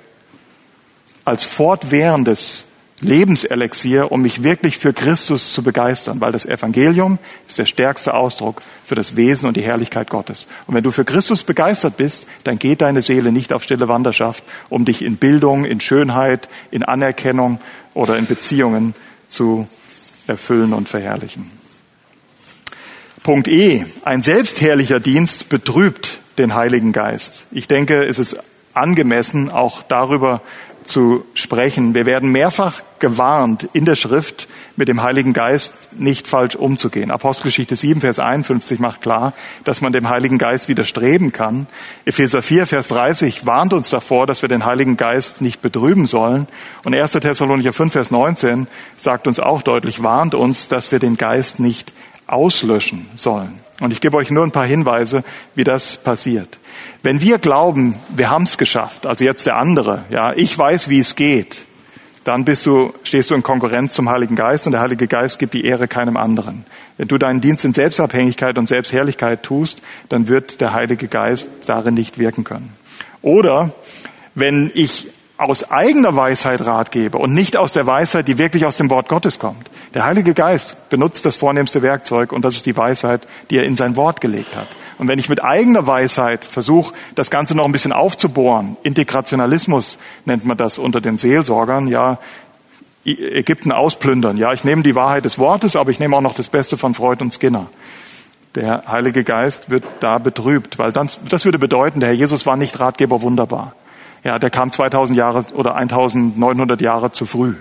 als 1.25 1.45
fortwährendes 1.45 2.65
Lebenselixier, 3.01 4.11
um 4.11 4.23
mich 4.23 4.43
wirklich 4.43 4.79
für 4.79 4.95
Christus 4.95 5.53
zu 5.53 5.63
begeistern, 5.63 6.21
weil 6.21 6.33
das 6.33 6.47
Evangelium 6.47 7.19
ist 7.47 7.59
der 7.59 7.67
stärkste 7.67 8.15
Ausdruck 8.15 8.63
für 8.87 8.95
das 8.95 9.17
Wesen 9.17 9.47
und 9.49 9.57
die 9.57 9.63
Herrlichkeit 9.63 10.09
Gottes. 10.09 10.47
Und 10.67 10.75
wenn 10.75 10.83
du 10.83 10.91
für 10.91 11.05
Christus 11.05 11.45
begeistert 11.45 11.99
bist, 11.99 12.27
dann 12.45 12.59
geht 12.59 12.81
deine 12.81 13.03
Seele 13.03 13.33
nicht 13.33 13.53
auf 13.53 13.63
stille 13.63 13.89
Wanderschaft, 13.89 14.43
um 14.71 14.87
dich 14.87 15.03
in 15.03 15.17
Bildung, 15.17 15.67
in 15.67 15.81
Schönheit, 15.81 16.49
in 16.71 16.85
Anerkennung 16.85 17.61
oder 17.93 18.17
in 18.17 18.27
Beziehungen 18.27 18.95
zu 19.29 19.69
erfüllen 20.27 20.73
und 20.73 20.89
verherrlichen. 20.89 21.51
Punkt 23.27 23.49
E. 23.49 23.85
Ein 24.05 24.23
selbstherrlicher 24.23 25.01
Dienst 25.01 25.49
betrübt 25.49 26.21
den 26.39 26.55
Heiligen 26.55 26.93
Geist. 26.93 27.47
Ich 27.51 27.67
denke, 27.67 28.05
es 28.05 28.21
ist 28.21 28.37
angemessen, 28.73 29.51
auch 29.51 29.83
darüber 29.83 30.43
zu 30.85 31.25
sprechen. 31.35 31.97
Wir 31.97 32.07
werden 32.07 32.31
mehrfach 32.31 32.83
gewarnt 33.01 33.69
in 33.73 33.85
der 33.85 33.97
Schrift, 33.97 34.47
mit 34.77 34.87
dem 34.87 35.03
Heiligen 35.03 35.33
Geist 35.33 35.99
nicht 35.99 36.29
falsch 36.29 36.55
umzugehen. 36.55 37.11
Apostelgeschichte 37.11 37.75
7, 37.75 38.01
Vers 38.01 38.21
51 38.21 38.79
macht 38.79 39.03
klar, 39.03 39.33
dass 39.65 39.81
man 39.81 39.93
dem 39.93 40.09
Heiligen 40.09 40.39
Geist 40.39 40.69
widerstreben 40.69 41.33
kann. 41.33 41.67
Epheser 42.05 42.43
4, 42.43 42.67
Vers 42.67 42.87
30 42.89 43.45
warnt 43.45 43.73
uns 43.73 43.91
davor, 43.91 44.29
dass 44.29 44.43
wir 44.43 44.49
den 44.49 44.65
Heiligen 44.65 44.97
Geist 44.97 45.41
nicht 45.41 45.63
betrüben 45.63 46.07
sollen. 46.07 46.47
Und 46.85 46.95
1. 46.95 47.11
Thessalonicher 47.11 47.73
5, 47.73 47.93
Vers 47.93 48.13
19 48.13 48.69
sagt 48.97 49.27
uns 49.27 49.41
auch 49.41 49.63
deutlich, 49.63 50.05
warnt 50.05 50.37
uns, 50.37 50.69
dass 50.69 50.93
wir 50.93 51.01
den 51.01 51.17
Geist 51.17 51.59
nicht 51.59 51.93
auslöschen 52.27 53.09
sollen. 53.15 53.61
Und 53.81 53.93
ich 53.93 54.01
gebe 54.01 54.17
euch 54.17 54.31
nur 54.31 54.45
ein 54.45 54.53
paar 54.53 54.67
Hinweise, 54.67 55.23
wie 55.55 55.65
das 55.65 55.99
passiert. 55.99 56.59
Wenn 57.03 57.21
wir 57.21 57.39
glauben, 57.39 57.95
wir 58.09 58.31
haben 58.31 58.45
es 58.45 58.57
geschafft, 58.57 59.07
also 59.07 59.25
jetzt 59.25 59.47
der 59.47 59.57
andere, 59.57 60.05
ja, 60.09 60.33
ich 60.33 60.57
weiß, 60.57 60.89
wie 60.89 60.99
es 60.99 61.15
geht, 61.15 61.67
dann 62.25 62.45
bist 62.45 62.67
du, 62.67 62.93
stehst 63.05 63.31
du 63.31 63.35
in 63.35 63.43
Konkurrenz 63.43 63.93
zum 63.93 64.11
Heiligen 64.11 64.35
Geist 64.35 64.67
und 64.67 64.73
der 64.73 64.81
Heilige 64.81 65.07
Geist 65.07 65.39
gibt 65.39 65.55
die 65.55 65.65
Ehre 65.65 65.87
keinem 65.87 66.17
anderen. 66.17 66.65
Wenn 66.97 67.07
du 67.07 67.19
deinen 67.19 67.41
Dienst 67.41 67.65
in 67.65 67.73
Selbstabhängigkeit 67.73 68.59
und 68.59 68.69
Selbstherrlichkeit 68.69 69.45
tust, 69.45 69.81
dann 70.09 70.27
wird 70.27 70.61
der 70.61 70.73
Heilige 70.73 71.07
Geist 71.07 71.49
darin 71.67 71.95
nicht 71.95 72.19
wirken 72.19 72.43
können. 72.43 72.73
Oder 73.23 73.73
wenn 74.35 74.73
ich 74.75 75.09
aus 75.39 75.71
eigener 75.71 76.17
Weisheit 76.17 76.65
Rat 76.65 76.91
gebe 76.91 77.19
und 77.19 77.35
nicht 77.35 77.57
aus 77.57 77.73
der 77.73 77.87
Weisheit, 77.87 78.27
die 78.29 78.39
wirklich 78.39 78.65
aus 78.65 78.77
dem 78.77 78.91
Wort 78.91 79.09
Gottes 79.09 79.39
kommt. 79.39 79.71
Der 79.95 80.05
Heilige 80.05 80.35
Geist 80.35 80.89
benutzt 80.89 81.27
das 81.27 81.37
vornehmste 81.37 81.83
Werkzeug 81.83 82.33
und 82.33 82.45
das 82.45 82.55
ist 82.55 82.67
die 82.67 82.77
Weisheit, 82.77 83.27
die 83.51 83.59
er 83.59 83.65
in 83.65 83.77
sein 83.77 83.97
Wort 83.97 84.21
gelegt 84.21 84.57
hat. 84.57 84.69
Und 84.99 85.09
wenn 85.09 85.19
ich 85.19 85.29
mit 85.29 85.45
eigener 85.45 85.87
Weisheit 85.87 86.45
versuche, 86.45 86.95
das 87.15 87.31
Ganze 87.31 87.55
noch 87.55 87.67
ein 87.67 87.73
bisschen 87.73 87.93
aufzubohren, 87.93 88.79
Integrationalismus 88.83 89.99
nennt 90.25 90.47
man 90.47 90.57
das 90.57 90.79
unter 90.79 91.03
den 91.03 91.19
Seelsorgern, 91.19 91.89
ja, 91.89 92.19
Ägypten 93.05 93.73
ausplündern. 93.73 94.37
Ja, 94.37 94.53
ich 94.53 94.65
nehme 94.65 94.83
die 94.83 94.95
Wahrheit 94.95 95.25
des 95.25 95.39
Wortes, 95.39 95.77
aber 95.77 95.91
ich 95.91 96.01
nehme 96.01 96.17
auch 96.17 96.23
noch 96.23 96.35
das 96.35 96.49
Beste 96.49 96.77
von 96.77 96.95
Freud 96.95 97.23
und 97.23 97.33
Skinner. 97.33 97.67
Der 98.57 98.85
Heilige 98.89 99.23
Geist 99.23 99.71
wird 99.71 99.85
da 100.01 100.19
betrübt, 100.19 100.79
weil 100.79 100.91
dann, 100.91 101.11
das 101.29 101.45
würde 101.45 101.59
bedeuten, 101.59 102.01
der 102.01 102.09
Herr 102.09 102.17
Jesus 102.17 102.47
war 102.47 102.57
nicht 102.57 102.81
Ratgeber 102.81 103.21
wunderbar. 103.21 103.75
Ja, 104.27 104.41
der 104.41 104.51
kam 104.51 104.73
2000 104.73 105.17
Jahre 105.17 105.45
oder 105.55 105.77
1900 105.77 106.81
Jahre 106.81 107.13
zu 107.13 107.27
früh, 107.27 107.55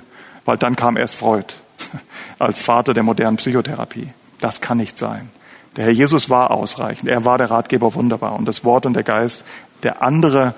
weil 0.46 0.58
dann 0.58 0.76
kam 0.76 0.98
erst 0.98 1.14
Freud 1.14 1.54
als 2.40 2.60
Vater 2.60 2.96
der 2.96 3.04
modernen 3.04 3.38
Psychotherapie. 3.38 4.10
Das 4.40 4.62
kann 4.62 4.78
nicht 4.78 4.98
sein. 4.98 5.30
Der 5.76 5.86
Herr 5.86 5.92
Jesus 5.92 6.32
war 6.32 6.50
ausreichend. 6.50 7.08
Er 7.08 7.24
war 7.24 7.38
der 7.38 7.52
Ratgeber 7.52 7.94
wunderbar. 7.94 8.34
Und 8.34 8.48
das 8.48 8.64
Wort 8.64 8.88
und 8.88 8.96
der 8.96 9.04
Geist, 9.04 9.46
der 9.84 10.02
andere 10.02 10.56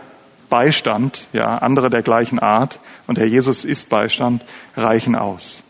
Beistand, 0.49 1.27
ja, 1.33 1.57
andere 1.57 1.89
der 1.89 2.03
gleichen 2.03 2.39
Art, 2.39 2.79
und 3.07 3.19
Herr 3.19 3.25
Jesus 3.25 3.65
ist 3.65 3.89
Beistand, 3.89 4.45
reichen 4.77 5.13
aus. 5.13 5.61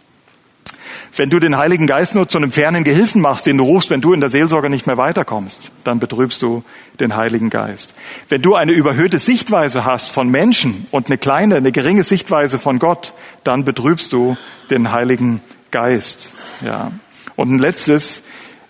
Wenn 1.15 1.29
du 1.29 1.39
den 1.39 1.57
Heiligen 1.57 1.87
Geist 1.87 2.15
nur 2.15 2.27
zu 2.27 2.37
einem 2.37 2.51
fernen 2.51 2.83
Gehilfen 2.83 3.21
machst, 3.21 3.45
den 3.45 3.57
du 3.57 3.63
rufst, 3.63 3.89
wenn 3.89 4.01
du 4.01 4.13
in 4.13 4.21
der 4.21 4.29
Seelsorge 4.29 4.69
nicht 4.69 4.87
mehr 4.87 4.97
weiterkommst, 4.97 5.71
dann 5.83 5.99
betrübst 5.99 6.41
du 6.41 6.63
den 6.99 7.15
Heiligen 7.15 7.49
Geist. 7.49 7.93
Wenn 8.29 8.41
du 8.41 8.55
eine 8.55 8.71
überhöhte 8.71 9.19
Sichtweise 9.19 9.85
hast 9.85 10.11
von 10.11 10.29
Menschen 10.29 10.85
und 10.91 11.07
eine 11.07 11.17
kleine, 11.17 11.55
eine 11.55 11.71
geringe 11.71 12.03
Sichtweise 12.03 12.59
von 12.59 12.79
Gott, 12.79 13.13
dann 13.43 13.65
betrübst 13.65 14.13
du 14.13 14.37
den 14.69 14.91
Heiligen 14.91 15.41
Geist. 15.71 16.33
Ja. 16.65 16.91
Und 17.35 17.51
ein 17.51 17.59
letztes, 17.59 18.23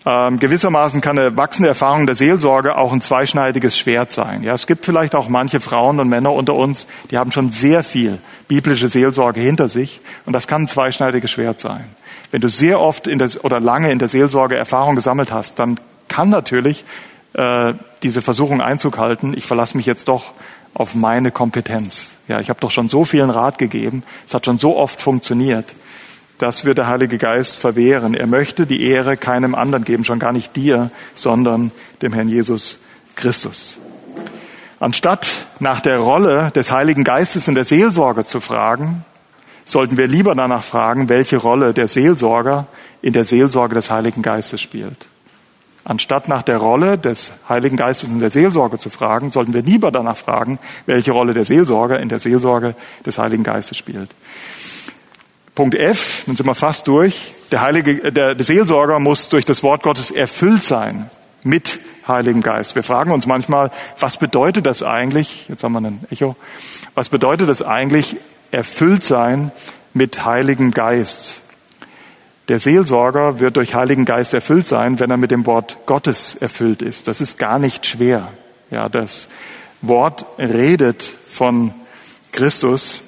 ähm, 0.07 0.39
gewissermaßen 0.39 1.01
kann 1.01 1.19
eine 1.19 1.35
wachsende 1.35 1.67
Erfahrung 1.67 2.05
der 2.05 2.15
Seelsorge 2.15 2.77
auch 2.77 2.93
ein 2.93 3.01
zweischneidiges 3.01 3.77
Schwert 3.77 4.13
sein. 4.13 4.41
Ja, 4.41 4.53
es 4.53 4.65
gibt 4.65 4.85
vielleicht 4.85 5.15
auch 5.15 5.27
manche 5.27 5.59
Frauen 5.59 5.99
und 5.99 6.07
Männer 6.07 6.31
unter 6.31 6.53
uns, 6.53 6.87
die 7.11 7.17
haben 7.17 7.33
schon 7.33 7.51
sehr 7.51 7.83
viel 7.83 8.17
biblische 8.47 8.87
Seelsorge 8.87 9.41
hinter 9.41 9.67
sich 9.67 9.99
und 10.25 10.31
das 10.31 10.47
kann 10.47 10.63
ein 10.63 10.67
zweischneidiges 10.67 11.29
Schwert 11.29 11.59
sein. 11.59 11.83
Wenn 12.31 12.41
du 12.41 12.49
sehr 12.49 12.79
oft 12.79 13.07
in 13.07 13.19
der, 13.19 13.29
oder 13.43 13.59
lange 13.59 13.91
in 13.91 13.99
der 13.99 14.07
Seelsorge 14.07 14.55
Erfahrung 14.55 14.95
gesammelt 14.95 15.31
hast, 15.31 15.59
dann 15.59 15.79
kann 16.07 16.29
natürlich 16.29 16.83
äh, 17.33 17.73
diese 18.03 18.21
Versuchung 18.21 18.61
Einzug 18.61 18.97
halten, 18.97 19.33
ich 19.35 19.45
verlasse 19.45 19.77
mich 19.77 19.85
jetzt 19.85 20.07
doch 20.07 20.33
auf 20.73 20.95
meine 20.95 21.31
Kompetenz. 21.31 22.11
Ja, 22.27 22.39
ich 22.39 22.49
habe 22.49 22.59
doch 22.59 22.71
schon 22.71 22.89
so 22.89 23.05
vielen 23.05 23.29
Rat 23.29 23.57
gegeben, 23.57 24.03
es 24.27 24.33
hat 24.33 24.45
schon 24.45 24.57
so 24.57 24.77
oft 24.77 25.01
funktioniert. 25.01 25.75
Das 26.37 26.65
wird 26.65 26.77
der 26.77 26.87
Heilige 26.87 27.17
Geist 27.17 27.57
verwehren. 27.57 28.13
Er 28.13 28.27
möchte 28.27 28.67
die 28.67 28.83
Ehre 28.83 29.17
keinem 29.17 29.55
anderen 29.55 29.83
geben, 29.85 30.03
schon 30.03 30.19
gar 30.19 30.33
nicht 30.33 30.55
dir, 30.55 30.91
sondern 31.15 31.71
dem 32.03 32.13
Herrn 32.13 32.29
Jesus 32.29 32.77
Christus. 33.15 33.77
Anstatt 34.79 35.47
nach 35.59 35.79
der 35.79 35.97
Rolle 35.97 36.51
des 36.51 36.71
Heiligen 36.71 37.03
Geistes 37.03 37.47
in 37.47 37.55
der 37.55 37.65
Seelsorge 37.65 38.25
zu 38.25 38.39
fragen, 38.39 39.03
sollten 39.67 39.97
wir 39.97 40.07
lieber 40.07 40.33
danach 40.33 40.63
fragen, 40.63 41.09
welche 41.09 41.37
Rolle 41.37 41.73
der 41.73 41.87
Seelsorger 41.87 42.67
in 43.01 43.13
der 43.13 43.25
Seelsorge 43.25 43.75
des 43.75 43.91
Heiligen 43.91 44.21
Geistes 44.21 44.61
spielt. 44.61 45.07
Anstatt 45.83 46.27
nach 46.27 46.41
der 46.41 46.57
Rolle 46.57 46.97
des 46.97 47.33
Heiligen 47.47 47.77
Geistes 47.77 48.09
in 48.09 48.19
der 48.19 48.29
Seelsorge 48.29 48.79
zu 48.79 48.89
fragen, 48.89 49.29
sollten 49.29 49.53
wir 49.53 49.61
lieber 49.61 49.91
danach 49.91 50.17
fragen, 50.17 50.57
welche 50.85 51.11
Rolle 51.11 51.33
der 51.33 51.45
Seelsorger 51.45 51.99
in 51.99 52.09
der 52.09 52.19
Seelsorge 52.19 52.75
des 53.05 53.17
Heiligen 53.17 53.43
Geistes 53.43 53.77
spielt. 53.77 54.09
Punkt 55.53 55.75
F, 55.75 56.23
dann 56.25 56.35
sind 56.35 56.45
wir 56.45 56.55
fast 56.55 56.87
durch. 56.87 57.33
Der, 57.51 57.61
Heilige, 57.61 58.11
der, 58.11 58.35
der 58.35 58.45
Seelsorger 58.45 58.99
muss 58.99 59.29
durch 59.29 59.45
das 59.45 59.63
Wort 59.63 59.83
Gottes 59.83 60.11
erfüllt 60.11 60.63
sein 60.63 61.09
mit 61.43 61.79
Heiligem 62.07 62.41
Geist. 62.41 62.75
Wir 62.75 62.83
fragen 62.83 63.11
uns 63.11 63.25
manchmal, 63.25 63.71
was 63.99 64.17
bedeutet 64.17 64.65
das 64.65 64.83
eigentlich? 64.83 65.45
Jetzt 65.49 65.63
haben 65.63 65.73
wir 65.73 65.81
ein 65.81 65.99
Echo. 66.09 66.35
Was 66.95 67.09
bedeutet 67.09 67.49
das 67.49 67.61
eigentlich, 67.61 68.17
erfüllt 68.51 69.03
sein 69.03 69.51
mit 69.93 70.25
Heiligem 70.25 70.71
Geist. 70.71 71.41
Der 72.47 72.59
Seelsorger 72.59 73.39
wird 73.39 73.57
durch 73.57 73.75
Heiligen 73.75 74.05
Geist 74.05 74.33
erfüllt 74.33 74.67
sein, 74.67 74.99
wenn 74.99 75.11
er 75.11 75.17
mit 75.17 75.31
dem 75.31 75.45
Wort 75.45 75.79
Gottes 75.85 76.35
erfüllt 76.35 76.81
ist. 76.81 77.07
Das 77.07 77.19
ist 77.19 77.37
gar 77.37 77.59
nicht 77.59 77.85
schwer. 77.85 78.31
Ja, 78.71 78.87
das 78.87 79.27
Wort 79.81 80.25
redet 80.39 81.03
von 81.03 81.73
Christus. 82.31 83.01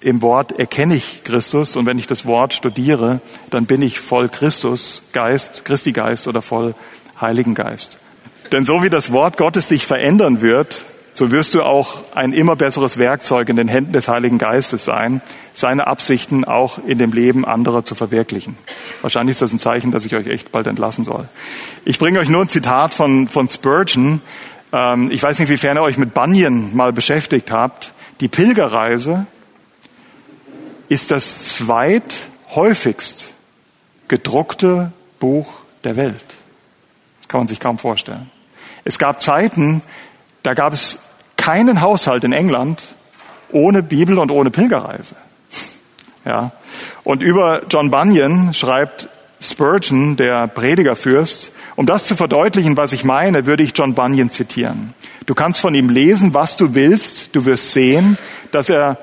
Im 0.00 0.20
Wort 0.20 0.58
erkenne 0.58 0.96
ich 0.96 1.22
Christus 1.24 1.76
und 1.76 1.86
wenn 1.86 1.98
ich 1.98 2.06
das 2.06 2.26
Wort 2.26 2.52
studiere, 2.52 3.20
dann 3.50 3.66
bin 3.66 3.80
ich 3.82 4.00
voll 4.00 4.28
Christus, 4.28 5.02
Geist, 5.12 5.64
Christi 5.64 5.92
Geist 5.92 6.26
oder 6.26 6.42
voll 6.42 6.74
Heiligen 7.20 7.54
Geist. 7.54 7.98
Denn 8.50 8.64
so 8.64 8.82
wie 8.82 8.90
das 8.90 9.12
Wort 9.12 9.38
Gottes 9.38 9.68
sich 9.68 9.86
verändern 9.86 10.42
wird, 10.42 10.84
so 11.12 11.30
wirst 11.30 11.54
du 11.54 11.62
auch 11.62 12.00
ein 12.14 12.32
immer 12.32 12.56
besseres 12.56 12.98
Werkzeug 12.98 13.48
in 13.48 13.56
den 13.56 13.68
Händen 13.68 13.92
des 13.92 14.08
Heiligen 14.08 14.38
Geistes 14.38 14.84
sein, 14.84 15.20
seine 15.52 15.86
Absichten 15.86 16.44
auch 16.44 16.78
in 16.86 16.98
dem 16.98 17.12
Leben 17.12 17.44
anderer 17.44 17.84
zu 17.84 17.94
verwirklichen. 17.94 18.56
Wahrscheinlich 19.02 19.34
ist 19.34 19.42
das 19.42 19.52
ein 19.52 19.58
Zeichen, 19.58 19.90
dass 19.90 20.06
ich 20.06 20.14
euch 20.14 20.26
echt 20.26 20.52
bald 20.52 20.66
entlassen 20.66 21.04
soll. 21.04 21.28
Ich 21.84 21.98
bringe 21.98 22.18
euch 22.18 22.30
nur 22.30 22.42
ein 22.42 22.48
Zitat 22.48 22.94
von, 22.94 23.28
von 23.28 23.48
Spurgeon. 23.48 24.22
Ähm, 24.72 25.10
ich 25.10 25.22
weiß 25.22 25.38
nicht, 25.38 25.50
wiefern 25.50 25.76
ihr 25.76 25.82
euch 25.82 25.98
mit 25.98 26.14
Bunyan 26.14 26.74
mal 26.74 26.92
beschäftigt 26.92 27.50
habt. 27.50 27.92
Die 28.20 28.28
Pilgerreise 28.28 29.26
ist 30.88 31.10
das 31.10 31.56
zweithäufigst 31.56 33.34
gedruckte 34.08 34.92
Buch 35.20 35.52
der 35.84 35.96
Welt. 35.96 36.36
Kann 37.28 37.40
man 37.40 37.48
sich 37.48 37.60
kaum 37.60 37.78
vorstellen. 37.78 38.30
Es 38.84 38.98
gab 38.98 39.20
Zeiten, 39.20 39.82
da 40.42 40.54
gab 40.54 40.72
es 40.72 40.98
keinen 41.36 41.80
Haushalt 41.80 42.24
in 42.24 42.32
England 42.32 42.94
ohne 43.50 43.82
Bibel 43.82 44.18
und 44.18 44.30
ohne 44.30 44.50
Pilgerreise. 44.50 45.16
Ja. 46.24 46.52
Und 47.02 47.20
über 47.20 47.62
John 47.68 47.90
Bunyan 47.90 48.54
schreibt 48.54 49.08
Spurgeon, 49.40 50.14
der 50.14 50.46
Predigerfürst, 50.46 51.50
um 51.74 51.84
das 51.84 52.06
zu 52.06 52.14
verdeutlichen, 52.14 52.76
was 52.76 52.92
ich 52.92 53.02
meine, 53.02 53.44
würde 53.44 53.64
ich 53.64 53.72
John 53.74 53.94
Bunyan 53.94 54.30
zitieren. 54.30 54.94
Du 55.26 55.34
kannst 55.34 55.60
von 55.60 55.74
ihm 55.74 55.88
lesen, 55.88 56.32
was 56.32 56.56
du 56.56 56.74
willst. 56.74 57.34
Du 57.34 57.44
wirst 57.44 57.72
sehen, 57.72 58.18
dass 58.52 58.70
er, 58.70 58.98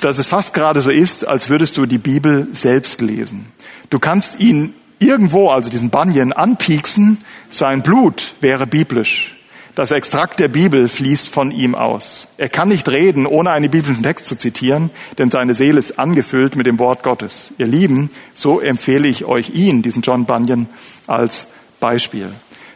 dass 0.00 0.18
es 0.18 0.28
fast 0.28 0.54
gerade 0.54 0.80
so 0.80 0.90
ist, 0.90 1.26
als 1.26 1.48
würdest 1.48 1.76
du 1.76 1.86
die 1.86 1.98
Bibel 1.98 2.46
selbst 2.52 3.00
lesen. 3.00 3.50
Du 3.90 3.98
kannst 3.98 4.38
ihn 4.38 4.74
irgendwo, 5.00 5.48
also 5.48 5.68
diesen 5.68 5.90
Banyan, 5.90 6.32
anpieksen, 6.32 7.18
sein 7.48 7.82
Blut 7.82 8.34
wäre 8.40 8.68
biblisch. 8.68 9.36
Das 9.74 9.92
Extrakt 9.92 10.40
der 10.40 10.48
Bibel 10.48 10.88
fließt 10.88 11.28
von 11.28 11.50
ihm 11.52 11.74
aus. 11.74 12.28
Er 12.36 12.48
kann 12.48 12.68
nicht 12.68 12.88
reden, 12.88 13.24
ohne 13.24 13.50
einen 13.50 13.70
biblischen 13.70 14.02
Text 14.02 14.26
zu 14.26 14.36
zitieren, 14.36 14.90
denn 15.16 15.30
seine 15.30 15.54
Seele 15.54 15.78
ist 15.78 15.98
angefüllt 15.98 16.54
mit 16.54 16.66
dem 16.66 16.78
Wort 16.78 17.02
Gottes. 17.02 17.52
Ihr 17.56 17.66
Lieben, 17.66 18.10
so 18.34 18.60
empfehle 18.60 19.08
ich 19.08 19.24
euch 19.24 19.50
ihn, 19.50 19.82
diesen 19.82 20.02
John 20.02 20.26
Bunyan, 20.26 20.68
als 21.06 21.46
Beispiel. 21.78 22.30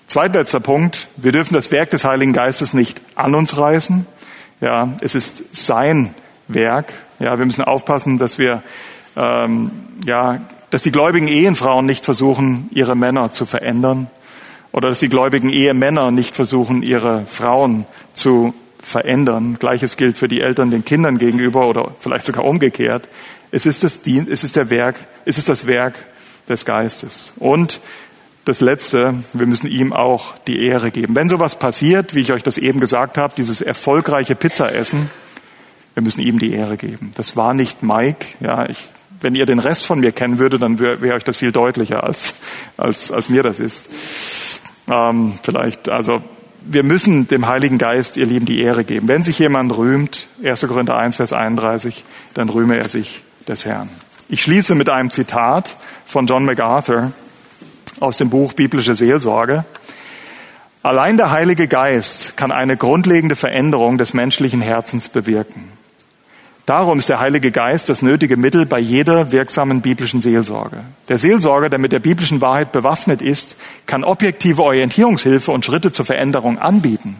Zweitletzter 0.07 0.61
Punkt. 0.61 1.09
Wir 1.16 1.33
dürfen 1.33 1.55
das 1.55 1.72
Werk 1.72 1.91
des 1.91 2.05
Heiligen 2.05 2.33
Geistes 2.33 2.75
nicht 2.75 3.01
an 3.16 3.35
uns 3.35 3.59
reißen. 3.59 4.07
Ja, 4.61 4.95
es 5.01 5.14
ist 5.14 5.55
sein 5.55 6.14
Werk. 6.49 6.87
Ja, 7.18 7.39
wir 7.39 7.45
müssen 7.45 7.64
aufpassen, 7.64 8.18
dass 8.18 8.39
wir, 8.39 8.62
ähm, 9.16 9.72
ja, 10.07 10.41
dass 10.75 10.83
die 10.83 10.91
gläubigen 10.91 11.29
Ehenfrauen 11.29 11.87
nicht 11.87 12.05
versuchen, 12.05 12.68
ihre 12.72 12.97
Männer 12.97 13.31
zu 13.31 13.47
verändern 13.47 14.09
oder 14.72 14.89
dass 14.89 14.99
die 14.99 15.09
gläubigen 15.09 15.49
Ehemänner 15.49 16.11
nicht 16.11 16.35
versuchen, 16.35 16.83
ihre 16.83 17.27
Frauen 17.27 17.87
zu 18.12 18.55
verändern. 18.83 19.57
Gleiches 19.61 19.97
gilt 19.97 20.18
für 20.18 20.27
die 20.27 20.41
Eltern 20.41 20.72
den 20.72 20.85
Kindern 20.85 21.18
gegenüber 21.18 21.68
oder 21.68 21.93
vielleicht 22.01 22.27
sogar 22.27 22.45
umgekehrt. 22.45 23.09
Es 23.53 23.66
ist 23.66 23.85
das, 23.85 24.01
es 24.05 24.43
ist 24.43 24.57
der 24.57 24.68
Werk, 24.68 24.97
es 25.25 25.39
ist 25.39 25.49
das 25.49 25.68
Werk 25.68 25.95
des 26.49 26.64
Geistes. 26.64 27.35
Und 27.37 27.81
das 28.45 28.61
Letzte, 28.61 29.14
wir 29.33 29.47
müssen 29.47 29.70
ihm 29.70 29.93
auch 29.93 30.37
die 30.49 30.66
Ehre 30.66 30.91
geben. 30.91 31.14
Wenn 31.14 31.29
sowas 31.29 31.57
passiert, 31.57 32.16
wie 32.16 32.22
ich 32.22 32.33
euch 32.33 32.43
das 32.43 32.59
eben 32.59 32.81
gesagt 32.81 33.16
habe, 33.16 33.33
dieses 33.37 33.61
erfolgreiche 33.61 34.35
Pizzaessen, 34.35 35.09
wir 35.95 36.03
müssen 36.03 36.20
ihm 36.20 36.41
die 36.41 36.53
Ehre 36.53 36.77
geben. 36.77 37.12
Das 37.14 37.37
war 37.37 37.55
nicht 37.55 37.85
Mike. 37.85 38.27
Ja, 38.41 38.68
ich, 38.68 38.89
wenn 39.25 39.35
ihr 39.35 39.47
den 39.47 39.59
Rest 39.59 39.87
von 39.87 39.99
mir 39.99 40.12
kennen 40.12 40.39
würdet, 40.39 40.62
dann 40.62 40.79
wäre 40.79 41.01
wär 41.01 41.14
euch 41.14 41.25
das 41.25 41.39
viel 41.39 41.51
deutlicher 41.51 42.05
als, 42.05 42.35
als, 42.77 43.11
als 43.11 43.31
mir 43.31 43.43
das 43.43 43.59
ist. 43.59 43.89
Ähm, 44.87 45.39
vielleicht, 45.43 45.89
also 45.89 46.22
wir 46.66 46.83
müssen 46.83 47.27
dem 47.27 47.49
Heiligen 47.49 47.79
Geist, 47.79 48.16
ihr 48.16 48.27
Lieben, 48.27 48.47
die 48.47 48.61
Ehre 48.61 48.85
geben. 48.85 49.09
Wenn 49.09 49.25
sich 49.25 49.39
jemand 49.39 49.77
rühmt, 49.77 50.29
1. 50.45 50.66
Korinther 50.68 50.97
1, 50.97 51.16
Vers 51.16 51.33
31, 51.33 52.05
dann 52.35 52.49
rühme 52.49 52.77
er 52.77 52.89
sich 52.89 53.22
des 53.49 53.64
Herrn. 53.64 53.89
Ich 54.29 54.43
schließe 54.43 54.75
mit 54.75 54.89
einem 54.89 55.11
Zitat 55.11 55.77
von 56.07 56.27
John 56.27 56.45
MacArthur 56.45 57.12
aus 58.01 58.18
dem 58.18 58.31
Buch 58.31 58.53
Biblische 58.53 58.95
Seelsorge. 58.95 59.64
Allein 60.83 61.16
der 61.16 61.31
Heilige 61.31 61.66
Geist 61.66 62.37
kann 62.37 62.53
eine 62.53 62.77
grundlegende 62.77 63.37
Veränderung 63.37 63.97
des 63.97 64.12
menschlichen 64.12 64.61
Herzens 64.61 65.09
bewirken. 65.09 65.74
Darum 66.67 66.99
ist 66.99 67.11
der 67.11 67.21
Heilige 67.21 67.51
Geist 67.51 67.91
das 67.91 68.01
nötige 68.01 68.39
Mittel 68.39 68.65
bei 68.65 68.79
jeder 68.79 69.33
wirksamen 69.33 69.83
biblischen 69.83 70.23
Seelsorge. 70.23 70.79
Der 71.11 71.19
Seelsorger, 71.19 71.69
der 71.69 71.79
mit 71.79 71.93
der 71.93 71.99
biblischen 71.99 72.41
Wahrheit 72.41 72.73
bewaffnet 72.73 73.21
ist, 73.21 73.57
kann 73.85 74.03
objektive 74.03 74.62
Orientierungshilfe 74.62 75.53
und 75.53 75.65
Schritte 75.67 75.93
zur 75.93 76.07
Veränderung 76.07 76.59
anbieten. 76.59 77.17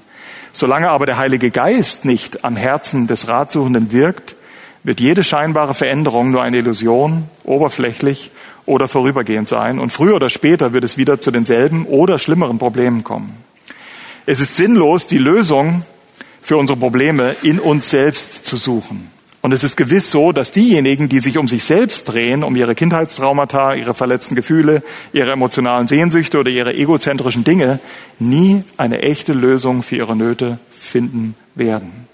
Solange 0.53 0.88
aber 0.88 1.05
der 1.05 1.18
Heilige 1.18 1.51
Geist 1.51 2.07
nicht 2.07 2.42
am 2.42 2.57
Herzen 2.57 3.07
des 3.07 3.28
Ratsuchenden 3.28 3.92
wirkt, 3.92 4.34
wird 4.82 5.01
jede 5.01 5.22
scheinbare 5.22 5.74
Veränderung 5.74 6.30
nur 6.30 6.42
eine 6.42 6.59
Illusion, 6.59 7.24
oberflächlich 7.42 8.30
oder 8.64 8.88
vorübergehend 8.88 9.49
sein. 9.49 9.78
Und 9.78 9.92
früher 9.92 10.14
oder 10.14 10.30
später 10.30 10.72
wird 10.72 10.84
es 10.84 10.97
wieder 10.97 11.20
zu 11.20 11.30
denselben 11.30 11.84
oder 11.84 12.18
schlimmeren 12.18 12.59
Problemen 12.59 13.05
kommen. 13.05 13.34
Es 14.24 14.40
ist 14.40 14.57
sinnlos, 14.57 15.07
die 15.07 15.18
Lösung 15.18 15.82
für 16.40 16.57
unsere 16.57 16.78
Probleme 16.78 17.36
in 17.42 17.59
uns 17.61 17.90
selbst 17.90 18.47
zu 18.47 18.57
suchen. 18.57 19.13
Und 19.45 19.53
es 19.53 19.62
ist 19.62 19.76
gewiss 19.76 20.11
so, 20.11 20.32
dass 20.32 20.53
diejenigen, 20.53 21.11
die 21.11 21.20
sich 21.20 21.36
um 21.36 21.49
sich 21.49 21.64
selbst 21.64 22.05
drehen, 22.05 22.45
um 22.45 22.57
ihre 22.57 22.74
Kindheitstraumata, 22.74 23.74
ihre 23.74 23.92
verletzten 23.92 24.36
Gefühle, 24.36 24.82
ihre 25.12 25.32
emotionalen 25.32 25.86
Sehnsüchte 25.86 26.38
oder 26.38 26.49
ihre 26.51 26.72
egozentrischen 26.72 27.45
Dinge, 27.45 27.78
nie 28.18 28.64
eine 28.78 29.03
echte 29.03 29.34
Lösung 29.34 29.82
für 29.82 29.97
ihre 29.97 30.16
Nöte 30.16 30.59
finden 30.70 31.34
werden. 31.55 32.09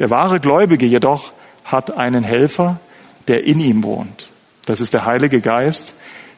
Der 0.00 0.10
wahre 0.10 0.38
Gläubige 0.38 0.84
jedoch 0.84 1.32
hat 1.64 1.96
einen 1.96 2.24
Helfer, 2.24 2.78
der 3.26 3.44
in 3.44 3.58
ihm 3.58 3.82
wohnt. 3.82 4.28
Das 4.66 4.82
ist 4.82 4.92
der 4.92 5.06
Heilige 5.06 5.40
Geist, 5.40 5.94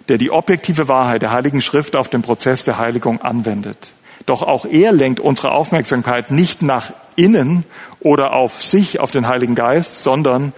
der 0.08 0.18
die 0.18 0.30
objektive 0.30 0.86
Wahrheit 0.86 1.22
der 1.22 1.32
Heiligen 1.32 1.62
Schrift 1.62 1.96
auf 1.96 2.06
den 2.06 2.22
Prozess 2.22 2.62
der 2.62 2.78
Heiligung 2.78 3.20
anwendet. 3.22 3.90
Doch 4.24 4.42
auch 4.42 4.66
er 4.66 4.92
lenkt 4.92 5.18
unsere 5.18 5.50
Aufmerksamkeit 5.50 6.30
nicht 6.30 6.62
nach 6.62 6.92
innen 7.18 7.64
oder 8.00 8.32
auf 8.32 8.62
sich, 8.62 9.00
auf 9.00 9.10
den 9.10 9.26
Heiligen 9.26 9.54
Geist, 9.54 10.02
sondern 10.04 10.52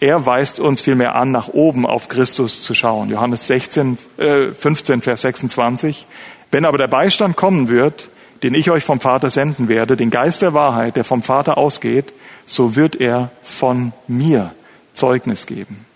er 0.00 0.26
weist 0.26 0.58
uns 0.58 0.82
vielmehr 0.82 1.14
an, 1.14 1.30
nach 1.30 1.48
oben 1.48 1.86
auf 1.86 2.08
Christus 2.08 2.62
zu 2.62 2.74
schauen. 2.74 3.08
Johannes 3.08 3.46
16, 3.46 3.98
äh, 4.18 4.48
15, 4.48 5.00
Vers 5.00 5.22
26. 5.22 6.06
Wenn 6.50 6.64
aber 6.64 6.76
der 6.76 6.88
Beistand 6.88 7.36
kommen 7.36 7.68
wird, 7.68 8.08
den 8.42 8.54
ich 8.54 8.70
euch 8.72 8.82
vom 8.82 8.98
Vater 8.98 9.30
senden 9.30 9.68
werde, 9.68 9.96
den 9.96 10.10
Geist 10.10 10.42
der 10.42 10.54
Wahrheit, 10.54 10.96
der 10.96 11.04
vom 11.04 11.22
Vater 11.22 11.56
ausgeht, 11.56 12.12
so 12.46 12.74
wird 12.74 12.96
er 12.96 13.30
von 13.42 13.92
mir 14.08 14.52
Zeugnis 14.92 15.46
geben. 15.46 15.86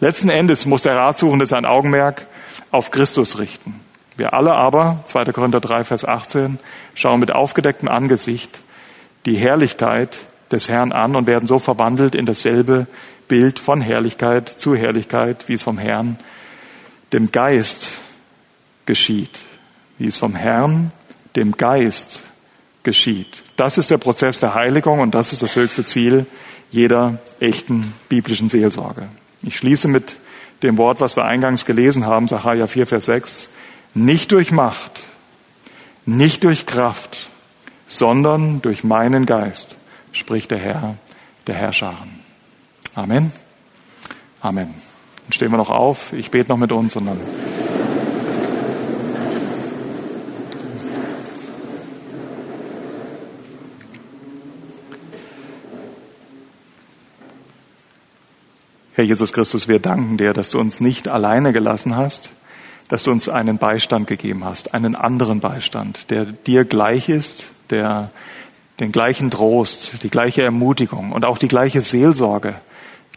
Letzten 0.00 0.28
Endes 0.28 0.66
muss 0.66 0.82
der 0.82 0.96
Ratsuchende 0.96 1.46
sein 1.46 1.64
Augenmerk 1.64 2.26
auf 2.72 2.90
Christus 2.90 3.38
richten. 3.38 3.80
Wir 4.16 4.34
alle 4.34 4.54
aber, 4.54 5.04
2. 5.06 5.26
Korinther 5.26 5.60
3, 5.60 5.84
Vers 5.84 6.04
18, 6.04 6.58
schauen 6.94 7.20
mit 7.20 7.30
aufgedecktem 7.30 7.88
Angesicht 7.88 8.60
die 9.26 9.36
Herrlichkeit 9.36 10.18
des 10.50 10.68
Herrn 10.68 10.92
an 10.92 11.16
und 11.16 11.26
werden 11.26 11.46
so 11.46 11.58
verwandelt 11.58 12.14
in 12.14 12.26
dasselbe 12.26 12.86
Bild 13.28 13.58
von 13.58 13.80
Herrlichkeit 13.80 14.48
zu 14.48 14.74
Herrlichkeit, 14.74 15.48
wie 15.48 15.54
es 15.54 15.62
vom 15.62 15.78
Herrn, 15.78 16.18
dem 17.12 17.32
Geist 17.32 17.88
geschieht. 18.86 19.40
Wie 19.98 20.08
es 20.08 20.18
vom 20.18 20.34
Herrn, 20.34 20.92
dem 21.36 21.56
Geist 21.56 22.22
geschieht. 22.82 23.42
Das 23.56 23.78
ist 23.78 23.90
der 23.90 23.98
Prozess 23.98 24.40
der 24.40 24.54
Heiligung 24.54 25.00
und 25.00 25.14
das 25.14 25.32
ist 25.32 25.42
das 25.42 25.56
höchste 25.56 25.84
Ziel 25.84 26.26
jeder 26.70 27.18
echten 27.38 27.94
biblischen 28.08 28.48
Seelsorge. 28.48 29.08
Ich 29.42 29.56
schließe 29.56 29.88
mit 29.88 30.16
dem 30.62 30.78
Wort, 30.78 31.00
was 31.00 31.16
wir 31.16 31.24
eingangs 31.24 31.64
gelesen 31.64 32.06
haben, 32.06 32.28
Sacharja 32.28 32.66
4, 32.66 32.86
Vers 32.86 33.04
6 33.06 33.48
nicht 33.94 34.32
durch 34.32 34.52
Macht, 34.52 35.02
nicht 36.06 36.44
durch 36.44 36.66
Kraft, 36.66 37.28
sondern 37.92 38.62
durch 38.62 38.84
meinen 38.84 39.26
Geist, 39.26 39.76
spricht 40.12 40.50
der 40.50 40.58
Herr, 40.58 40.96
der 41.46 41.56
Herrscharen. 41.56 42.20
Amen. 42.94 43.32
Amen. 44.40 44.72
Dann 45.24 45.32
stehen 45.32 45.50
wir 45.50 45.58
noch 45.58 45.68
auf. 45.68 46.14
Ich 46.14 46.30
bete 46.30 46.48
noch 46.48 46.56
mit 46.56 46.72
uns 46.72 46.96
und 46.96 47.04
dann. 47.04 47.20
Herr 58.94 59.04
Jesus 59.04 59.34
Christus, 59.34 59.68
wir 59.68 59.80
danken 59.80 60.16
dir, 60.16 60.32
dass 60.32 60.48
du 60.48 60.58
uns 60.58 60.80
nicht 60.80 61.08
alleine 61.08 61.52
gelassen 61.52 61.94
hast, 61.94 62.30
dass 62.88 63.02
du 63.02 63.10
uns 63.10 63.28
einen 63.28 63.58
Beistand 63.58 64.06
gegeben 64.06 64.44
hast, 64.44 64.72
einen 64.72 64.96
anderen 64.96 65.40
Beistand, 65.40 66.10
der 66.10 66.24
dir 66.24 66.64
gleich 66.64 67.10
ist, 67.10 67.51
der 67.70 68.10
den 68.80 68.92
gleichen 68.92 69.30
Trost, 69.30 70.02
die 70.02 70.10
gleiche 70.10 70.42
Ermutigung 70.42 71.12
und 71.12 71.24
auch 71.24 71.38
die 71.38 71.48
gleiche 71.48 71.82
Seelsorge 71.82 72.54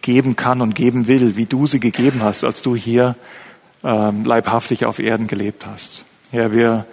geben 0.02 0.36
kann 0.36 0.62
und 0.62 0.76
geben 0.76 1.08
will, 1.08 1.38
wie 1.38 1.46
du 1.46 1.66
sie 1.66 1.80
gegeben 1.80 2.22
hast, 2.22 2.43
als 2.43 2.62
du 2.62 2.76
hier 2.76 3.16
ähm, 3.84 4.26
leibhaftig 4.26 4.86
auf 4.86 5.00
Erden 5.00 5.28
gelebt 5.28 5.66
hast. 5.66 6.06
Ja, 6.32 6.52
wir 6.52 6.86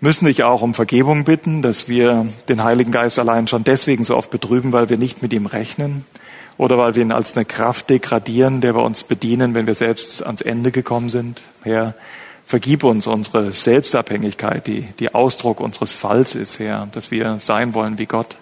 müssen 0.00 0.26
dich 0.26 0.42
auch 0.42 0.60
um 0.62 0.74
Vergebung 0.74 1.24
bitten, 1.24 1.62
dass 1.62 1.88
wir 1.88 2.26
den 2.48 2.64
Heiligen 2.64 2.92
Geist 2.92 3.18
allein 3.18 3.46
schon 3.46 3.64
deswegen 3.64 4.04
so 4.04 4.16
oft 4.16 4.30
betrüben, 4.30 4.72
weil 4.72 4.90
wir 4.90 4.98
nicht 4.98 5.22
mit 5.22 5.32
ihm 5.32 5.46
rechnen 5.46 6.04
oder 6.58 6.76
weil 6.76 6.94
wir 6.94 7.02
ihn 7.02 7.12
als 7.12 7.34
eine 7.34 7.44
Kraft 7.44 7.88
degradieren, 7.88 8.60
der 8.60 8.74
wir 8.74 8.82
uns 8.82 9.04
bedienen, 9.04 9.54
wenn 9.54 9.66
wir 9.66 9.74
selbst 9.74 10.22
ans 10.24 10.40
Ende 10.40 10.72
gekommen 10.72 11.08
sind. 11.08 11.40
Herr, 11.62 11.94
vergib 12.44 12.84
uns 12.84 13.06
unsere 13.06 13.52
Selbstabhängigkeit, 13.52 14.66
die, 14.66 14.82
die 14.98 15.14
Ausdruck 15.14 15.60
unseres 15.60 15.92
Falls 15.92 16.34
ist, 16.34 16.58
Herr, 16.58 16.88
dass 16.92 17.10
wir 17.10 17.38
sein 17.38 17.74
wollen 17.74 17.98
wie 17.98 18.06
Gott. 18.06 18.36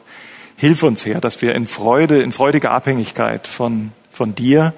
Hilf 0.57 0.83
uns, 0.83 1.07
Herr, 1.07 1.21
dass 1.21 1.41
wir 1.43 1.55
in 1.55 1.67
Freude, 1.67 2.23
in 2.23 2.33
freudiger 2.33 2.73
Abhängigkeit 2.73 3.47
von, 3.47 3.93
von 4.11 4.35
dir, 4.35 4.75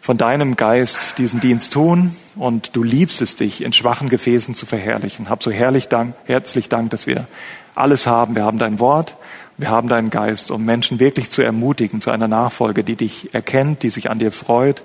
von 0.00 0.18
deinem 0.18 0.54
Geist 0.54 1.16
diesen 1.18 1.40
Dienst 1.40 1.72
tun 1.72 2.14
und 2.36 2.76
du 2.76 2.82
liebst 2.82 3.22
es 3.22 3.36
dich, 3.36 3.64
in 3.64 3.72
schwachen 3.72 4.10
Gefäßen 4.10 4.54
zu 4.54 4.66
verherrlichen. 4.66 5.30
Hab 5.30 5.42
so 5.42 5.50
herrlich 5.50 5.88
Dank, 5.88 6.14
herzlich 6.26 6.68
Dank, 6.68 6.90
dass 6.90 7.06
wir 7.06 7.26
alles 7.74 8.06
haben. 8.06 8.34
Wir 8.34 8.44
haben 8.44 8.58
dein 8.58 8.78
Wort, 8.80 9.16
wir 9.56 9.70
haben 9.70 9.88
deinen 9.88 10.10
Geist, 10.10 10.50
um 10.50 10.64
Menschen 10.64 11.00
wirklich 11.00 11.30
zu 11.30 11.40
ermutigen 11.40 12.00
zu 12.00 12.10
einer 12.10 12.28
Nachfolge, 12.28 12.84
die 12.84 12.96
dich 12.96 13.32
erkennt, 13.32 13.82
die 13.82 13.90
sich 13.90 14.10
an 14.10 14.18
dir 14.18 14.30
freut 14.30 14.82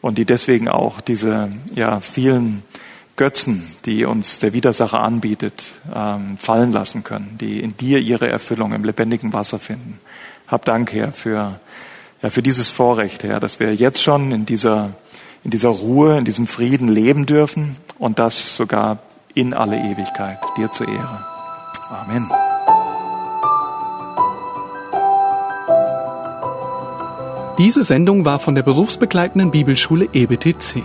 und 0.00 0.18
die 0.18 0.24
deswegen 0.24 0.68
auch 0.68 1.00
diese 1.00 1.50
ja, 1.74 2.00
vielen 2.00 2.62
Götzen, 3.18 3.64
die 3.84 4.06
uns 4.06 4.38
der 4.38 4.54
Widersacher 4.54 5.00
anbietet, 5.00 5.64
ähm, 5.94 6.38
fallen 6.38 6.72
lassen 6.72 7.04
können, 7.04 7.36
die 7.38 7.60
in 7.60 7.76
dir 7.76 7.98
ihre 7.98 8.28
Erfüllung 8.28 8.72
im 8.72 8.84
lebendigen 8.84 9.34
Wasser 9.34 9.58
finden. 9.58 9.98
Hab 10.46 10.64
Dank, 10.64 10.92
Herr, 10.94 11.12
für, 11.12 11.60
ja, 12.22 12.30
für 12.30 12.42
dieses 12.42 12.70
Vorrecht, 12.70 13.24
Herr, 13.24 13.40
dass 13.40 13.60
wir 13.60 13.74
jetzt 13.74 14.00
schon 14.00 14.32
in 14.32 14.46
dieser, 14.46 14.94
in 15.44 15.50
dieser 15.50 15.68
Ruhe, 15.68 16.16
in 16.16 16.24
diesem 16.24 16.46
Frieden 16.46 16.88
leben 16.88 17.26
dürfen 17.26 17.76
und 17.98 18.18
das 18.18 18.56
sogar 18.56 19.00
in 19.34 19.52
alle 19.52 19.76
Ewigkeit, 19.76 20.38
dir 20.56 20.70
zur 20.70 20.88
Ehre. 20.88 21.24
Amen. 21.90 22.30
Diese 27.58 27.82
Sendung 27.82 28.24
war 28.24 28.38
von 28.38 28.54
der 28.54 28.62
berufsbegleitenden 28.62 29.50
Bibelschule 29.50 30.08
EBTC. 30.12 30.84